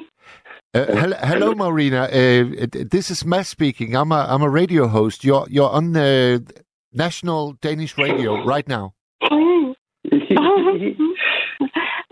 Uh, 0.75 0.85
hello, 0.85 1.17
hello, 1.23 1.55
Marina. 1.55 2.03
Uh, 2.03 2.67
this 2.91 3.11
is 3.11 3.25
Matt 3.25 3.47
speaking. 3.47 3.97
I'm 3.97 4.13
a, 4.13 4.27
I'm 4.29 4.43
a 4.43 4.51
radio 4.51 4.87
host. 4.87 5.25
You're, 5.25 5.47
you're 5.49 5.71
on 5.71 5.93
the 5.93 6.45
national 6.93 7.55
Danish 7.63 7.97
radio 7.97 8.45
right 8.45 8.69
now. 8.69 8.93
Mm. 9.23 9.75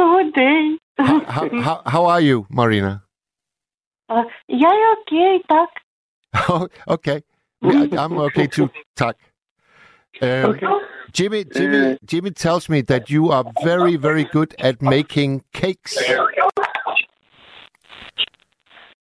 Goddag. 0.00 0.78
How, 0.98 1.20
how, 1.26 1.62
how, 1.62 1.82
how 1.86 2.04
are 2.06 2.20
you, 2.20 2.46
Marina? 2.50 3.02
Og 4.08 4.24
Jeg 4.48 4.76
er 4.86 4.94
okay, 4.96 5.42
tak. 5.50 5.68
Oh, 6.48 6.68
okay. 6.88 7.20
I- 7.62 7.88
I'm 7.98 8.18
okay 8.18 8.46
too. 8.46 8.70
Tak. 8.96 9.16
Um, 10.22 10.28
Okay. 10.28 10.66
Jimmy, 11.12 11.44
Jimmy, 11.44 11.98
Jimmy 12.04 12.30
tells 12.30 12.68
me 12.68 12.80
that 12.82 13.10
you 13.10 13.30
are 13.30 13.44
very, 13.64 13.96
very 13.96 14.24
good 14.24 14.54
at 14.58 14.82
making 14.82 15.42
cakes. 15.54 15.96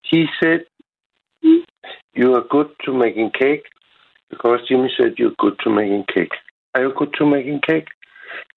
He 0.10 0.26
said 0.39 0.62
you 2.14 2.34
are 2.36 2.45
good 2.49 2.70
to 2.86 2.93
making 2.93 3.32
cake 3.39 3.64
because 4.30 4.60
Jimmy 4.68 4.89
said 4.97 5.14
you're 5.18 5.38
good 5.38 5.58
to 5.64 5.70
making 5.70 6.06
cake. 6.14 6.34
Are 6.74 6.82
you 6.84 6.93
good 6.95 7.14
to 7.18 7.26
making 7.26 7.62
cake? 7.70 7.88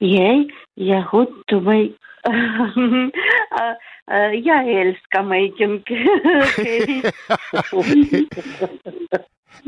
Jeg, 0.00 0.48
jeg 0.76 0.98
er 0.98 1.08
god 1.10 1.44
til 1.48 1.62
mig. 1.62 1.94
Uh, 2.28 3.74
uh, 4.14 4.46
jeg 4.46 4.60
elsker 4.80 5.22
making 5.22 5.84
cake. 5.86 7.12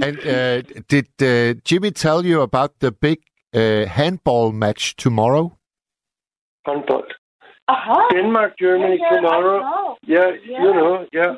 And 0.05 0.17
uh, 0.19 0.63
did 0.91 1.09
uh, 1.23 1.55
Jimmy 1.65 1.91
tell 1.91 2.25
you 2.25 2.41
about 2.43 2.71
the 2.81 2.93
big 2.93 3.19
uh, 3.55 3.87
handball 3.87 4.53
match 4.53 4.97
tomorrow? 4.97 5.53
Håndbold. 6.67 7.11
Aha. 7.69 8.09
Denmark, 8.13 8.53
Germany 8.59 8.99
Yeah, 8.99 9.07
I 9.13 9.17
tomorrow. 9.17 9.97
Yeah, 10.07 10.31
Yeah. 10.49 10.63
you 10.65 10.73
know, 10.75 11.07
yeah. 11.13 11.35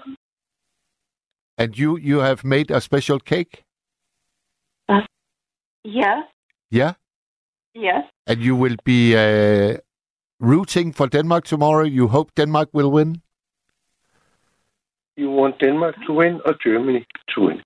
And 1.59 1.79
you 1.79 1.99
you 1.99 2.19
have 2.21 2.45
made 2.45 2.71
a 2.71 2.81
special 2.81 3.19
cake? 3.21 3.65
Ja, 5.85 6.23
Yeah. 6.71 6.95
ja. 7.75 8.03
And 8.27 8.41
you 8.41 8.55
will 8.57 8.77
be 8.85 9.15
uh, 9.17 9.77
rooting 10.41 10.93
for 10.93 11.07
Denmark 11.09 11.45
tomorrow. 11.45 11.85
You 11.85 12.07
hope 12.09 12.31
Denmark 12.37 12.69
will 12.73 12.91
win. 12.91 13.21
You 15.17 15.31
want 15.31 15.59
Denmark 15.61 15.95
to 16.07 16.13
win 16.15 16.41
or 16.47 16.55
Germany 16.65 17.05
to 17.35 17.41
win? 17.47 17.63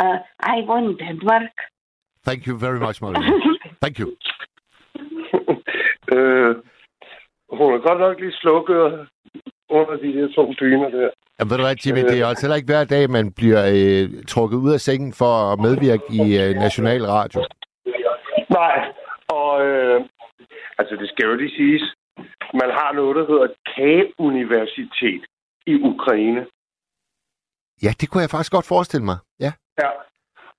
Uh, 0.00 0.18
I 0.40 0.56
want 0.66 0.98
Denmark. 0.98 1.52
Thank 2.24 2.46
you 2.46 2.58
very 2.58 2.78
much, 2.80 3.00
Maria. 3.00 3.20
Thank 3.82 3.98
you. 3.98 4.16
øh, 6.12 6.56
hun 7.58 7.72
er 7.74 7.78
godt 7.88 8.00
nok 8.00 8.20
lige 8.20 8.32
slukket 8.32 9.08
under 9.78 9.96
de 10.02 10.08
der 10.16 10.28
to 10.36 10.44
dyner 10.60 10.88
der. 10.96 11.10
Jamen, 11.36 11.50
ved 11.50 11.56
du 11.58 11.64
hvad, 11.64 11.76
Jimmy, 11.84 12.02
det 12.10 12.16
er 12.20 12.26
altså 12.26 12.44
heller 12.44 12.60
ikke 12.60 12.72
hver 12.72 12.84
dag, 12.94 13.10
man 13.10 13.26
bliver 13.38 13.62
øh, 13.76 14.04
trukket 14.32 14.58
ud 14.64 14.72
af 14.76 14.80
sengen 14.80 15.12
for 15.20 15.32
at 15.52 15.58
medvirke 15.66 16.06
i 16.20 16.22
øh, 16.42 16.50
National 16.64 17.02
Radio. 17.16 17.40
Nej, 18.58 18.76
og 19.40 19.52
øh, 19.66 19.98
altså 20.78 20.94
det 21.00 21.08
skal 21.08 21.26
jo 21.26 21.34
lige 21.34 21.56
siges, 21.60 21.84
man 22.60 22.70
har 22.78 22.90
noget, 22.92 23.16
der 23.16 23.26
hedder 23.30 23.48
Kageuniversitet 23.74 25.22
i 25.66 25.74
Ukraine. 25.92 26.46
Ja, 27.84 27.90
det 28.00 28.10
kunne 28.10 28.22
jeg 28.22 28.30
faktisk 28.30 28.52
godt 28.52 28.72
forestille 28.74 29.04
mig. 29.04 29.18
Ja. 29.40 29.52
Ja. 29.82 29.90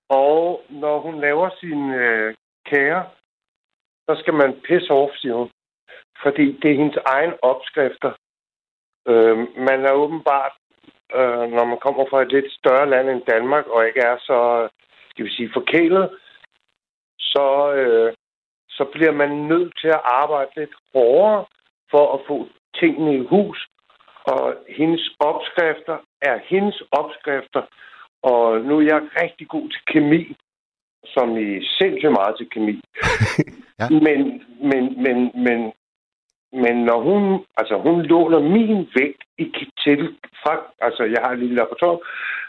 Og 0.09 0.61
når 0.69 0.99
hun 0.99 1.15
laver 1.19 1.49
sine 1.59 1.95
øh, 1.95 2.35
kager, 2.69 3.03
så 4.07 4.13
skal 4.21 4.33
man 4.33 4.61
pisse 4.67 4.91
off, 4.91 5.13
siger 5.15 5.35
hun. 5.35 5.49
Fordi 6.23 6.45
det 6.61 6.71
er 6.71 6.77
hendes 6.81 6.97
egen 7.05 7.33
opskrifter. 7.41 8.11
Øh, 9.07 9.37
man 9.57 9.85
er 9.85 9.91
åbenbart, 9.91 10.53
øh, 11.17 11.45
når 11.55 11.65
man 11.65 11.79
kommer 11.85 12.05
fra 12.09 12.21
et 12.21 12.31
lidt 12.31 12.51
større 12.51 12.89
land 12.89 13.09
end 13.09 13.21
Danmark, 13.33 13.67
og 13.67 13.87
ikke 13.87 13.99
er 13.99 14.17
så, 14.17 14.69
skal 15.09 15.25
vi 15.25 15.31
sige, 15.31 15.49
forkælet, 15.53 16.09
så, 17.19 17.73
øh, 17.73 18.13
så 18.69 18.83
bliver 18.93 19.11
man 19.11 19.29
nødt 19.29 19.73
til 19.81 19.87
at 19.87 20.01
arbejde 20.03 20.51
lidt 20.57 20.75
hårdere 20.93 21.45
for 21.91 22.13
at 22.13 22.19
få 22.27 22.47
tingene 22.79 23.15
i 23.15 23.25
hus. 23.25 23.67
Og 24.23 24.55
hendes 24.69 25.15
opskrifter 25.19 25.97
er 26.21 26.39
hendes 26.45 26.83
opskrifter, 26.91 27.63
og 28.23 28.61
nu 28.61 28.77
er 28.77 28.81
jeg 28.81 29.01
rigtig 29.21 29.47
god 29.47 29.69
til 29.69 29.81
kemi, 29.87 30.35
som 31.05 31.37
i 31.37 31.65
sindssygt 31.77 32.11
meget 32.11 32.37
til 32.37 32.49
kemi. 32.49 32.81
Ja. 33.79 33.89
Men, 33.89 34.19
men, 34.71 35.03
men, 35.03 35.31
men, 35.45 35.73
men 36.53 36.75
når 36.89 36.99
hun, 37.07 37.23
altså 37.57 37.75
hun 37.85 38.01
låner 38.01 38.39
min 38.39 38.87
vægt 38.99 39.21
i 39.37 39.45
til, 39.83 39.99
fra, 40.41 40.53
altså 40.81 41.03
jeg 41.03 41.19
har 41.23 41.31
et 41.31 41.39
lille 41.39 41.55
laboratorium, 41.55 42.01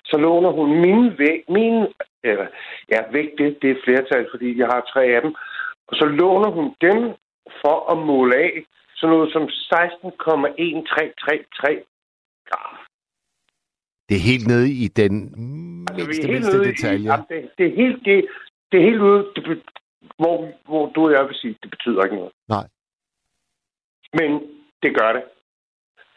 så 0.04 0.16
låner 0.16 0.50
hun 0.58 0.68
min 0.84 1.18
vægt, 1.18 1.48
min, 1.48 1.86
eller, 2.24 2.46
ja, 2.92 3.00
vægt, 3.12 3.38
det, 3.38 3.58
det 3.62 3.70
er 3.70 3.82
flertal, 3.84 4.26
fordi 4.32 4.58
jeg 4.58 4.66
har 4.66 4.80
tre 4.92 5.04
af 5.04 5.22
dem, 5.22 5.34
og 5.88 5.94
så 5.96 6.04
låner 6.20 6.50
hun 6.50 6.74
dem 6.80 7.00
for 7.62 7.92
at 7.92 7.98
måle 8.06 8.36
af 8.36 8.64
sådan 8.96 9.16
noget 9.16 9.32
som 9.32 9.42
16,1333 9.42 9.48
grad. 12.50 12.76
Det 14.08 14.14
er 14.16 14.20
helt 14.32 14.46
nede 14.46 14.68
i 14.84 14.88
den 14.88 15.14
Altså, 15.88 16.28
mindste, 16.32 16.56
i- 16.56 16.60
detalje. 16.70 17.12
Ja, 17.12 17.16
det, 17.34 17.50
det, 17.58 17.66
er 17.66 17.74
helt, 17.82 18.04
det, 18.04 18.26
det 18.72 18.80
er 18.80 18.84
helt 18.90 19.00
ude, 19.00 19.26
det, 19.36 19.62
hvor, 20.18 20.48
hvor 20.68 20.86
du 20.94 21.04
og 21.06 21.12
jeg 21.12 21.24
vil 21.28 21.34
sige, 21.34 21.56
det 21.62 21.70
betyder 21.70 22.04
ikke 22.04 22.16
noget. 22.16 22.32
Nej. 22.48 22.64
Men 24.18 24.30
det 24.82 24.96
gør 24.98 25.12
det. 25.12 25.24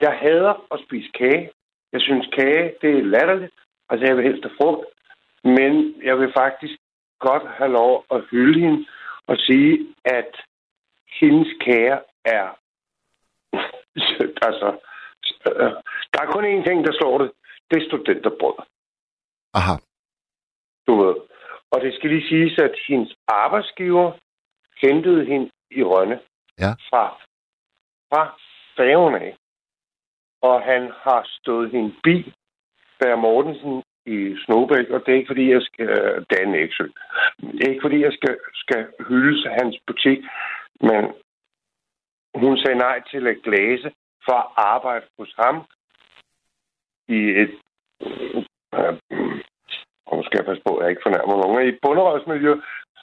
Jeg 0.02 0.14
hader 0.22 0.74
at 0.74 0.80
spise 0.86 1.10
kage. 1.20 1.52
Jeg 1.93 2.02
synes, 2.02 2.28
kage, 2.38 2.74
det 2.82 2.89
er 2.98 3.04
latterligt. 3.04 3.54
Altså, 3.89 4.06
jeg 4.08 4.16
vil 4.18 4.24
helst 4.26 4.43
have 4.43 4.58
frugt. 4.62 4.86
Men 5.43 5.72
jeg 6.04 6.20
vil 6.20 6.34
faktisk 6.38 6.78
godt 7.20 7.48
have 7.58 7.72
lov 7.72 8.06
at 8.12 8.24
hylde 8.32 8.60
hende 8.60 8.86
og 9.28 9.38
sige, 9.38 9.95
at 10.06 10.32
hendes 11.20 11.48
kager 11.66 12.00
er... 12.26 12.45
altså, 14.48 14.80
der 16.14 16.20
er 16.22 16.32
kun 16.32 16.45
én 16.45 16.64
ting, 16.68 16.86
der 16.86 16.93
slår 17.00 17.18
det. 17.18 17.32
Det 17.72 17.82
er 17.82 17.88
studenterbrød. 17.88 18.58
Aha. 19.54 19.76
Du 20.88 20.93
ved. 21.04 21.16
Og 21.72 21.82
det 21.82 21.95
skal 21.95 22.10
lige 22.10 22.30
siges, 22.30 22.58
at 22.58 22.76
hendes 22.88 23.16
arbejdsgiver 23.28 24.12
hentede 24.84 25.26
hende 25.26 25.50
i 25.72 25.84
Rønne 25.84 26.20
Ja. 26.60 26.72
fra, 26.89 27.22
fra 28.10 28.38
færgen 28.78 29.16
af. 29.16 29.36
Og 30.41 30.62
han 30.62 30.91
har 31.05 31.22
stået 31.39 31.74
i 31.74 31.78
en 31.78 31.95
bil, 32.03 32.34
Bær 32.99 33.16
Mortensen, 33.16 33.84
i 34.05 34.36
Snobæk, 34.45 34.89
og 34.89 34.99
det 35.05 35.12
er 35.12 35.18
ikke 35.18 35.34
fordi, 35.34 35.51
jeg 35.51 35.62
skal... 35.62 35.89
Øh, 35.89 36.26
det 36.30 36.64
Eksø. 36.64 36.86
Det 37.41 37.64
er 37.64 37.70
ikke 37.70 37.86
fordi, 37.88 37.99
jeg 38.01 38.14
skal, 38.14 38.38
skal 38.53 38.88
hylde 39.08 39.49
hans 39.49 39.76
butik, 39.88 40.20
men 40.82 41.03
hun 42.36 42.58
sagde 42.58 42.78
nej 42.78 43.01
til 43.12 43.28
at 43.28 43.41
glæse 43.43 43.91
for 44.26 44.38
at 44.41 44.47
arbejde 44.55 45.05
hos 45.20 45.34
ham 45.43 45.55
i 47.08 47.20
et... 47.41 47.53
Øh, 48.01 48.43
øh 48.80 48.93
nu 50.18 50.24
skal 50.24 50.39
jeg 50.39 50.45
passe 50.45 50.64
på, 50.68 50.76
at 50.76 50.84
jeg 50.84 50.89
ikke 50.89 51.05
fornærmer 51.08 51.36
nogen. 51.36 51.66
I 51.66 51.70
et 51.70 51.80
bunderøvsmiljø, 51.82 52.53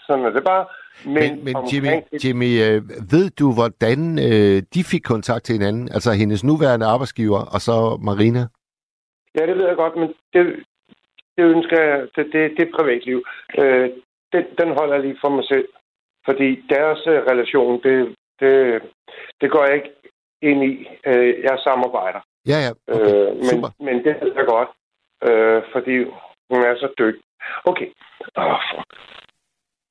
sådan 0.06 0.24
er 0.24 0.30
det 0.30 0.44
bare. 0.44 0.66
Men, 1.04 1.14
Men, 1.14 1.44
men 1.44 1.54
Jimmy, 1.72 1.86
omkring- 1.94 2.24
Jimmy 2.24 2.50
øh, 2.64 2.82
ved 3.14 3.30
du, 3.40 3.46
hvordan 3.58 3.98
øh, 4.28 4.62
de 4.74 4.80
fik 4.92 5.02
kontakt 5.12 5.44
til 5.44 5.52
hinanden? 5.52 5.88
Altså 5.96 6.10
hendes 6.12 6.44
nuværende 6.44 6.86
arbejdsgiver, 6.86 7.40
og 7.54 7.60
så 7.60 7.76
Marina? 8.08 8.42
Ja, 9.36 9.46
det 9.46 9.56
ved 9.58 9.66
jeg 9.66 9.76
godt, 9.76 9.96
men 9.96 10.08
det, 10.34 10.42
det 11.36 11.44
ønsker 11.54 11.80
jeg, 11.82 11.98
det, 12.16 12.24
det, 12.32 12.40
det 12.56 12.62
er 12.68 12.76
privatliv. 12.78 13.18
Øh, 13.60 13.90
den, 14.32 14.44
den 14.60 14.68
holder 14.78 14.94
jeg 14.94 15.02
lige 15.04 15.18
for 15.24 15.28
mig 15.28 15.44
selv. 15.52 15.68
Fordi 16.28 16.48
deres 16.74 17.00
øh, 17.06 17.18
relation, 17.30 17.82
det, 17.82 18.14
det, 18.40 18.82
det 19.40 19.50
går 19.50 19.64
jeg 19.64 19.74
ikke 19.74 19.90
ind 20.42 20.64
i. 20.64 20.72
Øh, 21.06 21.34
jeg 21.46 21.58
samarbejder. 21.64 22.20
Ja, 22.52 22.58
ja. 22.66 22.70
Okay. 22.94 23.14
Øh, 23.14 23.36
men, 23.36 23.44
Super. 23.44 23.68
men 23.86 23.94
det 24.04 24.14
ved 24.22 24.32
jeg 24.36 24.46
godt, 24.54 24.70
øh, 25.28 25.62
fordi 25.72 25.94
hun 26.50 26.60
er 26.68 26.74
så 26.76 26.88
dygtig. 26.98 27.22
Okay. 27.64 27.88
Åh, 28.38 28.44
oh, 28.44 28.58
fuck. 28.70 28.88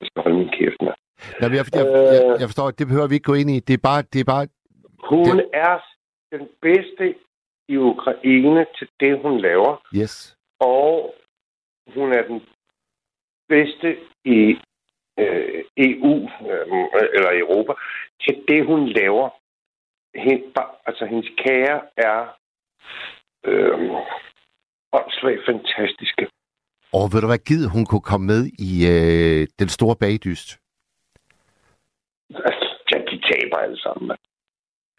Jeg 0.03 0.09
skal 0.11 0.23
holde 0.23 0.37
min 0.37 0.49
kæft 0.57 0.79
med. 0.85 0.93
Jamen, 1.41 1.55
jeg, 1.57 1.65
jeg, 1.79 1.85
Øh. 1.87 2.13
jeg, 2.15 2.21
jeg 2.41 2.47
forstår, 2.51 2.67
at 2.67 2.79
det 2.79 2.87
behøver 2.87 3.07
vi 3.07 3.15
ikke 3.15 3.31
gå 3.31 3.37
ind 3.41 3.49
i. 3.55 3.59
Det 3.67 3.73
er 3.73 3.83
bare, 3.89 4.01
det 4.13 4.19
er 4.19 4.29
bare 4.35 4.45
Hun 5.11 5.37
Det- 5.37 5.49
er 5.53 5.75
den 6.35 6.47
bedste 6.61 7.15
i 7.73 7.75
Ukraine 7.77 8.65
til 8.77 8.87
det, 8.99 9.19
hun 9.21 9.35
laver. 9.47 9.71
yes. 10.01 10.37
og 10.59 11.15
hun 11.95 12.07
er 12.17 12.23
den 12.31 12.41
bedste 13.49 13.87
i 14.25 14.39
øh, 15.19 15.63
EU 15.77 16.13
øh, 16.51 16.67
eller 17.15 17.31
Europa 17.43 17.73
til 18.23 18.43
det, 18.47 18.65
hun 18.65 18.87
laver. 18.89 19.29
Hen, 20.15 20.39
altså, 20.85 21.05
hendes 21.05 21.29
kære 21.37 21.81
er 21.97 22.19
øh, 23.45 23.89
åndssvagt 24.93 25.45
fantastiske. 25.45 26.27
Og 26.97 27.03
ved 27.13 27.21
du 27.21 27.27
hvad, 27.27 27.43
givet 27.49 27.69
hun 27.75 27.85
kunne 27.85 28.05
komme 28.11 28.25
med 28.33 28.41
i 28.69 28.71
øh, 28.93 29.47
den 29.59 29.69
store 29.77 29.95
bagdyst? 30.03 30.49
Altså, 32.49 32.65
ja, 32.91 32.97
de 33.11 33.17
taber 33.29 33.57
alle 33.65 33.79
sammen. 33.85 34.17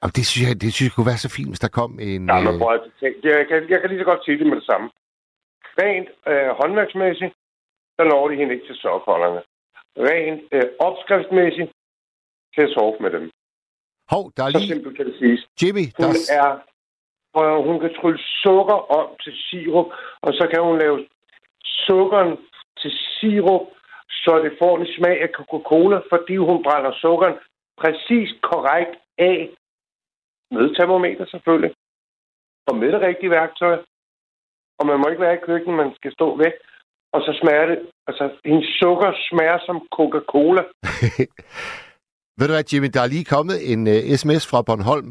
Og 0.05 0.11
det 0.17 0.25
synes 0.27 0.43
jeg, 0.49 0.55
det 0.63 0.71
synes 0.73 0.89
jeg 0.89 0.95
kunne 0.97 1.11
være 1.13 1.25
så 1.27 1.31
fint, 1.37 1.51
hvis 1.53 1.65
der 1.67 1.73
kom 1.81 1.93
en... 2.09 2.23
Ja, 2.31 2.37
men 2.41 2.55
Øh, 2.55 2.59
prøv 2.61 2.75
at 2.75 2.83
jeg, 3.25 3.47
kan, 3.49 3.59
jeg 3.73 3.79
kan 3.81 3.89
lige 3.91 4.03
så 4.03 4.09
godt 4.13 4.25
sige 4.25 4.39
det 4.39 4.47
med 4.47 4.57
det 4.61 4.67
samme. 4.71 4.87
Rent 5.83 6.09
øh, 6.31 6.49
håndværksmæssigt, 6.61 7.35
der 7.99 8.05
når 8.05 8.29
de 8.29 8.37
hende 8.41 8.55
ikke 8.55 8.67
til 8.67 8.77
sokholderne. 8.85 9.41
Rent 10.09 10.43
øh, 10.57 10.67
opskriftsmæssigt, 10.87 11.71
til 12.55 12.63
at 12.67 12.73
sove 12.77 12.97
med 13.05 13.11
dem. 13.17 13.25
hov, 14.13 14.25
der 14.37 14.43
er 14.45 14.51
Så 14.51 14.59
lige... 14.59 14.69
simpelt 14.73 14.97
kan 14.97 15.07
det 15.07 15.17
siges. 15.21 15.41
Jimmy, 15.63 15.85
der 15.97 16.07
Hun 16.07 16.17
er... 16.39 16.43
er, 16.43 16.51
og 17.41 17.47
hun 17.69 17.77
kan 17.83 17.93
trylle 18.01 18.21
sukker 18.45 18.79
om 18.99 19.07
til 19.23 19.33
sirup, 19.47 19.89
og 20.25 20.31
så 20.39 20.45
kan 20.53 20.61
hun 20.69 20.79
lave 20.85 20.97
sukkeren 21.87 22.33
til 22.81 22.93
sirup, 23.15 23.67
så 24.23 24.33
det 24.45 24.53
får 24.61 24.73
en 24.79 24.87
smag 24.97 25.17
af 25.23 25.31
Coca-Cola, 25.39 25.99
fordi 26.13 26.37
hun 26.37 26.63
brænder 26.63 26.93
sukkeren 27.03 27.37
præcis 27.83 28.29
korrekt 28.43 28.95
af 29.19 29.39
med 30.51 30.75
termometer 30.75 31.27
selvfølgelig, 31.27 31.75
og 32.69 32.77
med 32.77 32.93
det 32.93 33.01
rigtige 33.01 33.31
værktøj. 33.31 33.77
og 34.79 34.87
man 34.87 34.99
må 34.99 35.07
ikke 35.09 35.23
være 35.27 35.35
i 35.35 35.45
køkkenet, 35.47 35.77
man 35.77 35.95
skal 35.95 36.13
stå 36.13 36.37
væk. 36.37 36.53
Og 37.13 37.21
så 37.21 37.39
smager 37.41 37.67
det, 37.67 37.79
altså 38.07 38.25
hendes 38.45 38.69
sukker 38.81 39.13
smager 39.29 39.59
som 39.67 39.77
Coca-Cola. 39.97 40.63
Ved 42.39 42.47
du 42.47 42.53
hvad, 42.53 42.65
Jimmy, 42.73 42.89
der 42.95 43.01
er 43.03 43.13
lige 43.15 43.33
kommet 43.35 43.73
en 43.73 43.81
uh, 43.87 44.17
sms 44.21 44.45
fra 44.51 44.63
Bornholm. 44.63 45.11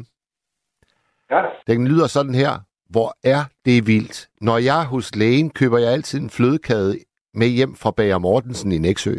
Ja, 1.30 1.40
Den 1.66 1.88
lyder 1.88 2.06
sådan 2.06 2.34
her. 2.34 2.52
Hvor 2.94 3.10
er 3.34 3.42
det 3.64 3.86
vildt. 3.86 4.28
Når 4.40 4.58
jeg 4.58 4.82
er 4.82 4.86
hos 4.86 5.16
lægen, 5.16 5.50
køber 5.50 5.78
jeg 5.78 5.92
altid 5.92 6.20
en 6.20 6.30
flødekade 6.30 6.98
med 7.34 7.48
hjem 7.48 7.74
fra 7.74 7.90
Bager 7.90 8.18
Mortensen 8.18 8.72
i 8.72 8.78
Næksø. 8.78 9.14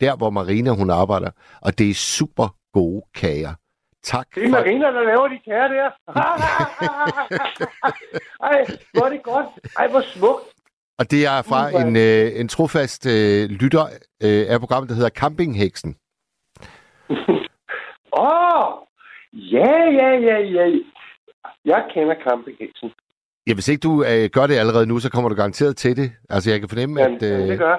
Der, 0.00 0.16
hvor 0.16 0.30
Marina 0.30 0.70
hun 0.70 0.90
arbejder. 0.90 1.30
Og 1.62 1.78
det 1.78 1.90
er 1.90 1.94
super 1.94 2.48
gode 2.72 3.02
kager. 3.14 3.54
Tak 4.02 4.26
det 4.34 4.44
er 4.44 4.48
for... 4.48 4.58
Marina, 4.58 4.86
der 4.86 5.02
laver 5.10 5.28
de 5.28 5.38
kager 5.44 5.68
der. 5.68 5.90
Ej, 8.50 8.66
hvor 8.92 9.04
er 9.04 9.10
det 9.10 9.22
godt. 9.22 9.46
Ej, 9.78 9.88
hvor 9.88 10.00
smukt. 10.00 10.44
Og 10.98 11.10
det 11.10 11.26
er 11.26 11.42
fra 11.42 11.80
en, 11.80 11.96
øh, 11.96 12.40
en 12.40 12.48
trofast 12.48 13.06
øh, 13.06 13.50
lytter 13.50 13.84
øh, 14.24 14.44
af 14.52 14.60
programmet, 14.60 14.88
der 14.88 14.94
hedder 14.94 15.10
Campingheksen. 15.10 15.96
Åh, 18.12 18.22
oh, 18.22 18.86
ja, 19.32 19.72
ja, 20.00 20.10
ja, 20.28 20.38
ja. 20.38 20.78
Jeg 21.64 21.84
kender 21.94 22.14
campingheksen. 22.28 22.90
Ja, 23.46 23.54
hvis 23.54 23.68
ikke 23.68 23.80
du 23.88 23.92
øh, 24.10 24.24
gør 24.36 24.46
det 24.46 24.56
allerede 24.62 24.86
nu, 24.86 24.98
så 24.98 25.10
kommer 25.10 25.28
du 25.28 25.34
garanteret 25.34 25.76
til 25.76 25.96
det. 25.96 26.12
Altså, 26.30 26.50
jeg 26.50 26.60
kan 26.60 26.68
fornemme, 26.68 27.00
Jamen, 27.00 27.16
at... 27.16 27.22
øh... 27.22 27.48
det 27.48 27.58
gør. 27.58 27.76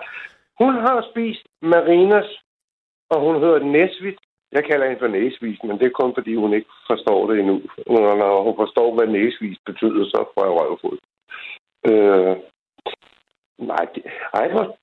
Hun 0.63 0.73
har 0.85 1.07
spist 1.11 1.43
Marinas, 1.61 2.29
og 3.09 3.19
hun 3.25 3.35
hedder 3.43 3.59
Nesvit. 3.73 4.19
Jeg 4.51 4.63
kalder 4.69 4.85
hende 4.87 4.99
for 4.99 5.07
næsvis, 5.07 5.59
men 5.63 5.79
det 5.79 5.85
er 5.85 5.99
kun 6.01 6.13
fordi, 6.17 6.35
hun 6.35 6.53
ikke 6.53 6.69
forstår 6.87 7.19
det 7.31 7.39
endnu. 7.39 7.55
Når, 7.87 8.15
når 8.23 8.43
hun 8.43 8.55
forstår, 8.61 8.87
hvad 8.95 9.07
næsvis 9.17 9.57
betyder, 9.65 10.03
så 10.13 10.19
får 10.33 10.43
jeg 10.47 10.53
røvfod. 10.59 10.97
Øh... 11.89 12.33
Nej, 13.67 13.85
det... 13.95 14.03
Ej, 14.33 14.51
hvor... 14.51 14.77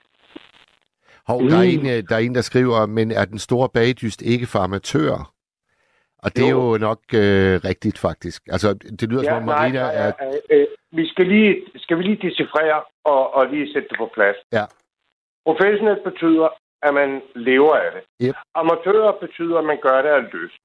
hov, 1.28 1.40
der, 1.50 1.56
er 1.58 1.62
Mm. 1.62 1.78
en, 1.78 1.86
øh, 1.86 2.02
der 2.08 2.14
er 2.16 2.18
en, 2.18 2.34
der 2.34 2.40
skriver, 2.40 2.86
men 2.86 3.10
er 3.10 3.24
den 3.24 3.38
store 3.38 3.68
bagdyst 3.68 4.22
ikke 4.22 4.46
for 4.46 4.58
amatører? 4.58 5.32
Og 6.24 6.36
det 6.36 6.44
er 6.44 6.50
Jo. 6.50 6.72
jo 6.72 6.78
nok 6.78 7.00
øh, 7.14 7.54
rigtigt, 7.70 7.98
faktisk. 7.98 8.42
Altså, 8.54 8.68
det 9.00 9.08
lyder 9.10 9.22
som 9.22 9.36
om 9.36 9.42
Marina 9.42 9.80
nej, 9.82 9.94
er... 9.94 10.12
nej, 10.20 10.40
øh, 10.50 10.66
vi 10.92 11.08
skal 11.08 11.26
lige, 11.26 11.52
skal 11.76 11.98
vi 11.98 12.02
lige 12.02 12.28
decifrere 12.28 12.82
og, 13.04 13.34
og 13.34 13.46
lige 13.46 13.72
sætte 13.72 13.88
det 13.88 13.98
på 13.98 14.10
plads. 14.14 14.36
Ja. 14.52 14.64
Professionelt 15.46 16.04
betyder, 16.04 16.48
at 16.82 16.94
man 16.94 17.22
lever 17.34 17.74
af 17.74 17.90
det. 17.92 18.02
Yep. 18.26 18.34
Amatør 18.54 19.12
betyder, 19.20 19.58
at 19.58 19.64
man 19.64 19.78
gør 19.82 20.02
det 20.02 20.08
af 20.08 20.22
lyst. 20.32 20.58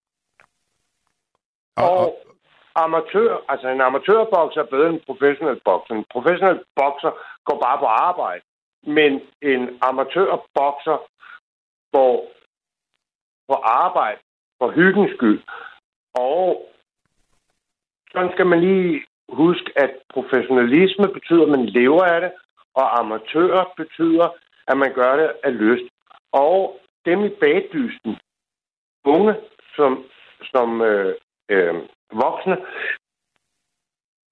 Og, 1.78 1.90
og, 1.92 1.98
Og 2.00 2.84
amatør, 2.84 3.46
altså 3.50 3.68
en 3.68 3.82
amatørbokser 3.82 4.62
er 4.62 4.66
bedre 4.66 4.90
end 4.90 4.96
en 4.96 5.04
professionel 5.06 5.62
bokser. 5.66 5.96
En 5.96 6.06
professionel 6.12 6.60
bokser 6.76 7.12
går 7.46 7.58
bare 7.66 7.78
på 7.80 7.86
arbejde. 7.86 8.44
Men 8.84 9.12
en 9.42 9.62
amatørbokser 9.82 10.98
går 11.96 12.32
på 13.48 13.54
arbejde 13.54 14.20
for 14.64 14.72
hyggens 14.72 15.12
skyld. 15.16 15.40
Og 16.14 16.46
sådan 18.12 18.32
skal 18.34 18.48
man 18.48 18.60
lige 18.60 19.06
huske, 19.30 19.68
at 19.76 19.92
professionalisme 20.14 21.08
betyder, 21.18 21.44
at 21.44 21.54
man 21.56 21.66
lever 21.66 22.04
af 22.04 22.22
det, 22.22 22.32
og 22.74 23.00
amatør 23.00 23.74
betyder, 23.78 24.28
at 24.68 24.78
man 24.78 24.94
gør 24.94 25.14
det 25.22 25.32
af 25.44 25.54
lyst. 25.58 25.88
Og 26.32 26.80
dem 27.06 27.20
i 27.26 27.30
bagdysten, 27.30 28.12
unge 29.06 29.34
som, 29.76 29.92
som 30.54 30.82
øh, 30.82 31.14
øh, 31.50 31.76
voksne, 32.24 32.58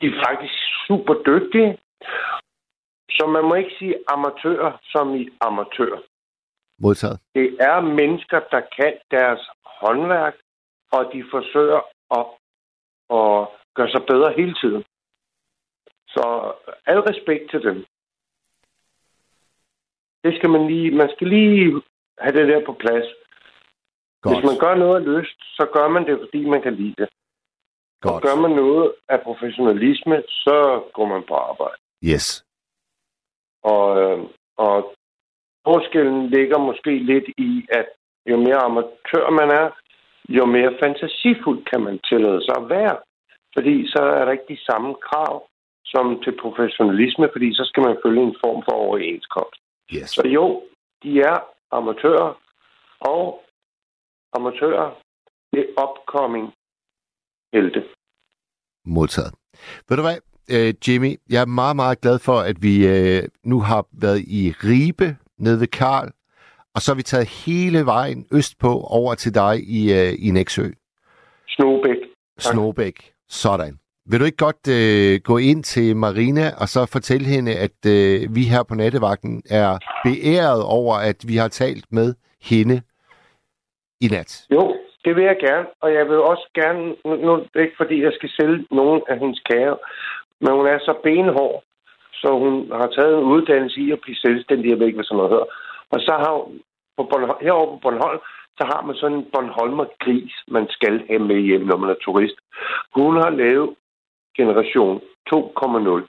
de 0.02 0.06
er 0.08 0.24
faktisk 0.28 0.54
super 0.88 1.16
dygtige. 1.30 1.78
Så 3.10 3.28
man 3.28 3.44
må 3.44 3.54
ikke 3.56 3.76
sige 3.80 3.96
amatører 4.08 4.72
som 4.84 5.16
i 5.16 5.30
amatør. 5.42 5.96
modtaget. 6.80 7.20
Det 7.36 7.48
er 7.60 7.82
mennesker, 7.82 8.40
der 8.52 8.62
kan 8.78 8.94
deres 9.12 9.42
håndværk, 9.84 10.36
og 10.92 11.02
de 11.14 11.24
forsøger 11.32 11.82
at, 12.20 12.26
at 13.20 13.48
gøre 13.76 13.90
sig 13.92 14.04
bedre 14.12 14.34
hele 14.40 14.54
tiden. 14.62 14.84
Så 16.08 16.54
al 16.86 17.00
respekt 17.00 17.52
til 17.52 17.62
dem. 17.64 17.86
Det 20.24 20.36
skal 20.38 20.50
man 20.50 20.68
lige, 20.68 20.92
man 20.92 21.10
skal 21.16 21.28
lige 21.28 21.82
have 22.20 22.36
det 22.38 22.48
der 22.48 22.66
på 22.66 22.74
plads. 22.74 23.08
Godt. 24.22 24.36
Hvis 24.36 24.46
man 24.50 24.58
gør 24.60 24.76
noget 24.76 24.96
af 24.96 25.06
lyst, 25.14 25.40
så 25.58 25.70
gør 25.74 25.88
man 25.88 26.06
det, 26.08 26.20
fordi 26.20 26.50
man 26.50 26.62
kan 26.62 26.76
lide 26.76 26.96
det. 26.98 27.10
Og 28.04 28.12
Godt. 28.12 28.24
gør 28.24 28.36
man 28.36 28.52
noget 28.52 28.96
af 29.10 29.22
professionalisme, 29.22 30.24
så 30.28 30.84
går 30.94 31.06
man 31.06 31.24
på 31.28 31.36
arbejde. 31.36 31.78
Yes. 32.04 32.46
Og, 33.64 34.02
øh, 34.02 34.20
og 34.58 34.96
forskellen 35.64 36.30
ligger 36.30 36.58
måske 36.58 37.00
lidt 37.00 37.28
i, 37.38 37.68
at 37.70 37.88
jo 38.30 38.38
mere 38.38 38.62
amatør 38.70 39.30
man 39.30 39.50
er, 39.62 39.68
jo 40.30 40.46
mere 40.46 40.78
fantasifuld 40.84 41.66
kan 41.66 41.82
man 41.82 42.00
tillade 42.10 42.42
sig 42.46 42.56
at 42.58 42.70
være. 42.70 42.98
Fordi 43.56 43.88
så 43.88 44.02
er 44.04 44.26
der 44.26 44.32
ikke 44.32 44.54
de 44.54 44.66
samme 44.70 44.96
krav 45.08 45.48
som 45.86 46.22
til 46.24 46.34
professionalisme, 46.42 47.30
fordi 47.34 47.54
så 47.54 47.64
skal 47.66 47.84
man 47.88 47.98
følge 48.06 48.24
en 48.24 48.36
form 48.44 48.64
for 48.68 48.76
overenskomst. 48.86 49.62
Yes. 49.96 50.10
Så 50.10 50.28
jo, 50.28 50.64
de 51.04 51.20
er 51.20 51.38
amatører, 51.72 52.42
og 53.00 53.44
amatører, 54.34 54.90
det 55.52 55.60
er 55.60 55.84
upcoming 55.84 56.54
helte. 57.54 57.84
Modtaget. 58.86 59.34
Ved 59.90 59.98
du 59.98 60.04
hvad, 60.04 60.20
øh, 60.56 60.74
Jimmy, 60.88 61.12
jeg 61.30 61.42
er 61.42 61.46
meget, 61.46 61.76
meget 61.76 62.02
glad 62.02 62.20
for, 62.20 62.38
at 62.40 62.58
vi 62.62 62.88
øh, 62.88 63.24
nu 63.44 63.60
har 63.60 63.86
været 63.92 64.20
i 64.20 64.54
Ribe 64.64 65.18
nede 65.38 65.60
ved 65.60 65.68
Karl, 65.68 66.12
og 66.76 66.82
så 66.82 66.92
har 66.92 66.96
vi 66.96 67.04
taget 67.04 67.28
hele 67.46 67.86
vejen 67.86 68.26
østpå 68.34 68.72
over 69.00 69.14
til 69.16 69.36
dig 69.36 69.54
i, 69.80 69.82
øh, 70.00 70.28
i 70.28 70.32
Næksø, 70.32 70.68
Snobæk. 71.48 71.98
Snobæk. 72.40 72.98
Sådan. 73.30 73.74
Vil 74.10 74.20
du 74.20 74.26
ikke 74.26 74.46
godt 74.48 74.64
øh, 74.80 75.20
gå 75.30 75.38
ind 75.38 75.64
til 75.64 75.96
Marina 75.96 76.46
og 76.62 76.68
så 76.68 76.82
fortælle 76.96 77.28
hende, 77.36 77.52
at 77.66 77.80
øh, 77.96 78.36
vi 78.36 78.44
her 78.54 78.64
på 78.70 78.76
nattevagten 78.76 79.44
er 79.50 79.72
beæret 80.06 80.64
over, 80.78 80.96
at 81.10 81.20
vi 81.28 81.36
har 81.36 81.48
talt 81.48 81.86
med 81.92 82.14
hende 82.50 82.82
i 84.06 84.08
nat? 84.08 84.32
Jo, 84.52 84.64
det 85.06 85.16
vil 85.16 85.24
jeg 85.24 85.38
gerne, 85.48 85.68
og 85.82 85.94
jeg 85.94 86.06
vil 86.10 86.20
også 86.32 86.48
gerne, 86.62 86.84
nu 87.26 87.32
er 87.34 87.62
ikke 87.66 87.82
fordi, 87.82 88.04
jeg 88.04 88.14
skal 88.18 88.30
sælge 88.40 88.66
nogen 88.72 89.02
af 89.10 89.20
hendes 89.20 89.42
kager, 89.50 89.76
men 90.42 90.52
hun 90.58 90.68
er 90.68 90.80
så 90.80 90.94
benhård, 91.04 91.64
så 92.14 92.30
hun 92.44 92.54
har 92.80 92.90
taget 92.98 93.18
en 93.18 93.24
uddannelse 93.34 93.80
i 93.82 93.92
at 93.92 94.00
blive 94.04 94.16
selvstændig, 94.16 94.70
jeg 94.70 94.80
ved 94.80 94.88
ikke, 94.88 94.98
hvad 94.98 95.06
sådan 95.06 95.18
noget 95.18 95.32
hedder. 95.36 95.50
Og 95.94 96.00
så 96.00 96.14
har 96.24 96.34
på 96.98 97.04
Bornholm, 97.10 97.40
herovre 97.42 97.72
på 97.76 97.80
Bornholm, 97.84 98.20
så 98.58 98.64
har 98.72 98.82
man 98.86 98.96
sådan 98.96 99.18
en 99.18 99.30
Bornholmer 99.34 99.86
gris, 100.04 100.34
man 100.48 100.68
skal 100.70 101.08
have 101.08 101.20
med 101.20 101.40
hjem, 101.48 101.62
når 101.62 101.78
man 101.78 101.90
er 101.90 102.00
turist. 102.06 102.38
Hun 102.96 103.16
har 103.16 103.30
lavet 103.30 103.76
generation 104.38 105.02
2,0. 105.34 106.08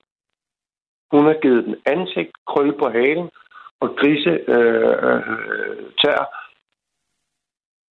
Hun 1.13 1.25
har 1.29 1.41
givet 1.43 1.65
den 1.65 1.77
ansigt, 1.87 2.33
krøl 2.47 2.79
på 2.79 2.89
halen 2.89 3.31
og 3.81 3.89
grise 3.99 4.31
øh, 4.55 4.95
øh, 5.09 5.23
øh, 5.33 5.77
tær, 6.01 6.21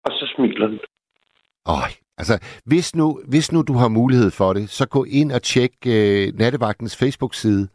og 0.04 0.10
så 0.12 0.32
smiler 0.34 0.66
den. 0.66 0.80
Øj, 1.66 1.90
altså, 2.20 2.36
hvis 2.70 2.96
nu, 3.00 3.06
hvis 3.32 3.52
nu 3.52 3.62
du 3.62 3.74
har 3.82 3.88
mulighed 3.88 4.30
for 4.30 4.52
det, 4.52 4.64
så 4.78 4.88
gå 4.88 5.04
ind 5.20 5.32
og 5.32 5.42
tjek 5.42 5.72
øh, 5.86 6.24
Nattevagtens 6.40 6.96
Facebook-side. 7.02 7.68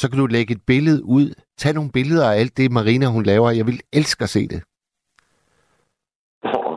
Så 0.00 0.10
kan 0.10 0.18
du 0.18 0.26
lægge 0.26 0.52
et 0.54 0.62
billede 0.66 1.00
ud. 1.04 1.26
Tag 1.58 1.72
nogle 1.74 1.90
billeder 1.98 2.26
af 2.30 2.34
alt 2.40 2.56
det, 2.56 2.72
Marina 2.72 3.06
hun 3.06 3.22
laver. 3.22 3.50
Jeg 3.50 3.66
vil 3.66 3.80
elske 3.92 4.22
at 4.22 4.28
se 4.36 4.42
det. 4.48 4.60
Prøv 6.42 6.72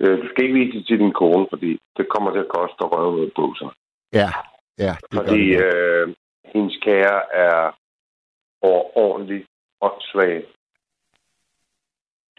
øh, 0.00 0.22
du 0.22 0.28
skal 0.28 0.44
ikke 0.44 0.58
vise 0.60 0.78
det 0.78 0.86
til 0.86 0.98
din 0.98 1.12
kone, 1.12 1.46
fordi 1.52 1.78
det 1.96 2.06
kommer 2.08 2.30
til 2.32 2.38
at 2.38 2.52
koste 2.56 2.80
at 2.84 2.92
røve 2.92 3.22
af 3.26 3.30
bukserne. 3.36 3.70
Ja, 4.12 4.30
ja. 4.78 4.94
Det 5.10 5.18
Fordi 5.18 5.48
det. 5.48 5.64
øh, 5.64 6.14
hendes 6.54 6.76
kære 6.84 7.18
er 7.46 7.78
overordentligt 8.62 9.46
åndssvagt 9.80 10.46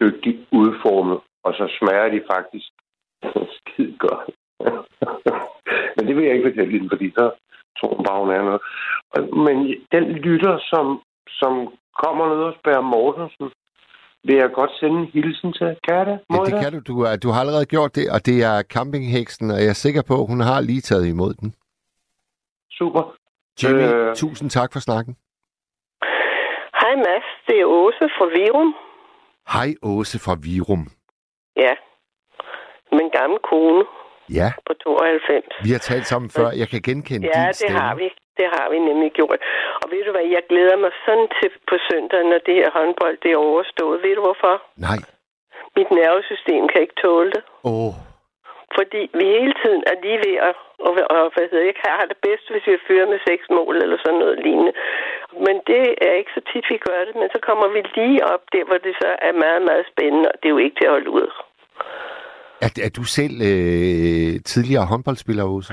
dygtigt 0.00 0.38
udformet, 0.52 1.18
og 1.44 1.52
så 1.54 1.76
smager 1.78 2.08
de 2.08 2.20
faktisk 2.32 2.68
skide 3.56 3.96
godt. 3.98 4.30
Men 5.96 6.06
det 6.06 6.16
vil 6.16 6.24
jeg 6.24 6.34
ikke 6.34 6.48
fortælle 6.50 6.72
hende, 6.72 6.88
fordi 6.92 7.10
så 7.10 7.24
tror 7.78 7.94
hun 7.96 8.04
bare, 8.08 8.20
hun 8.24 8.30
er 8.30 8.42
noget. 8.42 8.60
Og- 9.14 9.38
Men 9.46 9.56
den 9.92 10.04
lytter, 10.26 10.58
som, 10.72 11.02
som 11.40 11.52
kommer 12.02 12.24
ned 12.28 12.44
hos 12.44 12.58
Bær 12.64 12.80
Mortensen, 12.80 13.50
vil 14.24 14.36
jeg 14.36 14.50
godt 14.52 14.70
sende 14.80 14.98
en 15.00 15.06
hilsen 15.06 15.52
til. 15.52 15.76
Kan 15.84 15.94
jeg 15.96 16.06
det? 16.06 16.18
Ja, 16.32 16.38
det 16.44 16.54
kan 16.62 16.72
du. 16.72 16.78
Du, 16.88 16.94
du 17.22 17.28
har 17.32 17.40
allerede 17.40 17.66
gjort 17.66 17.94
det, 17.94 18.10
og 18.14 18.26
det 18.26 18.36
er 18.44 18.62
campingheksen, 18.62 19.50
og 19.50 19.58
jeg 19.58 19.68
er 19.68 19.80
sikker 19.86 20.02
på, 20.02 20.14
at 20.20 20.26
hun 20.26 20.40
har 20.40 20.60
lige 20.60 20.80
taget 20.80 21.06
imod 21.06 21.34
den. 21.34 21.54
Super. 22.70 23.02
Jimmy, 23.62 23.82
Øh. 23.82 24.14
tusind 24.16 24.50
tak 24.50 24.72
for 24.72 24.80
snakken. 24.80 25.16
Hej 26.80 26.94
Mads, 26.96 27.28
det 27.46 27.60
er 27.60 27.64
Åse 27.64 28.04
fra 28.18 28.26
Virum. 28.36 28.74
Hej 29.54 29.74
Åse 29.82 30.18
fra 30.18 30.36
Virum. 30.42 30.86
Ja, 31.56 31.72
min 32.92 33.08
gamle 33.18 33.38
kone 33.50 33.84
Ja, 34.40 34.48
på 34.66 34.72
92. 34.74 35.44
vi 35.66 35.70
har 35.76 35.82
talt 35.90 36.06
sammen 36.12 36.30
før. 36.36 36.48
Jeg 36.62 36.68
kan 36.72 36.80
genkende 36.88 37.26
Ja, 37.26 37.32
din 37.40 37.48
det 37.48 37.56
stemme. 37.56 37.78
har 37.80 37.94
vi. 38.00 38.08
Det 38.40 38.48
har 38.56 38.66
vi 38.72 38.78
nemlig 38.90 39.10
gjort. 39.18 39.40
Og 39.82 39.86
ved 39.92 40.02
du 40.06 40.10
hvad, 40.14 40.26
jeg 40.36 40.42
glæder 40.50 40.76
mig 40.84 40.92
sådan 41.06 41.28
til 41.38 41.50
på 41.70 41.76
søndag, 41.88 42.20
når 42.30 42.40
det 42.46 42.54
her 42.60 42.70
håndbold 42.78 43.16
det 43.22 43.30
er 43.32 43.40
overstået. 43.50 44.02
Ved 44.04 44.14
du 44.16 44.22
hvorfor? 44.26 44.54
Nej. 44.86 44.98
Mit 45.76 45.90
nervesystem 46.00 46.62
kan 46.70 46.80
ikke 46.84 46.98
tåle 47.04 47.30
det. 47.36 47.42
Åh, 47.64 47.72
oh, 47.86 47.94
Fordi 48.76 49.00
vi 49.18 49.24
hele 49.36 49.54
tiden 49.62 49.82
er 49.90 49.96
lige 50.04 50.20
ved 50.26 50.36
at... 50.48 50.54
Og, 50.86 50.92
og 51.16 51.22
hvad 51.34 51.46
hedder, 51.50 51.64
jeg 51.70 51.74
have 51.98 52.08
det 52.12 52.18
bedst, 52.28 52.46
hvis 52.50 52.66
vi 52.70 52.76
fører 52.88 53.06
med 53.12 53.20
seks 53.28 53.44
mål 53.58 53.74
eller 53.84 53.98
sådan 54.04 54.20
noget 54.24 54.38
lignende. 54.46 54.72
Men 55.46 55.56
det 55.70 55.84
er 56.08 56.12
ikke 56.20 56.32
så 56.36 56.42
tit, 56.52 56.66
vi 56.72 56.78
gør 56.88 57.00
det. 57.06 57.14
Men 57.20 57.28
så 57.34 57.38
kommer 57.48 57.66
vi 57.74 57.80
lige 58.00 58.20
op 58.34 58.42
der, 58.54 58.64
hvor 58.68 58.78
det 58.86 58.94
så 59.02 59.10
er 59.28 59.32
meget, 59.44 59.62
meget 59.68 59.84
spændende. 59.92 60.28
Og 60.32 60.36
det 60.38 60.46
er 60.48 60.54
jo 60.56 60.64
ikke 60.64 60.76
til 60.78 60.86
at 60.90 60.96
holde 60.96 61.10
ud. 61.20 61.28
er, 62.64 62.70
er 62.86 62.90
du 62.98 63.04
selv 63.18 63.36
øh, 63.50 64.32
tidligere 64.50 64.86
håndboldspiller, 64.92 65.44
Åse? 65.44 65.72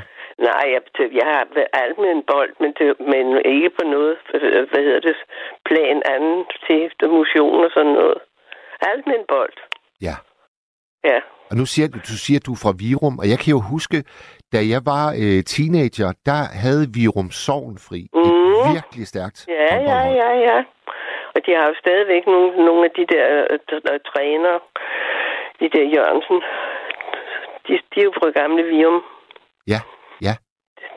Nej, 0.50 0.66
jeg, 0.76 0.82
jeg 1.20 1.28
har 1.34 1.46
været 1.56 1.72
alt 1.84 1.98
med 2.04 2.10
en 2.18 2.24
bold, 2.32 2.54
men, 2.62 2.72
det, 2.80 2.88
men 3.14 3.26
ikke 3.56 3.70
på 3.78 3.84
noget, 3.96 4.16
hvad 4.72 4.82
hedder 4.86 5.00
det, 5.10 5.18
plan 5.70 5.98
anden 6.14 6.38
til 7.00 7.10
motion 7.10 7.66
og 7.68 7.72
sådan 7.74 7.96
noget. 8.02 8.18
Alt 8.90 9.08
med 9.08 9.16
en 9.16 9.28
bold, 9.28 9.58
Ja. 10.02 10.16
ja. 11.04 11.20
Og 11.50 11.56
nu 11.60 11.66
siger 11.66 11.88
du, 11.88 11.98
du 12.12 12.18
siger, 12.26 12.40
at 12.40 12.46
du 12.46 12.52
er 12.58 12.62
fra 12.64 12.74
Virum, 12.82 13.16
og 13.22 13.26
jeg 13.32 13.38
kan 13.42 13.52
jo 13.58 13.62
huske, 13.74 13.98
da 14.54 14.60
jeg 14.74 14.82
var 14.92 15.06
øh, 15.24 15.40
teenager, 15.54 16.10
der 16.30 16.42
havde 16.64 16.84
Virum 16.96 17.30
Sovn 17.46 17.76
fri. 17.88 18.02
Mm. 18.14 18.22
Et 18.22 18.74
virkelig 18.76 19.08
stærkt 19.14 19.38
Ja, 19.48 19.76
ja, 19.92 20.00
ja, 20.22 20.32
ja. 20.48 20.58
Og 21.36 21.40
de 21.46 21.52
har 21.58 21.66
jo 21.70 21.76
stadigvæk 21.84 22.24
nogle, 22.34 22.50
nogle 22.68 22.82
af 22.88 22.92
de 22.98 23.06
der 23.14 23.26
øh, 23.52 23.60
der, 23.70 23.80
der 23.88 23.96
træner, 24.12 24.54
de 25.60 25.68
der 25.76 25.86
Jørgensen. 25.96 26.38
De, 27.68 27.74
de 27.92 28.00
er 28.00 28.04
jo 28.04 28.14
fra 28.20 28.30
gamle 28.30 28.64
Virum. 28.64 29.04
Ja, 29.68 29.80
ja. 30.22 30.34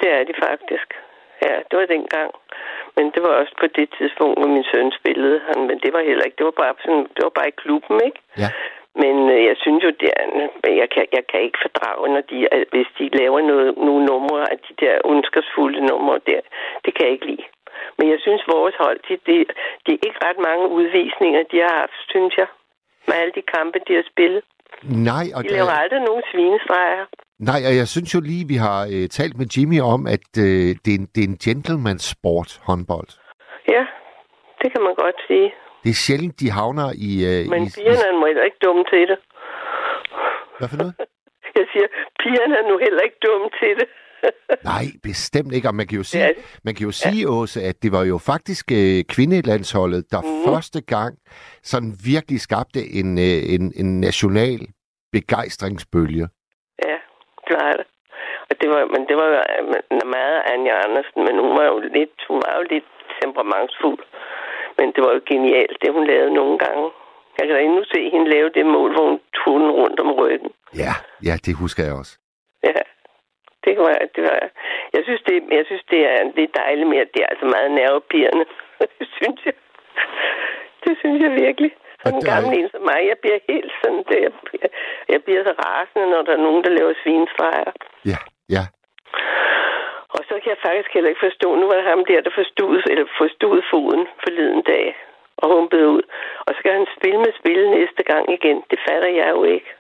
Det 0.01 0.09
er 0.17 0.25
de 0.25 0.35
faktisk. 0.47 0.89
Ja, 1.45 1.55
det 1.69 1.79
var 1.79 1.87
dengang. 1.87 2.31
Men 2.97 3.05
det 3.15 3.23
var 3.23 3.33
også 3.41 3.55
på 3.61 3.67
det 3.67 3.89
tidspunkt, 3.99 4.39
hvor 4.39 4.49
min 4.49 4.65
søn 4.73 4.93
spillede 5.01 5.41
han. 5.47 5.59
Men 5.69 5.77
det 5.83 5.93
var 5.93 6.03
heller 6.09 6.25
ikke. 6.25 6.39
Det 6.39 6.47
var 6.51 6.57
bare, 6.63 6.75
sådan, 6.85 7.07
det 7.15 7.23
var 7.27 7.35
bare 7.39 7.49
i 7.49 7.61
klubben, 7.63 8.01
ikke? 8.09 8.21
Ja. 8.39 8.51
Men 9.03 9.17
øh, 9.35 9.45
jeg 9.45 9.57
synes 9.65 9.85
jo, 9.85 9.91
det 10.01 10.11
er, 10.17 10.27
jeg, 10.83 10.89
kan, 10.95 11.07
jeg 11.13 11.25
kan 11.31 11.41
ikke 11.41 11.59
fordrage, 11.63 12.09
når 12.15 12.21
de, 12.31 12.37
hvis 12.73 12.91
de 12.99 13.19
laver 13.21 13.41
noget, 13.41 13.77
nogle 13.77 14.05
numre 14.07 14.53
af 14.53 14.59
de 14.59 14.73
der 14.83 14.95
ondskabsfulde 15.05 15.81
numre 15.91 16.21
der. 16.27 16.41
Det 16.85 16.91
kan 16.95 17.05
jeg 17.07 17.13
ikke 17.13 17.27
lide. 17.27 17.47
Men 17.99 18.11
jeg 18.11 18.19
synes, 18.21 18.43
vores 18.55 18.75
hold, 18.79 19.01
de, 19.09 19.15
de, 19.27 19.35
de 19.85 19.91
er 19.95 20.07
ikke 20.07 20.25
ret 20.27 20.39
mange 20.49 20.69
udvisninger, 20.69 21.43
de 21.43 21.59
har 21.61 21.75
haft, 21.83 22.01
synes 22.09 22.37
jeg. 22.37 22.47
Med 23.07 23.15
alle 23.21 23.33
de 23.39 23.43
kampe, 23.43 23.79
de 23.89 23.95
har 23.95 24.05
spillet. 24.13 24.43
Nej, 25.11 25.27
og, 25.37 25.43
De 25.45 25.49
laver 25.49 25.71
aldrig 25.83 26.01
nogen 26.09 26.23
svinestreger. 26.33 27.05
nej, 27.51 27.61
og 27.69 27.75
jeg 27.81 27.89
synes 27.95 28.15
jo 28.15 28.21
lige, 28.21 28.45
vi 28.53 28.59
har 28.67 28.81
øh, 28.95 29.05
talt 29.19 29.37
med 29.41 29.47
Jimmy 29.55 29.81
om, 29.95 30.01
at 30.17 30.29
øh, 30.47 30.69
det, 30.85 30.91
er 30.95 30.99
en, 31.01 31.07
det 31.15 31.21
er 31.25 31.29
en 31.35 31.41
gentleman 31.47 31.99
sport 32.13 32.51
håndbold. 32.69 33.11
Ja, 33.75 33.83
det 34.61 34.69
kan 34.73 34.83
man 34.87 34.95
godt 35.05 35.19
sige. 35.29 35.49
Det 35.85 35.91
er 35.91 35.99
sjældent, 36.07 36.41
de 36.41 36.49
havner 36.59 36.89
i... 37.09 37.11
Øh, 37.31 37.43
Men 37.53 37.63
i, 37.67 37.71
pigerne 37.79 38.05
er 38.11 38.15
nu 38.19 38.25
heller 38.31 38.45
ikke 38.49 38.61
dumme 38.67 38.85
til 38.93 39.03
det. 39.11 39.19
Hvad 40.59 40.69
for 40.73 40.79
noget? 40.83 40.95
Jeg 41.59 41.67
siger, 41.73 41.89
pigerne 42.23 42.55
er 42.61 42.65
nu 42.71 42.75
heller 42.85 43.03
ikke 43.07 43.21
dumme 43.27 43.49
til 43.61 43.73
det. 43.81 43.89
Nej, 44.71 44.85
bestemt 45.03 45.53
ikke. 45.55 45.69
Og 45.69 45.75
man 45.75 45.87
kan 45.87 45.97
jo 45.97 46.05
sige, 46.05 46.29
det. 46.29 46.61
man 46.65 46.75
kan 46.75 46.85
jo 46.87 46.93
sige 46.93 47.29
Åse, 47.29 47.63
at 47.63 47.77
det 47.83 47.93
var 47.93 48.05
jo 48.05 48.19
faktisk 48.19 48.73
øh, 48.73 49.05
kvindelandsholdet, 49.15 50.05
der 50.13 50.21
mm. 50.21 50.45
første 50.49 50.81
gang 50.95 51.13
sådan 51.63 51.93
virkelig 52.13 52.41
skabte 52.41 52.81
en, 53.01 53.19
øh, 53.19 53.41
en, 53.55 53.65
en 53.83 54.01
national 54.01 54.61
begejstringsbølge. 55.13 56.29
Ja, 56.87 56.99
det 57.47 57.55
var 57.61 57.73
det. 57.81 57.87
Og 58.51 58.55
det 58.61 58.69
var, 58.71 58.81
men 58.95 59.03
det 59.09 59.17
var 59.21 59.29
jo 59.35 59.41
øh, 59.57 60.07
meget 60.17 60.39
Anja 60.53 60.75
Andersen, 60.85 61.21
men 61.27 61.35
hun 61.45 61.53
var 61.59 61.67
jo 61.73 61.79
lidt, 61.97 62.17
hun 62.29 62.39
var 62.47 62.53
jo 62.59 62.63
lidt 62.75 62.89
temperamentsfuld. 63.21 64.03
Men 64.79 64.87
det 64.95 65.01
var 65.05 65.13
jo 65.17 65.21
genialt, 65.33 65.77
det 65.83 65.93
hun 65.97 66.07
lavede 66.07 66.35
nogle 66.35 66.59
gange. 66.59 66.85
Jeg 67.39 67.47
kan 67.47 67.57
da 67.57 67.63
endnu 67.63 67.85
se 67.95 68.11
hende 68.13 68.31
lave 68.31 68.51
det 68.57 68.67
mål, 68.67 68.91
hvor 68.95 69.07
hun 69.11 69.21
tog 69.39 69.61
den 69.61 69.71
rundt 69.71 70.01
om 70.01 70.13
ryggen. 70.13 70.51
Ja, 70.83 70.93
ja, 71.29 71.35
det 71.47 71.55
husker 71.63 71.83
jeg 71.85 71.95
også. 71.95 72.19
Ja, 72.65 72.81
det 73.69 73.79
var, 73.87 73.99
det 74.15 74.23
var, 74.29 74.39
jeg 74.97 75.03
synes, 75.07 75.23
det, 75.29 75.37
jeg 75.59 75.65
synes, 75.69 75.85
det 75.93 76.01
er 76.13 76.21
lidt 76.39 76.53
dejligt 76.63 76.89
med, 76.93 76.99
at 77.05 77.11
det 77.15 77.21
er 77.23 77.31
altså 77.33 77.47
meget 77.55 77.71
nervepirrende. 77.81 78.45
det 78.99 79.09
synes 79.19 79.41
jeg. 79.47 79.55
Det 80.85 80.95
synes 81.01 81.19
jeg 81.27 81.33
virkelig. 81.47 81.73
Sådan 82.03 82.19
en 82.19 82.25
gammel 82.33 82.51
en 82.59 82.69
som 82.73 82.83
mig, 82.91 83.01
jeg 83.11 83.19
bliver 83.23 83.39
helt 83.49 83.73
sådan, 83.83 84.03
det, 84.09 84.19
jeg, 84.27 84.33
bliver- 84.47 84.75
jeg 85.13 85.21
bliver 85.25 85.43
så 85.49 85.53
rasende, 85.67 86.07
når 86.15 86.23
der 86.23 86.33
er 86.37 86.45
nogen, 86.47 86.65
der 86.65 86.71
laver 86.79 86.93
svinestreger. 87.03 87.73
Ja, 88.13 88.19
ja. 88.57 88.65
Og 90.17 90.21
så 90.29 90.35
kan 90.43 90.51
jeg 90.55 90.61
faktisk 90.69 90.91
heller 90.95 91.11
ikke 91.11 91.27
forstå, 91.29 91.49
nu 91.55 91.65
var 91.67 91.77
det 91.79 91.85
ham 91.93 92.05
der, 92.11 92.21
der 92.27 92.33
forstod, 92.41 92.83
eller 92.91 93.07
forstod 93.23 93.57
foden 93.71 94.03
forleden 94.25 94.63
dag 94.63 94.87
og 95.43 95.47
humpede 95.55 95.89
ud. 95.97 96.03
Og 96.47 96.49
så 96.55 96.57
skal 96.59 96.73
han 96.73 96.87
spille 96.99 97.19
med 97.19 97.33
spil 97.41 97.71
næste 97.71 98.03
gang 98.11 98.25
igen. 98.37 98.59
Det 98.71 98.79
fatter 98.89 99.09
jeg 99.21 99.29
jo 99.37 99.43
ikke. 99.45 99.71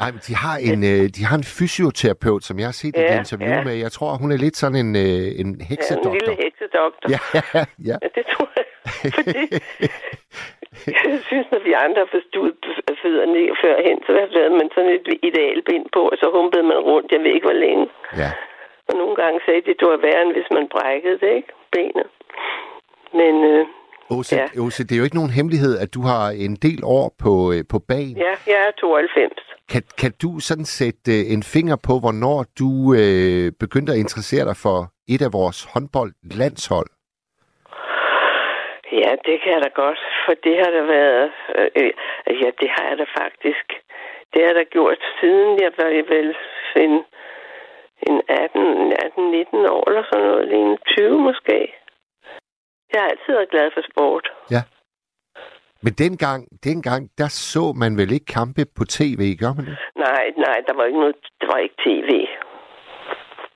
Nej, 0.00 0.10
men 0.14 0.20
de 0.28 0.34
har 0.44 0.56
en, 0.70 0.80
øh, 0.92 1.02
de 1.16 1.22
har 1.28 1.36
en 1.42 1.46
fysioterapeut, 1.58 2.42
som 2.48 2.54
jeg 2.60 2.66
har 2.70 2.76
set 2.82 2.94
ja, 2.96 3.02
et 3.06 3.18
interview 3.22 3.54
ja. 3.58 3.64
med. 3.68 3.74
Jeg 3.86 3.92
tror, 3.96 4.08
hun 4.22 4.30
er 4.34 4.38
lidt 4.44 4.56
sådan 4.62 4.78
en, 4.84 4.90
øh, 4.96 5.02
en 5.02 5.08
Ja, 5.38 5.42
en 5.42 5.60
heksedoktor. 5.70 6.12
lille 6.18 6.34
heksedoktor. 6.44 7.06
Ja, 7.14 7.20
ja, 7.36 7.64
ja. 7.90 7.96
Det 8.16 8.24
tror 8.32 8.48
jeg. 8.58 8.66
Fordi 9.16 9.38
jeg 11.10 11.20
synes, 11.30 11.46
når 11.52 11.60
vi 11.68 11.72
andre 11.84 12.00
har 12.04 12.10
forstået 12.18 12.54
fødderne 13.02 13.40
førhen, 13.62 13.98
så 14.06 14.12
havde 14.36 14.54
man 14.60 14.68
sådan 14.74 14.92
et 14.98 15.06
idealbind 15.28 15.86
på, 15.96 16.02
og 16.12 16.16
så 16.22 16.26
humpede 16.36 16.64
man 16.72 16.78
rundt, 16.90 17.12
jeg 17.12 17.20
ved 17.24 17.32
ikke 17.36 17.48
hvor 17.50 17.60
længe. 17.66 17.84
ja. 18.22 18.30
Og 18.88 18.94
nogle 19.02 19.16
gange 19.22 19.38
sagde 19.46 19.62
de, 19.66 19.72
det 19.80 19.86
var 19.92 20.00
værre, 20.06 20.22
end 20.26 20.32
hvis 20.36 20.50
man 20.56 20.66
brækkede 20.74 21.18
det, 21.24 21.32
ikke? 21.40 21.52
Benet. 21.74 22.08
Men 23.20 23.34
øh, 23.52 23.62
Åse, 24.16 24.36
ja. 24.36 24.46
Åse, 24.64 24.84
det 24.84 24.92
er 24.94 24.98
jo 24.98 25.04
ikke 25.04 25.20
nogen 25.20 25.36
hemmelighed, 25.38 25.74
at 25.84 25.94
du 25.94 26.00
har 26.10 26.24
en 26.46 26.54
del 26.66 26.80
år 26.84 27.06
på, 27.24 27.52
øh, 27.52 27.60
på 27.72 27.78
banen. 27.88 28.16
ja, 28.16 28.34
jeg 28.52 28.60
er 28.68 28.72
92. 28.80 29.32
Kan, 29.72 29.82
kan 30.00 30.12
du 30.22 30.30
sådan 30.48 30.64
sætte 30.64 31.10
øh, 31.16 31.32
en 31.34 31.42
finger 31.54 31.76
på, 31.88 31.92
hvornår 32.04 32.38
du 32.60 32.70
øh, 33.00 33.52
begyndte 33.62 33.92
at 33.92 33.98
interessere 33.98 34.44
dig 34.50 34.56
for 34.64 34.78
et 35.14 35.22
af 35.26 35.32
vores 35.32 35.58
håndboldlandshold? 35.72 36.90
Ja, 38.92 39.10
det 39.26 39.36
kan 39.42 39.52
jeg 39.54 39.62
da 39.66 39.70
godt, 39.84 40.00
for 40.24 40.34
det 40.44 40.54
har 40.62 40.70
der 40.76 40.84
været... 40.96 41.30
Øh, 41.56 41.70
øh, 41.80 41.92
ja, 42.42 42.50
det 42.60 42.68
har 42.74 42.84
jeg 42.88 42.98
da 42.98 43.06
faktisk. 43.22 43.66
Det 44.32 44.40
har 44.46 44.52
da 44.52 44.64
gjort 44.76 45.00
siden 45.20 45.60
jeg 45.64 45.72
var 45.78 45.90
vel 46.14 46.28
en, 46.84 46.94
en 48.08 48.16
18, 48.28 48.92
18, 49.04 49.30
19 49.30 49.66
år 49.74 49.82
eller 49.88 50.04
sådan 50.10 50.26
noget, 50.26 50.48
lige 50.48 50.66
en 50.70 50.78
20 50.86 51.20
måske. 51.28 51.58
Jeg 52.92 53.00
har 53.02 53.08
altid 53.08 53.32
været 53.38 53.50
glad 53.50 53.70
for 53.74 53.82
sport. 53.92 54.26
Men 55.82 55.92
dengang, 55.92 56.40
dengang, 56.64 57.10
der 57.18 57.28
så 57.28 57.72
man 57.82 57.96
vel 57.96 58.12
ikke 58.12 58.26
kampe 58.26 58.62
på 58.76 58.84
tv, 58.84 59.22
gør 59.42 59.52
man 59.56 59.64
det? 59.66 59.76
Nej, 60.06 60.24
nej, 60.46 60.56
der 60.66 60.74
var 60.76 60.84
ikke 60.84 61.00
noget, 61.00 61.16
der 61.40 61.46
var 61.46 61.58
ikke 61.58 61.74
tv. 61.88 62.10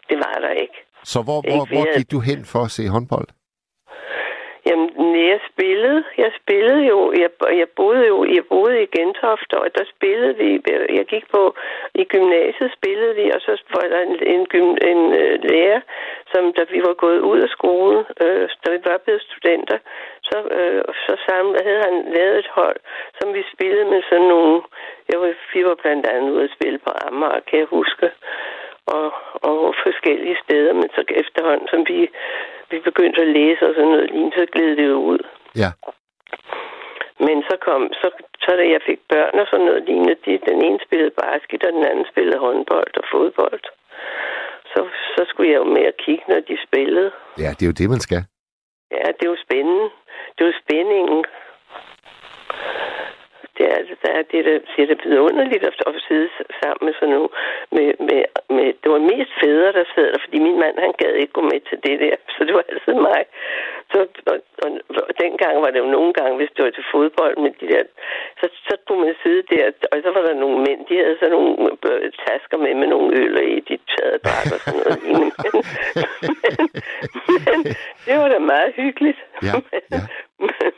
Det 0.09 0.17
var 0.25 0.35
der 0.47 0.51
ikke. 0.65 0.79
Så 1.05 1.23
hvor, 1.23 1.39
Ikke 1.45 1.57
hvor, 1.57 1.65
hvor 1.75 1.85
mere. 1.85 1.97
gik 1.97 2.11
du 2.11 2.21
hen 2.21 2.45
for 2.53 2.61
at 2.65 2.71
se 2.71 2.89
håndbold? 2.89 3.29
Jamen, 4.67 5.29
jeg 5.33 5.41
spillede, 5.51 6.05
jeg 6.19 6.33
spillede 6.41 6.83
jo, 6.93 7.13
jeg, 7.23 7.31
jeg 7.61 7.69
boede 7.77 8.07
jo, 8.07 8.25
jeg 8.25 8.45
boede 8.49 8.83
i 8.83 8.87
Gentofte, 8.97 9.55
og 9.59 9.69
der 9.77 9.85
spillede 9.95 10.35
vi, 10.37 10.49
jeg 10.99 11.07
gik 11.07 11.27
på, 11.33 11.55
i 11.95 12.05
gymnasiet 12.05 12.73
spillede 12.79 13.15
vi, 13.15 13.31
og 13.35 13.41
så 13.41 13.53
var 13.75 13.89
der 13.93 14.01
en, 14.01 14.15
en, 14.35 14.47
gym, 14.47 14.71
en 14.91 15.01
øh, 15.23 15.35
lærer, 15.51 15.81
som 16.33 16.53
da 16.53 16.63
vi 16.71 16.81
var 16.89 16.95
gået 16.95 17.21
ud 17.21 17.41
af 17.41 17.49
skolen, 17.49 18.05
øh, 18.25 18.49
da 18.65 18.71
vi 18.73 18.79
var 18.85 18.99
blevet 19.05 19.23
studenter, 19.23 19.79
så, 20.29 20.39
øh, 20.59 20.83
så 21.07 21.13
sammen 21.29 21.57
havde 21.67 21.83
han 21.89 21.97
lavet 22.17 22.39
et 22.39 22.51
hold, 22.59 22.77
som 23.19 23.35
vi 23.35 23.43
spillede 23.55 23.85
med 23.85 24.03
sådan 24.09 24.29
nogle, 24.35 24.63
jeg 25.11 25.21
var, 25.21 25.33
vi 25.55 25.65
var 25.65 25.75
blandt 25.83 26.07
andet 26.07 26.31
ude 26.31 26.45
at 26.45 26.57
spille 26.57 26.79
på 26.79 26.91
Amager, 27.07 27.41
kan 27.49 27.59
jeg 27.59 27.67
huske, 27.67 28.11
og, 28.87 29.13
og 29.51 29.75
forskellige 29.83 30.39
steder, 30.45 30.73
men 30.73 30.89
så 30.95 31.05
efterhånden, 31.09 31.69
som 31.69 31.81
vi, 31.89 32.09
vi 32.75 32.81
begyndte 32.91 33.21
at 33.25 33.33
læse 33.39 33.63
og 33.69 33.75
sådan 33.75 33.93
noget 33.95 34.11
lignende, 34.11 34.37
så 34.39 34.47
gled 34.55 34.71
det 34.77 34.87
jo 34.95 34.99
ud. 35.13 35.23
Ja. 35.63 35.71
Men 37.27 37.37
så 37.49 37.55
kom, 37.67 37.83
så, 38.01 38.09
så 38.45 38.51
da 38.59 38.65
jeg 38.75 38.83
fik 38.89 39.01
børn 39.13 39.35
og 39.43 39.47
sådan 39.51 39.67
noget 39.67 39.83
lignende, 39.89 40.17
de, 40.25 40.33
den 40.51 40.59
ene 40.67 40.79
spillede 40.87 41.15
basket, 41.25 41.61
og 41.67 41.73
den 41.73 41.85
anden 41.91 42.07
spillede 42.13 42.39
håndbold 42.47 42.93
og 43.01 43.05
fodbold. 43.13 43.65
Så, 44.73 44.81
så 45.15 45.23
skulle 45.29 45.51
jeg 45.53 45.61
jo 45.63 45.69
med 45.77 45.85
at 45.93 45.97
kigge, 46.05 46.25
når 46.29 46.41
de 46.49 46.57
spillede. 46.67 47.11
Ja, 47.43 47.51
det 47.57 47.63
er 47.63 47.71
jo 47.73 47.79
det, 47.81 47.89
man 47.95 48.03
skal. 48.07 48.23
Ja, 48.99 49.07
det 49.17 49.23
er 49.27 49.33
jo 49.35 49.41
spændende. 49.47 49.87
Det 50.35 50.41
er 50.45 50.51
jo 50.53 50.57
spændingen. 50.65 51.21
Det 53.57 53.65
er, 53.71 53.75
altså, 53.81 53.95
det 54.03 54.11
er, 54.17 54.23
det 54.31 54.39
er, 54.41 54.45
da- 54.49 54.65
det 54.77 54.91
er 54.91 55.09
vidunderligt 55.09 55.65
at, 55.71 55.75
at 55.87 55.95
sidde 56.09 56.29
sammen 56.61 56.83
med 56.87 56.95
sådan 56.99 57.15
nogle. 57.15 57.31
Med, 57.77 57.89
med, 58.09 58.23
med, 58.57 58.67
det 58.83 58.89
var 58.95 58.99
mest 59.13 59.33
fædre, 59.43 59.73
der 59.79 59.85
sad 59.95 60.09
der, 60.13 60.21
fordi 60.25 60.39
min 60.47 60.59
mand, 60.63 60.75
han 60.79 60.93
gad 61.03 61.13
ikke 61.15 61.33
gå 61.39 61.43
med 61.53 61.61
til 61.69 61.79
det 61.87 61.97
der. 62.05 62.17
Så 62.35 62.41
det 62.47 62.55
var 62.55 62.65
altid 62.69 62.95
mig. 63.09 63.23
Så, 63.95 64.01
og, 64.33 64.39
og, 64.65 64.71
og 65.09 65.13
dengang 65.25 65.63
var 65.63 65.71
det 65.71 65.79
jo 65.79 65.95
nogle 65.97 66.13
gange, 66.13 66.37
hvis 66.37 66.53
det 66.57 66.65
var 66.65 66.71
til 66.71 66.85
fodbold 66.93 67.37
med 67.45 67.53
de 67.61 67.67
der, 67.73 67.83
så, 68.41 68.47
så 68.69 68.75
kunne 68.87 69.05
man 69.07 69.15
sidde 69.23 69.43
der, 69.53 69.65
og 69.93 69.97
så 70.05 70.11
var 70.17 70.23
der 70.29 70.35
nogle 70.35 70.59
mænd, 70.67 70.81
de 70.89 70.95
havde 70.97 71.17
sådan 71.21 71.35
nogle 71.37 71.51
øh, 71.91 72.13
tasker 72.27 72.57
med 72.65 72.75
med 72.75 72.89
nogle 72.95 73.09
øl 73.21 73.35
i, 73.53 73.61
de 73.69 73.79
taget 73.95 74.25
drak 74.25 74.47
og 74.55 74.61
sådan 74.61 74.81
noget. 74.81 74.99
lignende. 75.05 75.37
men, 77.29 77.37
men, 77.47 77.59
det 78.07 78.15
var 78.21 78.29
da 78.29 78.39
meget 78.39 78.73
hyggeligt. 78.77 79.21
Ja, 79.43 79.53
ja. 79.95 80.01
men 80.39 80.75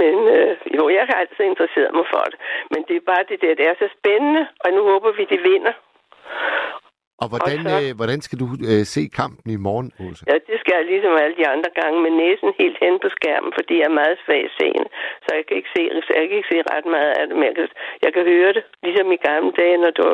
men 0.00 0.14
øh, 0.36 0.56
jo, 0.78 0.82
jeg 0.88 1.04
har 1.08 1.16
altid 1.22 1.44
interesseret 1.44 1.92
mig 1.94 2.06
for 2.12 2.24
det. 2.30 2.38
Men 2.72 2.80
det 2.88 2.96
er 2.96 3.10
bare 3.12 3.24
det 3.28 3.38
der, 3.42 3.54
det 3.54 3.66
er 3.66 3.74
så 3.78 3.88
spændende, 3.98 4.46
og 4.64 4.68
nu 4.72 4.80
håber 4.90 5.10
vi, 5.12 5.24
de 5.24 5.38
vinder. 5.50 5.72
Og 7.22 7.26
hvordan, 7.32 7.58
Og 7.58 7.64
så- 7.70 7.80
øh, 7.84 7.90
hvordan 8.00 8.20
skal 8.26 8.36
du 8.42 8.46
øh, 8.70 8.82
se 8.94 9.02
kampen 9.20 9.48
i 9.56 9.58
morgen, 9.68 9.88
Åse? 10.04 10.22
Ja, 10.30 10.36
det 10.50 10.56
skal 10.62 10.74
jeg 10.78 10.84
ligesom 10.92 11.12
alle 11.22 11.36
de 11.40 11.46
andre 11.54 11.70
gange 11.80 11.96
med 12.04 12.12
næsen 12.22 12.50
helt 12.62 12.78
hen 12.84 12.94
på 13.04 13.08
skærmen, 13.16 13.52
fordi 13.58 13.74
jeg 13.80 13.88
er 13.92 13.96
meget 14.02 14.16
svag 14.24 14.42
seende. 14.58 14.88
Så 15.24 15.28
jeg 15.36 15.42
kan 15.46 15.54
ikke 15.60 15.70
se, 15.76 15.82
jeg 16.18 16.24
kan 16.28 16.36
ikke 16.38 16.52
se 16.52 16.58
ret 16.74 16.86
meget 16.96 17.12
af 17.18 17.24
det, 17.28 17.34
men 17.38 17.44
jeg 17.50 17.54
kan, 17.58 17.68
jeg 18.04 18.10
kan 18.16 18.24
høre 18.32 18.52
det. 18.56 18.62
Ligesom 18.86 19.06
i 19.16 19.18
gamle 19.28 19.52
dage, 19.60 19.76
når, 19.84 19.92
du, 19.98 20.06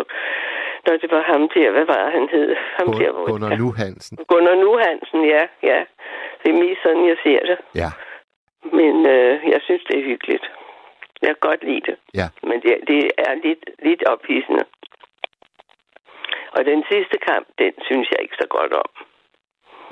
når 0.86 0.94
det 1.02 1.08
var 1.16 1.22
ham 1.32 1.42
der, 1.54 1.68
hvad 1.76 1.86
var 1.94 2.04
han 2.16 2.24
hed? 2.34 2.48
Ham 2.78 2.88
der, 3.00 3.10
hvor, 3.14 3.24
Gunnar 3.30 3.52
Nu 3.62 3.68
Hansen. 3.82 4.14
Gunnar 4.30 4.56
Nu 4.64 4.70
Hansen, 4.86 5.20
ja, 5.34 5.42
ja. 5.70 5.80
Det 6.40 6.48
er 6.54 6.58
mest 6.64 6.80
sådan, 6.86 7.04
jeg 7.12 7.18
ser 7.26 7.40
det. 7.50 7.58
Ja, 7.82 7.90
Men 8.78 8.94
øh, 9.14 9.32
jeg 9.54 9.60
synes, 9.66 9.82
det 9.88 9.96
er 10.00 10.04
hyggeligt. 10.12 10.46
Jeg 11.22 11.28
kan 11.34 11.42
godt 11.50 11.62
lide 11.70 11.82
det. 11.88 11.96
ja. 12.20 12.26
Men 12.48 12.56
det, 12.64 12.72
det 12.90 13.00
er 13.18 13.34
lidt, 13.46 13.64
lidt 13.88 14.02
ophidsende. 14.14 14.64
Og 16.56 16.62
den 16.72 16.80
sidste 16.92 17.16
kamp, 17.28 17.46
den 17.62 17.72
synes 17.88 18.06
jeg 18.12 18.20
ikke 18.24 18.36
så 18.42 18.46
godt 18.56 18.72
om. 18.84 18.90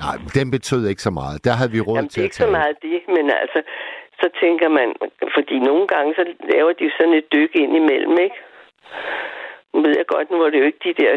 Nej, 0.05 0.17
den 0.39 0.47
betød 0.57 0.83
ikke 0.93 1.03
så 1.09 1.13
meget. 1.21 1.37
Der 1.47 1.53
havde 1.59 1.73
vi 1.77 1.81
råd 1.89 1.97
Jamen, 1.97 2.09
det 2.09 2.13
til 2.15 2.21
er 2.21 2.25
at 2.25 2.29
ikke 2.29 2.41
så 2.43 2.47
tage. 2.49 2.57
meget 2.59 2.77
det, 2.89 2.99
men 3.17 3.25
altså, 3.43 3.61
så 4.21 4.27
tænker 4.43 4.69
man, 4.79 4.89
fordi 5.37 5.57
nogle 5.69 5.85
gange, 5.95 6.11
så 6.19 6.25
laver 6.53 6.73
de 6.81 6.87
sådan 6.99 7.15
et 7.21 7.27
dyk 7.37 7.53
ind 7.63 7.73
imellem, 7.83 8.17
ikke? 8.27 8.39
Nu 9.73 9.79
ved 9.85 9.95
jeg 10.01 10.07
godt, 10.15 10.27
nu 10.31 10.37
var 10.43 10.49
det 10.51 10.59
jo 10.63 10.67
ikke 10.71 10.83
de 10.89 10.95
der 11.03 11.11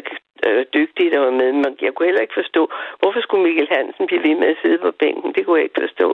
øh, 0.47 0.65
dygtige, 0.77 1.11
der 1.13 1.19
var 1.27 1.33
med, 1.41 1.49
men 1.63 1.71
jeg 1.85 1.91
kunne 1.93 2.07
heller 2.09 2.25
ikke 2.25 2.39
forstå, 2.41 2.61
hvorfor 2.99 3.19
skulle 3.21 3.43
Mikkel 3.47 3.67
Hansen 3.75 4.03
blive 4.09 4.23
ved 4.27 4.35
med 4.41 4.47
at 4.53 4.57
sidde 4.63 4.79
på 4.85 4.91
bænken? 5.03 5.29
Det 5.35 5.41
kunne 5.45 5.57
jeg 5.59 5.67
ikke 5.67 5.81
forstå. 5.87 6.09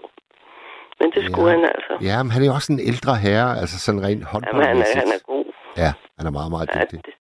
Men 1.00 1.08
det 1.16 1.22
skulle 1.30 1.50
Ja. 1.52 1.56
han 1.56 1.64
altså. 1.76 1.94
Ja, 2.10 2.18
men 2.24 2.32
han 2.34 2.42
er 2.44 2.48
jo 2.52 2.56
også 2.60 2.72
en 2.76 2.82
ældre 2.92 3.14
herre, 3.26 3.50
altså 3.62 3.78
sådan 3.86 4.02
rent 4.08 4.10
Jamen, 4.10 4.26
han 4.26 4.44
er, 4.44 4.54
håndboldmæssigt. 4.54 5.04
han 5.04 5.12
er 5.18 5.22
god. 5.34 5.46
Ja, 5.84 5.92
han 6.18 6.26
er 6.30 6.34
meget, 6.40 6.52
meget 6.56 6.68
Ja, 6.70 6.80
dygtig. 6.80 7.00
det, 7.06 7.14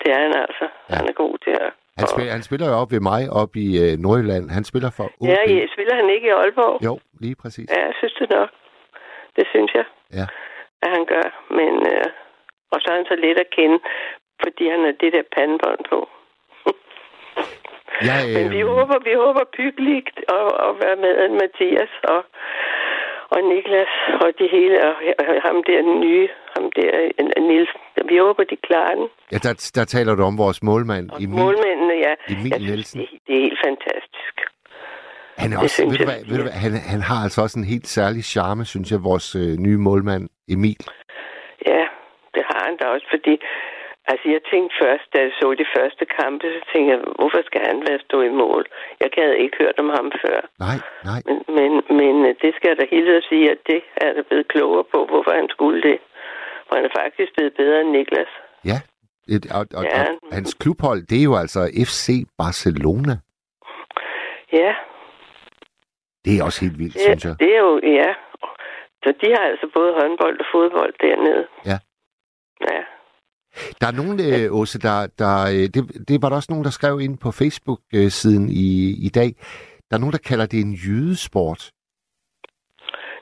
det 0.00 0.08
er 0.14 0.20
han 0.24 0.34
altså. 0.44 0.66
Ja. 0.90 0.94
Han 0.98 1.08
er 1.08 1.16
god 1.24 1.34
til 1.44 1.50
at... 1.50 1.70
Han, 2.00 2.06
spiller, 2.12 2.32
han 2.32 2.42
spiller 2.48 2.66
jo 2.70 2.74
op 2.82 2.90
ved 2.94 3.00
mig, 3.12 3.22
op 3.42 3.52
i 3.56 3.68
øh, 3.84 3.92
Nordjylland. 4.04 4.44
Han 4.58 4.64
spiller 4.70 4.90
for 4.96 5.04
OB. 5.20 5.28
Ja, 5.32 5.40
ja, 5.54 5.66
spiller 5.74 5.94
han 6.00 6.08
ikke 6.14 6.26
i 6.28 6.30
Aalborg? 6.40 6.84
Jo, 6.88 6.94
lige 7.24 7.36
præcis. 7.42 7.68
Ja, 7.74 7.80
jeg 7.88 7.94
synes 7.98 8.14
det 8.20 8.30
nok. 8.30 8.50
Det 9.36 9.46
synes 9.52 9.70
jeg, 9.78 9.84
Ja. 10.18 10.26
at 10.84 10.90
han 10.96 11.04
gør. 11.12 11.26
Men, 11.58 11.72
øh, 11.92 12.08
og 12.72 12.78
så 12.80 12.86
er 12.90 12.96
han 12.96 13.06
så 13.12 13.16
let 13.24 13.38
at 13.44 13.50
kende, 13.58 13.78
fordi 14.44 14.64
han 14.74 14.80
har 14.86 14.94
det 15.02 15.10
der 15.12 15.22
pandebånd 15.36 15.82
på. 15.92 15.98
Jeg, 18.08 18.20
Men 18.38 18.46
vi 18.56 18.60
øh, 18.60 18.68
håber, 18.76 18.96
vi 19.08 19.12
håber 19.24 19.44
byggeligt 19.58 20.18
at, 20.38 20.46
at 20.66 20.72
være 20.82 20.96
med 21.04 21.12
Mathias 21.40 21.92
og, 22.14 22.20
og 23.34 23.40
Niklas 23.50 23.92
og 24.24 24.28
de 24.38 24.46
hele, 24.56 24.76
og, 24.88 24.94
og 25.18 25.42
ham 25.46 25.56
der 25.68 25.80
nye, 26.04 26.28
ham 26.56 26.64
der 26.76 26.90
øh, 27.02 27.10
Vi 28.10 28.16
håber, 28.18 28.44
de 28.44 28.56
klarer 28.68 28.94
den. 28.94 29.08
ja, 29.32 29.36
der, 29.46 29.70
der 29.74 29.84
taler 29.84 30.14
du 30.14 30.22
om 30.22 30.38
vores 30.38 30.62
målmand, 30.62 31.10
Og 31.10 31.16
Emil. 31.22 31.38
målmændene, 31.44 31.94
ja. 32.06 32.12
Emil 32.34 32.50
jeg 32.50 32.60
synes, 32.60 32.70
Nielsen. 32.70 33.00
det, 33.00 33.08
det 33.26 33.32
er 33.36 33.40
helt 33.46 33.60
fantastisk. 33.68 34.34
Han, 35.42 35.52
er 35.52 35.58
også, 35.64 35.82
ved 35.82 35.96
du 35.98 36.04
jeg, 36.04 36.08
hvad, 36.10 36.20
ved 36.28 36.36
du 36.40 36.42
hvad, 36.48 36.56
han, 36.64 36.72
han 36.94 37.00
har 37.10 37.18
altså 37.24 37.38
også 37.44 37.58
en 37.62 37.68
helt 37.74 37.86
særlig 37.98 38.22
charme, 38.34 38.64
synes 38.64 38.88
jeg, 38.92 39.00
vores 39.10 39.28
øh, 39.42 39.52
nye 39.66 39.78
målmand, 39.88 40.24
Emil. 40.54 40.82
Ja, 41.70 41.84
det 42.34 42.42
har 42.50 42.60
han 42.66 42.76
da 42.80 42.84
også, 42.94 43.06
fordi 43.14 43.34
altså 44.10 44.26
jeg 44.34 44.40
tænkte 44.52 44.74
først, 44.82 45.06
da 45.14 45.18
jeg 45.26 45.32
så 45.40 45.46
de 45.62 45.66
første 45.76 46.04
kampe, 46.20 46.44
så 46.56 46.60
tænkte 46.72 46.88
jeg, 46.94 47.00
hvorfor 47.18 47.40
skal 47.48 47.62
han 47.70 47.78
være 47.88 47.98
stå 48.08 48.16
i 48.30 48.32
mål? 48.42 48.62
Jeg 49.00 49.08
havde 49.18 49.38
ikke 49.44 49.56
hørt 49.62 49.76
om 49.82 49.88
ham 49.98 50.08
før. 50.24 50.38
Nej, 50.66 50.78
nej. 51.10 51.20
Men, 51.28 51.38
men, 51.58 51.72
men 52.00 52.14
øh, 52.28 52.34
det 52.42 52.50
skal 52.56 52.68
jeg 52.70 52.78
da 52.80 52.84
hilse 52.94 53.12
at 53.20 53.26
sige, 53.30 53.46
at 53.54 53.60
det 53.70 53.80
er 54.04 54.10
der 54.16 54.24
blevet 54.28 54.48
klogere 54.54 54.84
på, 54.94 54.98
hvorfor 55.10 55.32
han 55.40 55.48
skulle 55.56 55.80
det. 55.88 55.98
For 56.68 56.74
han 56.76 56.84
er 56.84 56.94
faktisk 57.02 57.30
blevet 57.36 57.52
bedre 57.56 57.80
end 57.80 57.90
Niklas. 57.90 58.32
Ja. 58.64 58.78
Et, 59.28 59.52
og, 59.52 59.66
og, 59.74 59.84
Ja. 59.84 60.02
og, 60.02 60.18
hans 60.32 60.54
klubhold, 60.54 61.02
det 61.06 61.18
er 61.18 61.22
jo 61.30 61.36
altså 61.36 61.60
FC 61.88 62.06
Barcelona. 62.38 63.14
Ja, 64.52 64.74
Det 66.24 66.38
er 66.38 66.44
også 66.44 66.60
helt 66.64 66.78
vildt, 66.78 66.94
det, 66.94 67.02
synes 67.02 67.24
jeg. 67.24 67.34
det 67.40 67.54
er 67.56 67.58
jo, 67.58 67.80
ja. 67.82 68.14
Så 69.04 69.14
de 69.20 69.26
har 69.36 69.44
altså 69.52 69.66
både 69.74 69.92
håndbold 70.00 70.40
og 70.40 70.46
fodbold 70.52 70.94
dernede. 71.00 71.46
Ja. 71.66 71.78
Ja. 72.70 72.80
Der 73.80 73.86
er 73.86 73.92
nogen, 74.00 74.16
øh, 74.28 74.60
Åse, 74.60 74.78
der, 74.78 75.06
der 75.18 75.34
øh, 75.54 75.64
det, 75.74 76.08
det 76.08 76.22
var 76.22 76.28
der 76.28 76.36
også 76.36 76.52
nogen, 76.52 76.64
der 76.64 76.70
skrev 76.70 77.00
ind 77.00 77.18
på 77.18 77.30
Facebook-siden 77.40 78.48
i, 78.48 78.68
i 79.06 79.10
dag. 79.14 79.30
Der 79.90 79.96
er 79.96 80.00
nogen, 80.00 80.12
der 80.12 80.28
kalder 80.30 80.46
det 80.46 80.60
en 80.60 80.72
jydesport. 80.72 81.70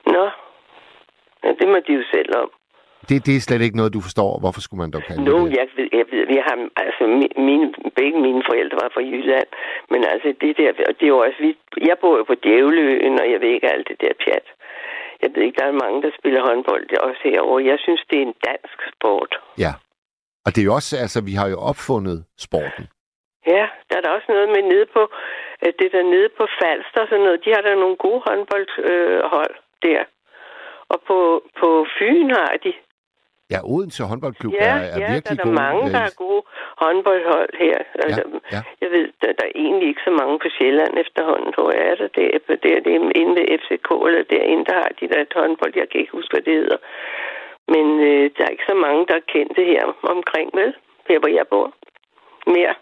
Nå, 0.05 0.23
ja, 1.43 1.49
det 1.59 1.67
må 1.67 1.77
de 1.87 1.93
jo 1.93 2.03
selv 2.13 2.31
om. 2.37 2.49
Det, 3.09 3.15
det 3.25 3.33
er 3.35 3.41
slet 3.47 3.61
ikke 3.65 3.77
noget, 3.81 3.93
du 3.97 4.01
forstår. 4.07 4.31
Hvorfor 4.43 4.61
skulle 4.61 4.81
man 4.83 4.91
dog 4.95 5.03
kalde 5.07 5.23
Nu, 5.29 5.37
det 5.47 5.55
jeg 5.59 5.67
ved, 5.77 5.89
jeg 5.99 6.05
ved, 6.11 6.23
vi 6.33 6.37
har, 6.47 6.55
altså, 6.85 7.03
mi- 7.19 7.35
mine, 7.49 7.65
begge 7.99 8.17
mine 8.27 8.41
forældre 8.49 8.77
var 8.83 8.89
fra 8.95 9.03
Jylland, 9.11 9.49
men 9.91 10.01
altså, 10.13 10.27
det 10.41 10.51
der, 10.59 10.69
og 10.89 10.93
det 10.97 11.05
er 11.07 11.13
jo 11.15 11.19
også, 11.27 11.39
vi, 11.45 11.51
jeg 11.89 11.97
bor 12.01 12.13
jo 12.19 12.23
på 12.31 12.35
Djævleøen, 12.43 13.15
og 13.21 13.27
jeg 13.31 13.39
ved 13.41 13.49
ikke 13.57 13.73
alt 13.73 13.87
det 13.91 13.97
der 14.03 14.13
pjat. 14.23 14.47
Jeg 15.21 15.29
ved 15.33 15.41
ikke, 15.43 15.59
der 15.61 15.67
er 15.67 15.81
mange, 15.85 15.97
der 16.05 16.11
spiller 16.19 16.41
håndbold 16.49 16.83
også 17.09 17.21
herovre. 17.23 17.65
Jeg 17.71 17.77
synes, 17.85 18.01
det 18.09 18.17
er 18.21 18.25
en 18.31 18.37
dansk 18.49 18.77
sport. 18.93 19.31
Ja. 19.65 19.73
Og 20.45 20.49
det 20.53 20.59
er 20.61 20.65
jo 20.69 20.73
også, 20.79 20.93
altså, 21.03 21.19
vi 21.29 21.33
har 21.39 21.47
jo 21.53 21.57
opfundet 21.71 22.17
sporten. 22.47 22.85
Ja, 23.55 23.65
der 23.89 23.95
er 23.97 24.01
der 24.05 24.11
også 24.17 24.29
noget 24.35 24.49
med 24.55 24.63
nede 24.73 24.85
på, 24.95 25.01
øh, 25.63 25.73
det 25.79 25.89
der 25.95 26.03
nede 26.15 26.29
på 26.37 26.43
Falster 26.59 27.01
og 27.03 27.07
sådan 27.09 27.25
noget. 27.27 27.45
De 27.45 27.49
har 27.55 27.61
der 27.67 27.75
nogle 27.83 27.97
gode 28.05 28.21
håndboldhold 28.27 28.89
øh, 28.91 29.19
hold 29.35 29.53
der. 29.87 30.01
Og 30.93 30.99
på, 31.07 31.17
på 31.59 31.69
Fyn 31.99 32.29
har 32.39 32.53
de. 32.63 32.73
Ja, 33.53 33.59
Odense 33.73 34.01
håndboldklub 34.11 34.53
Ja, 34.53 34.59
er, 34.59 34.79
er 34.95 34.99
ja, 35.03 35.09
virkelig 35.13 35.37
der 35.37 35.43
er 35.43 35.47
god. 35.49 35.55
der 35.55 35.63
mange, 35.65 35.83
øh, 35.87 35.93
der 35.95 36.03
er 36.09 36.13
gode 36.25 36.41
håndboldhold 36.83 37.51
her. 37.63 37.77
Ja, 37.95 38.03
Altså, 38.05 38.23
ja. 38.55 38.61
Jeg 38.81 38.89
ved, 38.95 39.05
der, 39.21 39.29
der 39.39 39.45
er 39.49 39.53
egentlig 39.65 39.87
ikke 39.91 40.03
så 40.09 40.13
mange 40.21 40.35
på 40.43 40.47
Sjælland 40.57 40.93
efterhånden, 41.05 41.49
tror 41.55 41.69
jeg. 41.75 41.83
Er 41.91 41.95
der 42.01 42.09
det, 42.17 42.25
er 42.35 42.39
det, 42.47 42.55
det 42.85 42.91
er 42.95 43.01
inde 43.21 43.33
ved 43.39 43.45
FCK, 43.61 43.89
eller 44.07 44.23
derinde, 44.33 44.65
der 44.69 44.77
har 44.83 44.91
de 44.99 45.05
der 45.11 45.19
et 45.27 45.33
håndbold. 45.39 45.73
Jeg 45.81 45.87
kan 45.89 45.99
ikke 46.01 46.15
huske, 46.17 46.31
hvad 46.33 46.43
det 46.47 46.55
hedder. 46.61 46.79
Men 47.73 47.85
øh, 48.09 48.23
der 48.35 48.43
er 48.45 48.53
ikke 48.55 48.69
så 48.73 48.77
mange, 48.85 49.01
der 49.09 49.15
er 49.21 49.25
kendte 49.35 49.61
her 49.71 49.83
omkring, 50.15 50.47
vel? 50.59 50.71
Her, 51.09 51.17
hvor 51.21 51.31
jeg 51.39 51.45
bor. 51.53 51.67
Mere. 52.55 52.75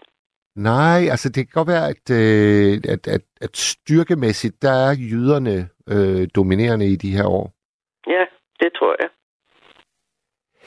Nej, 0.71 0.99
altså 1.13 1.27
det 1.29 1.41
kan 1.45 1.53
godt 1.59 1.69
være, 1.75 1.87
at, 1.93 2.05
øh, 2.21 2.73
at, 2.93 3.03
at, 3.15 3.23
at 3.45 3.53
styrkemæssigt, 3.57 4.55
der 4.65 4.73
er 4.87 4.93
jyderne 5.11 5.55
øh, 5.93 6.27
dominerende 6.35 6.85
i 6.93 6.95
de 7.03 7.11
her 7.17 7.27
år. 7.39 7.45
Ja, 8.15 8.23
det 8.61 8.69
tror 8.77 8.95
jeg. 9.01 9.09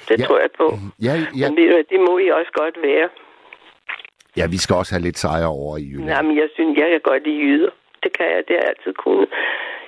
Det 0.09 0.19
Ja. 0.21 0.25
tror 0.27 0.39
jeg 0.45 0.51
på. 0.61 0.67
Ja, 1.07 1.15
ja, 1.41 1.47
Men 1.49 1.57
ved 1.59 1.69
du 1.73 1.83
det 1.93 2.01
må 2.09 2.19
I 2.19 2.29
også 2.39 2.53
godt 2.63 2.77
være. 2.83 3.09
ja, 4.39 4.45
vi 4.55 4.59
skal 4.63 4.75
også 4.81 4.93
have 4.95 5.03
lidt 5.09 5.19
sejre 5.19 5.51
over 5.61 5.75
i 5.83 5.85
Jylland. 5.91 6.11
Jamen, 6.11 6.37
jeg 6.43 6.49
synes, 6.55 6.79
jeg 6.79 6.89
kan 6.91 7.01
godt 7.11 7.23
lide 7.27 7.41
jyder. 7.47 7.71
Det 8.03 8.11
kan 8.19 8.27
jeg, 8.33 8.41
det 8.49 8.55
har 8.57 8.63
jeg 8.65 8.73
altid 8.77 8.93
kunnet. 9.05 9.29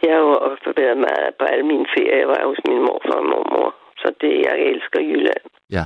Jeg 0.02 0.12
har 0.14 0.20
jo 0.28 0.32
også 0.50 0.72
været 0.76 0.96
meget 1.08 1.30
på 1.38 1.44
alle 1.44 1.66
mine 1.72 1.86
ferier. 1.94 2.16
Jeg 2.22 2.28
var 2.28 2.40
hos 2.50 2.60
min 2.68 2.80
morfar 2.86 3.18
og 3.22 3.26
mormor. 3.32 3.74
Så 4.02 4.08
det, 4.20 4.32
jeg 4.46 4.54
elsker 4.72 5.00
Jylland. 5.00 5.44
Ja. 5.76 5.84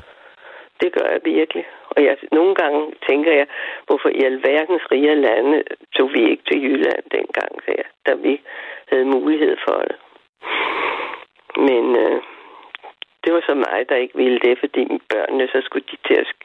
Det 0.80 0.92
gør 0.96 1.06
jeg 1.14 1.20
virkelig. 1.24 1.64
Og 1.96 2.04
jeg, 2.04 2.16
nogle 2.32 2.54
gange 2.54 2.80
tænker 3.08 3.32
jeg, 3.32 3.46
hvorfor 3.86 4.08
i 4.08 4.20
alverdens 4.30 4.82
rige 4.92 5.14
lande 5.14 5.62
tog 5.96 6.10
vi 6.14 6.20
ikke 6.30 6.42
til 6.50 6.62
Jylland 6.64 7.02
dengang, 7.16 7.52
der, 7.66 7.82
da 8.06 8.12
vi 8.14 8.40
havde 8.90 9.04
mulighed 9.04 9.56
for 9.68 9.78
det. 9.88 9.96
Men 11.68 11.84
øh, 12.04 12.20
det 13.24 13.30
var 13.34 13.42
så 13.48 13.54
mig, 13.54 13.78
der 13.88 13.96
ikke 14.04 14.16
ville 14.22 14.38
det, 14.46 14.54
fordi 14.62 14.82
børnene, 15.12 15.46
så 15.52 15.58
skulle 15.64 15.86
de 15.92 15.96
til 16.08 16.16
at 16.22 16.26
sk- 16.32 16.44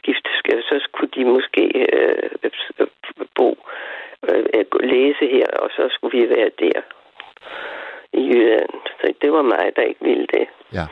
skifte, 0.00 0.28
sk- 0.38 0.62
så 0.70 0.76
skulle 0.86 1.10
de 1.16 1.24
måske 1.24 1.64
øh, 1.96 2.30
øh, 2.80 2.86
bo, 3.36 3.48
øh, 4.28 4.64
læse 4.94 5.24
her, 5.36 5.46
og 5.62 5.68
så 5.76 5.82
skulle 5.94 6.14
vi 6.20 6.28
være 6.36 6.50
der 6.64 6.80
i 8.12 8.22
Jylland. 8.28 8.74
Så 9.00 9.14
det 9.22 9.32
var 9.32 9.42
mig, 9.42 9.64
der 9.76 9.82
ikke 9.82 10.04
ville 10.04 10.26
det. 10.36 10.46
Ja. 10.72 10.86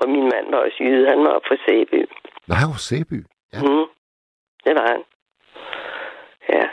Og 0.00 0.08
min 0.08 0.22
mand 0.32 0.46
var 0.50 0.58
også 0.58 0.76
jyde, 0.80 1.08
han 1.08 1.18
var 1.24 1.28
op 1.36 1.42
fra 1.48 1.56
Sæby. 1.66 2.00
Nej, 2.46 2.62
hos 2.72 2.80
Sæby. 2.80 3.18
Ja. 3.52 3.60
Mm. 3.62 3.86
Det 4.64 4.74
var 4.78 4.86
han. 4.92 5.02
Ja. 6.52 6.64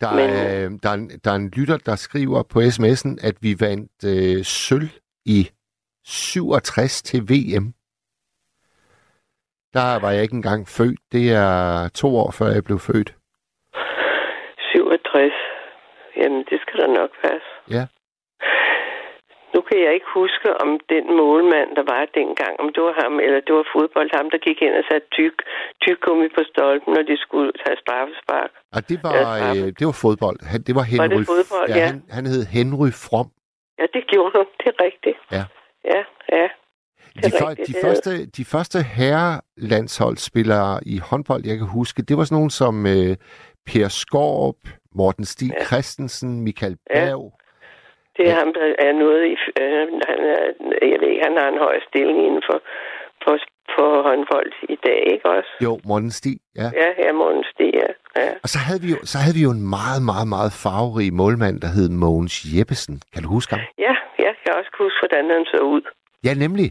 Der, 0.00 0.14
Men- 0.14 0.30
er, 0.30 0.78
der, 0.82 0.90
er 0.90 0.94
en, 0.94 1.08
der 1.24 1.30
er 1.30 1.34
en 1.34 1.52
lytter, 1.56 1.78
der 1.86 1.96
skriver 1.96 2.42
på 2.52 2.58
sms'en, 2.58 3.26
at 3.28 3.36
vi 3.40 3.50
vandt 3.60 3.92
øh, 4.12 4.44
sølv 4.44 4.90
i 5.26 5.50
67 6.04 7.02
til 7.02 7.20
VM. 7.22 7.66
Der 9.74 10.00
var 10.02 10.10
jeg 10.10 10.22
ikke 10.22 10.34
engang 10.42 10.68
født. 10.68 11.00
Det 11.12 11.24
er 11.32 11.88
to 11.94 12.08
år 12.22 12.30
før 12.38 12.46
jeg 12.56 12.64
blev 12.64 12.78
født. 12.78 13.10
67. 14.72 15.32
Jamen, 16.16 16.44
det 16.50 16.58
skal 16.62 16.76
da 16.80 16.86
nok 17.00 17.10
passe. 17.24 17.50
Ja. 17.76 17.84
Nu 19.54 19.60
kan 19.68 19.78
jeg 19.86 19.92
ikke 19.94 20.10
huske, 20.20 20.48
om 20.64 20.70
den 20.92 21.04
målmand, 21.20 21.68
der 21.78 21.84
var 21.92 22.02
dengang, 22.20 22.52
om 22.62 22.66
det 22.74 22.82
var 22.88 22.94
ham, 23.02 23.14
eller 23.26 23.40
det 23.46 23.54
var 23.58 23.66
fodbold, 23.74 24.08
ham, 24.18 24.26
der 24.32 24.38
gik 24.46 24.58
ind 24.66 24.74
og 24.80 24.84
satte 24.90 25.08
tyk, 25.18 25.36
tyk 25.84 25.98
gummi 26.06 26.28
på 26.36 26.42
stolpen, 26.52 26.90
når 26.96 27.02
de 27.10 27.16
skulle 27.24 27.50
tage 27.62 27.76
straffespark. 27.84 28.50
Og 28.76 28.80
det 28.88 28.98
var, 29.06 29.12
Ja, 29.18 29.50
øh, 29.56 29.66
det 29.78 29.84
var 29.90 29.96
fodbold. 30.04 30.38
Han, 30.50 30.58
det 30.68 30.74
var 30.78 30.84
Henry. 30.92 31.18
det 31.18 31.26
fodbold? 31.34 31.68
Ja. 31.78 31.84
Han, 31.90 31.96
han 32.16 32.24
hed 32.32 32.42
Henry 32.56 32.90
From. 33.04 33.26
Ja, 33.80 33.84
det 33.94 34.02
gjorde 34.12 34.30
han. 34.36 34.46
Det 34.60 34.66
er 34.74 34.78
rigtigt. 34.88 35.18
Ja. 35.36 35.44
Ja, 35.84 36.02
ja. 36.32 36.48
De, 37.24 37.30
før, 37.40 37.48
rigtigt, 37.48 37.68
de, 37.68 37.74
første, 37.84 38.26
de 38.26 38.44
første 38.44 38.78
herrelandsholdsspillere 38.82 40.80
i 40.86 40.98
håndbold, 40.98 41.42
jeg 41.46 41.58
kan 41.58 41.66
huske, 41.66 42.02
det 42.02 42.16
var 42.16 42.24
sådan 42.24 42.36
nogen 42.36 42.50
som 42.50 42.86
øh, 42.86 43.16
Per 43.66 43.88
Skorp, 43.88 44.56
Morten 44.94 45.24
Stig 45.24 45.50
Ja. 45.58 45.64
Christensen, 45.64 46.40
Michael 46.40 46.76
Ja. 46.94 46.94
Berg. 46.94 47.32
Det 48.16 48.24
er 48.26 48.30
Ja. 48.30 48.38
ham, 48.38 48.50
der 48.58 48.66
er 48.86 48.92
noget 49.04 49.22
i... 49.32 49.34
Øh, 49.62 49.86
han 50.10 50.18
er, 50.34 50.40
jeg 50.90 50.98
ved 51.00 51.08
ikke, 51.12 51.24
han 51.28 51.36
har 51.40 51.48
en 51.54 51.58
høj 51.66 51.76
stilling 51.88 52.18
inden 52.26 52.42
for, 52.48 52.58
for, 53.24 53.34
for 53.74 53.88
håndbold 54.08 54.52
i 54.74 54.76
dag, 54.86 55.00
ikke 55.14 55.26
også? 55.36 55.50
Jo, 55.66 55.80
Morten 55.84 56.10
Stig, 56.10 56.36
ja. 56.56 56.68
Ja, 56.80 56.88
her 57.00 57.12
Morten 57.12 57.44
Stig, 57.54 57.70
ja. 57.82 57.90
ja. 58.22 58.30
Og 58.42 58.48
så 58.54 58.58
havde, 58.66 58.80
vi 58.84 58.88
jo, 58.94 58.98
så 59.12 59.16
havde 59.22 59.36
vi 59.38 59.42
jo 59.48 59.50
en 59.58 59.64
meget, 59.76 60.02
meget, 60.10 60.28
meget 60.36 60.52
farverig 60.64 61.12
målmand, 61.22 61.56
der 61.64 61.68
hed 61.76 61.88
Mogens 62.04 62.36
Jeppesen. 62.54 62.94
Kan 63.12 63.22
du 63.22 63.28
huske 63.28 63.50
ham? 63.54 63.64
Ja, 63.86 63.94
kan 64.52 64.60
også 64.60 64.72
huske, 64.82 64.98
hvordan 65.02 65.24
han 65.36 65.44
så 65.52 65.58
ud. 65.74 65.82
Ja, 66.26 66.32
nemlig. 66.44 66.68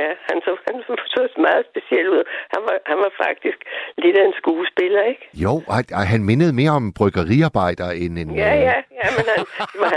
Ja, 0.00 0.10
han 0.28 0.36
så, 0.46 0.52
han 0.68 0.76
så 1.14 1.22
meget 1.46 1.64
speciel 1.72 2.06
ud. 2.14 2.22
Han 2.54 2.60
var, 2.68 2.76
han 2.90 2.98
var 3.04 3.12
faktisk 3.24 3.58
lidt 4.04 4.16
af 4.20 4.24
en 4.30 4.36
skuespiller, 4.40 5.02
ikke? 5.12 5.24
Jo, 5.44 5.52
og, 5.74 5.80
og 5.98 6.04
han 6.12 6.20
mindede 6.30 6.52
mere 6.60 6.72
om 6.80 6.84
bryggeriarbejder 6.98 7.88
end 8.02 8.14
en... 8.22 8.30
Ja, 8.44 8.52
øh, 8.56 8.62
ja, 8.68 8.76
ja, 9.00 9.06
men 9.16 9.24
han, 9.32 9.40
det 9.72 9.78
var 9.84 9.90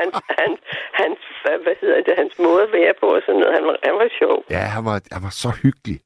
hans, 1.01 1.19
hvad 1.65 1.76
hedder 1.82 1.99
det, 2.07 2.13
hans 2.21 2.36
måde 2.45 2.61
at 2.67 2.71
være 2.80 2.93
på 3.01 3.07
og 3.17 3.21
sådan 3.26 3.39
noget. 3.41 3.53
Han 3.57 3.65
var, 3.69 3.76
han 3.88 3.95
var 4.01 4.09
sjov. 4.19 4.38
Ja, 4.55 4.63
han 4.76 4.84
var, 4.89 4.97
han 5.15 5.23
var 5.28 5.34
så 5.43 5.49
hyggelig. 5.63 5.97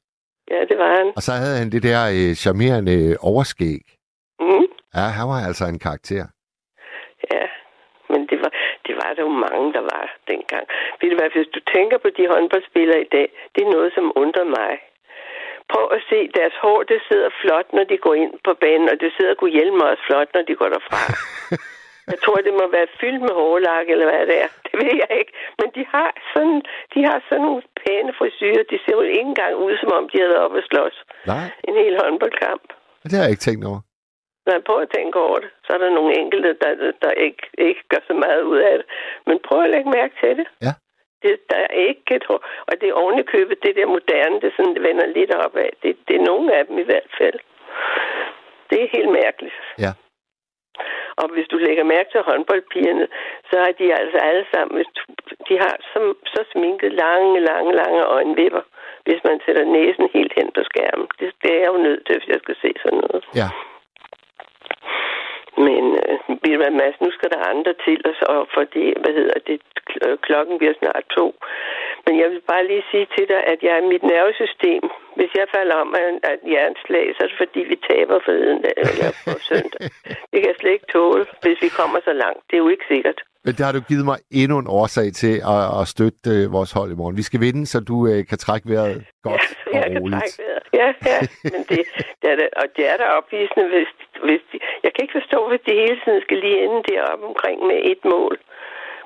Ja, 0.52 0.60
det 0.70 0.76
var 0.82 0.90
han. 0.98 1.06
Og 1.16 1.22
så 1.22 1.32
havde 1.42 1.56
han 1.62 1.70
det 1.74 1.82
der 1.82 2.00
øh, 2.18 2.34
charmerende 2.44 3.16
overskæg. 3.30 3.82
Mm. 4.40 4.66
Ja, 4.96 5.04
han 5.18 5.26
var 5.32 5.40
altså 5.48 5.64
en 5.72 5.78
karakter. 5.78 6.24
Ja, 7.32 7.44
det 8.90 8.96
var, 9.02 9.10
der 9.16 9.22
jo 9.28 9.34
mange, 9.46 9.66
der 9.76 9.84
var 9.94 10.04
dengang. 10.32 10.64
Ved 11.00 11.08
du 11.10 11.16
hvad, 11.18 11.30
hvis 11.34 11.50
du 11.56 11.60
tænker 11.74 11.98
på 12.04 12.08
de 12.18 12.24
håndboldspillere 12.32 13.00
i 13.06 13.08
dag, 13.16 13.26
det 13.54 13.60
er 13.66 13.70
noget, 13.76 13.90
som 13.96 14.06
undrer 14.22 14.48
mig. 14.58 14.72
Prøv 15.72 15.86
at 15.96 16.02
se, 16.10 16.18
deres 16.38 16.56
hår, 16.62 16.78
det 16.90 17.00
sidder 17.08 17.30
flot, 17.42 17.68
når 17.76 17.84
de 17.90 17.96
går 18.06 18.14
ind 18.22 18.32
på 18.46 18.52
banen, 18.64 18.88
og 18.92 18.96
det 19.02 19.10
sidder 19.16 19.34
kunne 19.34 19.56
hjælpe 19.58 19.84
også 19.90 20.02
flot, 20.08 20.28
når 20.34 20.42
de 20.48 20.54
går 20.60 20.68
derfra. 20.74 21.00
Jeg 22.12 22.18
tror, 22.24 22.38
det 22.46 22.54
må 22.60 22.64
være 22.78 22.88
fyldt 23.00 23.22
med 23.26 23.34
hårlak, 23.40 23.86
eller 23.92 24.06
hvad 24.10 24.26
det 24.30 24.36
er. 24.44 24.50
Det 24.66 24.74
ved 24.82 24.94
jeg 25.02 25.12
ikke. 25.20 25.32
Men 25.60 25.68
de 25.76 25.82
har 25.94 26.10
sådan, 26.32 26.58
de 26.94 27.00
har 27.08 27.18
sådan 27.28 27.44
nogle 27.46 27.62
pæne 27.80 28.12
frisyrer. 28.18 28.62
De 28.72 28.78
ser 28.84 28.94
jo 28.98 29.00
ikke 29.00 29.28
engang 29.34 29.54
ud, 29.66 29.74
som 29.82 29.90
om 29.98 30.04
de 30.08 30.16
havde 30.18 30.32
været 30.34 30.44
oppe 30.46 30.58
at 30.58 30.64
slås. 30.70 30.96
Nej, 31.32 31.46
En 31.68 31.74
hel 31.82 31.94
håndboldkamp. 32.02 32.66
det 33.02 33.12
har 33.12 33.22
jeg 33.24 33.30
ikke 33.34 33.46
tænkt 33.48 33.64
over. 33.70 33.80
Når 34.46 34.52
jeg 34.52 34.64
prøver 34.64 34.80
at 34.80 34.94
tænke 34.96 35.18
over 35.26 35.38
det, 35.38 35.50
så 35.64 35.70
er 35.72 35.78
der 35.78 35.90
nogle 35.90 36.12
enkelte, 36.22 36.50
der, 36.62 36.92
der 37.02 37.10
ikke, 37.26 37.42
ikke 37.58 37.82
gør 37.88 38.02
så 38.06 38.14
meget 38.14 38.42
ud 38.42 38.58
af 38.58 38.74
det. 38.78 38.86
Men 39.26 39.38
prøv 39.48 39.62
at 39.62 39.70
lægge 39.70 39.90
mærke 39.90 40.14
til 40.22 40.36
det. 40.38 40.46
Ja. 40.66 40.72
det 41.22 41.40
der 41.50 41.56
er 41.56 41.72
ikke 41.88 42.14
et 42.16 42.24
hår. 42.28 42.40
Og 42.68 42.74
det 42.80 42.88
er 42.88 43.18
i 43.18 43.22
købet, 43.22 43.62
det 43.62 43.76
der 43.76 43.86
moderne, 43.86 44.40
det, 44.40 44.52
sådan, 44.56 44.74
det 44.74 44.82
vender 44.82 45.06
lidt 45.06 45.34
opad. 45.34 45.70
Det, 45.82 45.96
det 46.08 46.16
er 46.16 46.28
nogle 46.30 46.54
af 46.58 46.66
dem 46.66 46.78
i 46.78 46.88
hvert 46.90 47.10
fald. 47.18 47.38
Det 48.70 48.82
er 48.82 48.88
helt 48.96 49.12
mærkeligt. 49.22 49.54
Ja. 49.78 49.92
Og 51.20 51.26
hvis 51.34 51.48
du 51.52 51.56
lægger 51.56 51.84
mærke 51.84 52.10
til 52.10 52.20
håndboldpigerne, 52.28 53.06
så 53.50 53.56
har 53.64 53.72
de 53.80 53.86
altså 54.00 54.18
alle 54.18 54.46
sammen, 54.54 54.76
hvis 54.76 54.92
du, 54.96 55.02
de 55.48 55.54
har 55.64 55.74
så, 55.92 56.14
så 56.34 56.40
sminket 56.52 56.92
lange, 56.92 57.40
lange, 57.50 57.72
lange 57.82 58.02
øjenvipper, 58.16 58.62
hvis 59.06 59.20
man 59.28 59.40
sætter 59.44 59.64
næsen 59.64 60.08
helt 60.12 60.32
hen 60.38 60.48
på 60.56 60.62
skærmen. 60.70 61.06
Det, 61.18 61.26
det 61.42 61.50
er 61.54 61.60
jeg 61.64 61.72
jo 61.74 61.80
nødt 61.86 62.02
til, 62.06 62.14
hvis 62.18 62.28
jeg 62.28 62.40
skal 62.42 62.56
se 62.62 62.70
sådan 62.82 63.02
noget. 63.06 63.24
Ja, 63.40 63.48
men 65.66 65.82
øh, 66.08 66.18
ved 66.42 66.52
du 66.52 66.60
hvad, 66.62 66.72
Mads, 66.80 67.00
nu 67.04 67.10
skal 67.16 67.30
der 67.34 67.50
andre 67.52 67.74
til, 67.84 67.98
og 68.08 68.14
så, 68.20 68.26
fordi, 68.56 68.84
hvad 69.02 69.12
hedder 69.18 69.38
det, 69.48 69.58
øh, 70.04 70.18
klokken 70.26 70.54
bliver 70.58 70.74
snart 70.80 71.04
to. 71.16 71.26
Men 72.06 72.14
jeg 72.20 72.28
vil 72.30 72.42
bare 72.52 72.66
lige 72.66 72.84
sige 72.90 73.06
til 73.16 73.26
dig, 73.32 73.40
at 73.52 73.58
jeg 73.66 73.74
er 73.76 73.90
mit 73.92 74.04
nervesystem, 74.14 74.82
hvis 75.18 75.32
jeg 75.38 75.46
falder 75.56 75.76
om 75.84 75.94
af 76.28 76.32
et 76.34 76.44
hjerneslag, 76.52 77.04
så 77.14 77.18
er 77.22 77.28
det 77.28 77.42
fordi, 77.44 77.60
vi 77.72 77.76
taber 77.90 78.18
forleden 78.24 78.60
dag, 78.66 78.76
øh, 78.78 78.90
eller 78.92 79.08
på 79.24 79.38
søndag. 79.50 79.80
Det 80.30 80.36
kan 80.38 80.50
jeg 80.52 80.58
slet 80.60 80.76
ikke 80.76 80.92
tåle, 80.92 81.24
hvis 81.42 81.62
vi 81.62 81.68
kommer 81.80 81.98
så 82.08 82.12
langt. 82.22 82.40
Det 82.48 82.54
er 82.56 82.64
jo 82.64 82.68
ikke 82.74 82.90
sikkert 82.94 83.20
men 83.44 83.54
der 83.58 83.64
har 83.64 83.72
du 83.72 83.80
givet 83.80 84.04
mig 84.04 84.18
endnu 84.30 84.58
en 84.58 84.66
årsag 84.68 85.12
til 85.12 85.34
at, 85.54 85.80
at 85.80 85.88
støtte 85.94 86.30
øh, 86.30 86.52
vores 86.52 86.72
hold 86.72 86.90
i 86.92 86.94
morgen. 86.94 87.16
Vi 87.16 87.22
skal 87.22 87.40
vinde, 87.40 87.66
så 87.66 87.80
du 87.80 87.96
øh, 88.06 88.26
kan 88.30 88.38
trække 88.38 88.68
vejret 88.68 89.04
godt 89.22 89.42
ja, 89.72 89.78
jeg 89.78 89.84
og 89.86 89.92
kan 89.92 90.00
roligt. 90.02 90.20
trække 90.20 90.38
vejret. 90.42 90.64
Ja, 90.80 90.88
ja. 91.10 91.18
Men 91.54 91.60
det, 91.70 91.80
det 92.22 92.28
er 92.32 92.36
da, 92.40 92.46
og 92.62 92.66
det 92.76 92.84
er 92.92 92.96
da 92.96 93.04
opvisende, 93.18 93.66
hvis, 93.74 93.90
hvis 94.26 94.42
de, 94.52 94.56
jeg 94.84 94.90
kan 94.94 95.00
ikke 95.04 95.16
forstå, 95.20 95.38
hvis 95.50 95.62
de 95.66 95.72
hele 95.82 95.98
tiden 96.04 96.20
skal 96.26 96.38
lige 96.46 96.58
ende 96.64 96.80
deroppe 96.90 97.24
omkring 97.32 97.58
med 97.70 97.78
et 97.92 98.00
mål, 98.14 98.34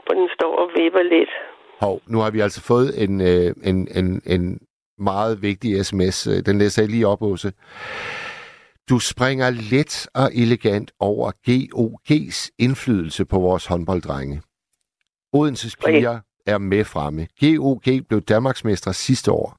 hvor 0.05 0.14
den 0.20 0.28
står 0.39 0.53
og 0.62 0.66
vipper 0.76 1.03
lidt. 1.16 1.32
Hov, 1.80 2.01
nu 2.12 2.18
har 2.18 2.30
vi 2.30 2.41
altså 2.41 2.61
fået 2.72 2.89
en, 3.05 3.14
øh, 3.20 3.49
en, 3.70 3.78
en, 3.99 4.22
en 4.35 4.43
meget 4.99 5.43
vigtig 5.43 5.87
sms. 5.87 6.26
Øh, 6.26 6.39
Den 6.47 6.59
læser 6.59 6.82
jeg 6.82 6.91
lige 6.91 7.07
op, 7.07 7.22
Åse. 7.22 7.53
Du 8.91 8.99
springer 8.99 9.51
let 9.72 10.09
og 10.14 10.26
elegant 10.43 10.93
over 11.01 11.32
GOG's 11.49 12.39
indflydelse 12.59 13.24
på 13.24 13.39
vores 13.39 13.66
håndbolddrenge. 13.66 14.43
Odenses 15.32 15.76
piger 15.76 16.20
er 16.47 16.59
med 16.59 16.85
fremme. 16.85 17.22
GOG 17.41 17.87
blev 18.09 18.20
Danmarksmestre 18.20 18.93
sidste 18.93 19.32
år. 19.32 19.57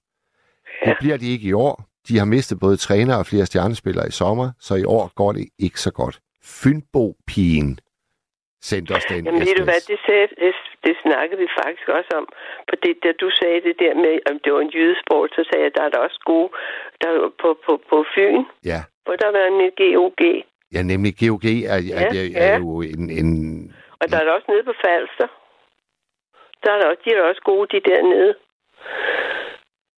Det 0.85 0.95
bliver 0.99 1.17
de 1.17 1.31
ikke 1.31 1.47
i 1.47 1.53
år. 1.53 1.75
De 2.07 2.17
har 2.17 2.25
mistet 2.25 2.59
både 2.59 2.77
træner 2.77 3.15
og 3.15 3.25
flere 3.25 3.45
stjernespillere 3.45 4.07
i 4.07 4.11
sommer, 4.11 4.47
så 4.59 4.75
i 4.75 4.83
år 4.83 5.11
går 5.15 5.31
det 5.31 5.45
ikke 5.59 5.79
så 5.79 5.91
godt. 5.91 6.19
Fynbo-pigen 6.43 7.79
sendte 8.69 8.91
os 8.97 9.05
den 9.05 9.25
Jamen 9.25 9.41
ved 9.47 9.55
du 9.61 9.63
hvad, 9.63 9.81
det, 9.91 9.99
sagde, 10.07 10.27
det, 10.43 10.53
det 10.85 10.95
snakkede 11.05 11.39
vi 11.43 11.47
faktisk 11.61 11.87
også 11.97 12.11
om. 12.19 12.25
For 12.69 12.75
det, 12.83 12.93
da 13.03 13.11
du 13.21 13.27
sagde 13.39 13.59
det 13.67 13.75
der 13.83 13.93
med, 14.05 14.15
om 14.29 14.35
det 14.43 14.49
var 14.53 14.61
en 14.67 14.73
jydesport, 14.77 15.29
så 15.37 15.41
sagde 15.47 15.63
jeg, 15.63 15.71
at 15.71 15.77
der 15.77 15.83
er 15.87 15.91
der 15.95 16.01
også 16.07 16.19
gode 16.31 16.49
der 17.01 17.09
er 17.15 17.31
på, 17.41 17.49
på, 17.65 17.73
på 17.89 17.97
Fyn, 18.15 18.43
Ja, 18.71 18.81
hvor 19.05 19.15
der 19.15 19.29
var 19.37 19.45
en 19.51 19.71
GOG. 19.79 20.21
Ja, 20.73 20.81
nemlig 20.81 21.13
GOG 21.19 21.45
er, 21.45 21.77
Ja, 21.89 21.95
er, 21.95 22.05
er, 22.05 22.29
er 22.45 22.49
ja. 22.51 22.57
jo 22.57 22.81
en, 22.81 23.09
en... 23.09 23.27
Og 23.99 24.09
der 24.09 24.17
er 24.19 24.23
der 24.23 24.31
også 24.31 24.45
nede 24.49 24.63
på 24.63 24.73
Falster. 24.85 25.27
Der 26.63 26.71
er 26.71 26.77
der 26.79 26.87
også, 26.89 27.01
de 27.05 27.09
er 27.11 27.21
også 27.29 27.41
gode, 27.45 27.67
de 27.71 27.89
dernede. 27.89 28.35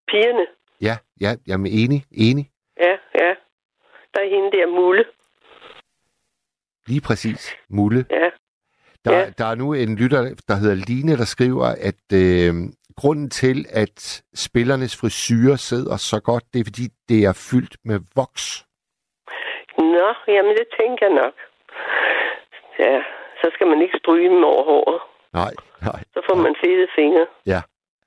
Pigerne. 0.08 0.46
Ja, 0.82 0.96
ja, 1.22 1.32
jeg 1.48 1.54
er 1.54 1.66
enig, 1.84 2.06
enig. 2.12 2.50
Ja, 2.80 2.96
ja. 3.22 3.32
Der 4.14 4.20
er 4.22 4.30
hende 4.36 4.52
der 4.58 4.68
Mulle. 4.82 5.06
Lige 6.88 7.02
præcis. 7.02 7.56
Mulle. 7.70 8.06
Ja. 8.10 8.30
Der, 9.06 9.18
Ja. 9.20 9.30
der 9.38 9.46
er 9.46 9.56
nu 9.56 9.74
en 9.74 9.96
lytter, 9.96 10.22
der 10.48 10.56
hedder 10.56 10.76
Line, 10.76 11.18
der 11.18 11.26
skriver, 11.26 11.66
at 11.66 12.14
øh, 12.14 12.54
grunden 12.96 13.30
til, 13.30 13.66
at 13.70 14.24
spillernes 14.36 14.96
frisyrer 14.98 15.56
sidder 15.56 15.98
så 15.98 16.20
godt, 16.20 16.44
det 16.54 16.60
er, 16.60 16.64
fordi 16.66 16.88
det 17.10 17.24
er 17.26 17.34
fyldt 17.52 17.78
med 17.86 18.00
voks. 18.16 18.66
Nå, 19.78 20.08
jamen 20.28 20.54
det 20.60 20.68
tænker 20.80 21.06
jeg 21.08 21.16
nok. 21.24 21.36
Ja, 22.80 23.02
så 23.42 23.52
skal 23.54 23.68
man 23.68 23.82
ikke 23.82 23.98
stryge 23.98 24.30
dem 24.30 24.44
over 24.44 24.64
håret. 24.64 25.02
Nej, 25.34 25.54
nej. 25.82 26.00
Så 26.14 26.22
får 26.30 26.36
man 26.36 26.56
fede 26.64 26.88
fingre. 26.96 27.26
Ja. 27.46 27.62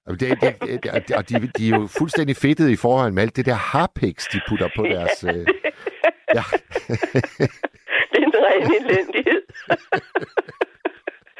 Og, 0.06 0.20
det, 0.20 0.40
det, 0.40 0.82
det, 0.82 1.16
og 1.16 1.28
de, 1.28 1.34
de 1.58 1.68
er 1.70 1.78
jo 1.78 1.86
fuldstændig 1.98 2.36
fedtede 2.36 2.72
i 2.72 2.76
forhold 2.76 3.12
med 3.12 3.22
alt 3.22 3.36
det 3.36 3.46
der 3.46 3.54
harpiks, 3.54 4.26
de 4.26 4.40
putter 4.48 4.68
på 4.76 4.82
deres... 4.82 5.24
Øh, 5.24 5.34
ja. 6.38 6.44
det 8.10 8.18
er 8.22 8.26
en 8.30 8.34
ren 8.46 8.62
elendighed. 8.80 9.42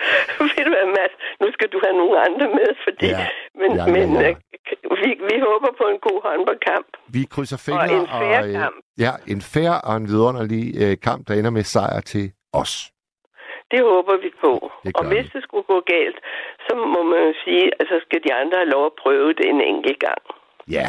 Ved 0.55 0.65
du 0.67 0.71
hvad, 0.77 0.87
Mads? 0.97 1.15
Nu 1.43 1.47
skal 1.57 1.69
du 1.75 1.79
have 1.85 1.97
nogle 2.03 2.17
andre 2.27 2.47
med, 2.59 2.71
fordi... 2.85 3.07
Ja. 3.07 3.27
Men, 3.61 3.71
Ja, 3.81 3.87
men 3.97 4.09
ja. 4.23 4.29
øh, 4.31 4.37
vi, 5.03 5.11
vi 5.31 5.37
håber 5.49 5.71
på 5.81 5.85
en 5.93 5.99
god 6.09 6.19
håndboldkamp. 6.27 6.89
Vi 7.17 7.23
krydser 7.35 7.57
Og 7.57 7.61
fingre. 7.67 7.93
en 8.01 8.07
fair 8.21 8.41
øh, 8.47 8.53
kamp. 8.63 8.77
Ja, 9.05 9.13
en 9.35 9.41
fair 9.55 9.73
og 9.89 9.95
en 10.01 10.07
vidunderlig 10.13 10.65
øh, 10.83 10.95
kamp, 11.07 11.21
der 11.29 11.35
ender 11.35 11.51
med 11.59 11.65
sejr 11.75 12.01
til 12.13 12.25
os. 12.63 12.73
Det 13.73 13.81
håber 13.93 14.15
vi 14.25 14.31
på. 14.45 14.53
Det 14.85 14.97
Og 14.99 15.03
hvis 15.11 15.25
vi. 15.27 15.31
det 15.35 15.43
skulle 15.47 15.67
gå 15.75 15.79
galt, 15.95 16.19
så 16.67 16.73
må 16.95 17.01
man 17.13 17.21
jo 17.29 17.33
sige, 17.45 17.65
at 17.81 17.85
så 17.93 17.97
skal 18.07 18.19
de 18.27 18.31
andre 18.41 18.57
have 18.63 18.71
lov 18.77 18.85
at 18.87 18.97
prøve 19.03 19.29
det 19.39 19.47
en 19.55 19.61
enkelt 19.73 19.99
gang. 20.07 20.23
Ja, 20.79 20.89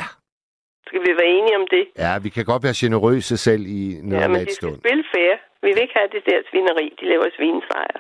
Skal 0.88 1.02
vi 1.08 1.12
være 1.20 1.32
enige 1.38 1.56
om 1.62 1.66
det? 1.76 1.84
Ja, 2.04 2.12
vi 2.26 2.30
kan 2.36 2.46
godt 2.52 2.64
være 2.68 2.76
generøse 2.84 3.38
selv 3.48 3.64
i 3.80 3.82
Ja, 4.20 4.28
men 4.34 4.42
de 4.48 4.54
skal 4.60 4.70
spille 4.84 5.04
fair. 5.16 5.34
Vi 5.64 5.68
vil 5.74 5.82
ikke 5.86 5.98
have 6.02 6.10
det 6.16 6.24
der 6.30 6.40
svineri. 6.50 6.86
De 7.00 7.06
laver 7.12 7.28
svinesejr. 7.38 7.98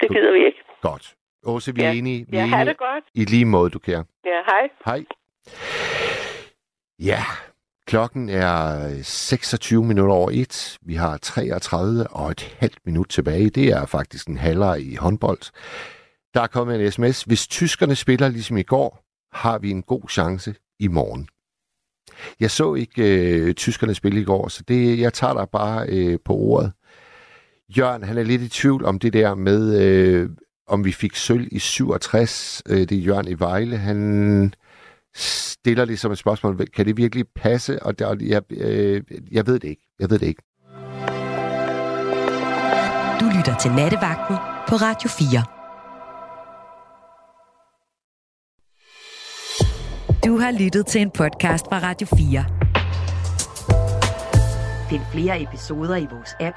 Det 0.00 0.08
gider 0.10 0.32
vi 0.32 0.46
ikke. 0.46 0.58
Godt. 0.82 1.14
Åse, 1.44 1.74
vi 1.74 1.80
er 1.82 1.86
Ja. 1.90 1.94
enige. 1.98 2.26
Vi 2.28 2.36
Ja, 2.36 2.42
er 2.42 2.46
enige 2.46 2.64
det 2.64 2.78
godt. 2.78 3.04
i 3.14 3.24
lige 3.24 3.44
måde, 3.44 3.70
du 3.70 3.78
kære. 3.78 4.04
Ja, 4.24 4.40
hej. 4.50 4.68
Hej. 4.86 5.04
Ja, 6.98 7.22
klokken 7.86 8.28
er 8.28 8.88
26 9.02 9.84
minutter 9.84 10.14
over 10.14 10.30
et. 10.32 10.78
Vi 10.82 10.94
har 10.94 11.16
33 11.16 12.06
og 12.10 12.30
et 12.30 12.56
halvt 12.58 12.78
minut 12.86 13.08
tilbage. 13.08 13.50
Det 13.50 13.68
er 13.68 13.86
faktisk 13.86 14.26
en 14.28 14.38
halvleg 14.38 14.80
i 14.82 14.94
håndbold. 14.94 15.50
Der 16.34 16.40
er 16.40 16.46
kommet 16.46 16.84
en 16.84 16.92
sms. 16.92 17.22
Hvis 17.22 17.46
tyskerne 17.48 17.94
spiller 17.96 18.28
ligesom 18.28 18.56
i 18.56 18.62
går, 18.62 19.04
har 19.32 19.58
vi 19.58 19.70
en 19.70 19.82
god 19.82 20.08
chance 20.08 20.54
i 20.80 20.88
morgen. 20.88 21.28
Jeg 22.40 22.50
så 22.50 22.74
ikke 22.74 23.02
øh, 23.30 23.54
tyskerne 23.54 23.94
spille 23.94 24.20
i 24.20 24.24
går, 24.24 24.48
så 24.48 24.62
det, 24.68 25.00
jeg 25.00 25.12
tager 25.12 25.34
dig 25.34 25.48
bare 25.52 25.86
øh, 25.88 26.18
på 26.24 26.32
ordet. 26.34 26.72
Jørgen, 27.76 28.02
han 28.02 28.18
er 28.18 28.22
lidt 28.22 28.42
i 28.42 28.48
tvivl 28.48 28.84
om 28.84 28.98
det 28.98 29.12
der 29.12 29.34
med, 29.34 29.82
øh, 29.82 30.30
om 30.66 30.84
vi 30.84 30.92
fik 30.92 31.16
sølv 31.16 31.48
i 31.52 31.58
67. 31.58 32.62
Øh, 32.68 32.78
det 32.78 32.92
er 32.92 32.96
Jørgen 32.96 33.28
i 33.28 33.38
Vejle. 33.38 33.76
Han 33.76 34.54
stiller 35.14 35.84
ligesom 35.84 36.12
et 36.12 36.18
spørgsmål. 36.18 36.66
Kan 36.66 36.86
det 36.86 36.96
virkelig 36.96 37.24
passe? 37.36 37.82
Og 37.82 37.98
der, 37.98 38.16
jeg, 38.20 38.42
øh, 38.50 39.02
jeg 39.30 39.46
ved 39.46 39.58
det 39.58 39.68
ikke. 39.68 39.82
Jeg 40.00 40.10
ved 40.10 40.18
det 40.18 40.26
ikke. 40.26 40.42
Du 43.20 43.24
lytter 43.36 43.56
til 43.60 43.70
Nattevagten 43.70 44.36
på 44.68 44.74
Radio 44.74 45.08
4. 45.08 45.58
Du 50.26 50.38
har 50.38 50.50
lyttet 50.64 50.86
til 50.86 51.00
en 51.00 51.10
podcast 51.10 51.64
fra 51.64 51.78
Radio 51.78 52.06
4. 52.06 52.44
Find 54.90 55.02
flere 55.12 55.42
episoder 55.42 55.96
i 55.96 56.06
vores 56.10 56.30
app, 56.40 56.56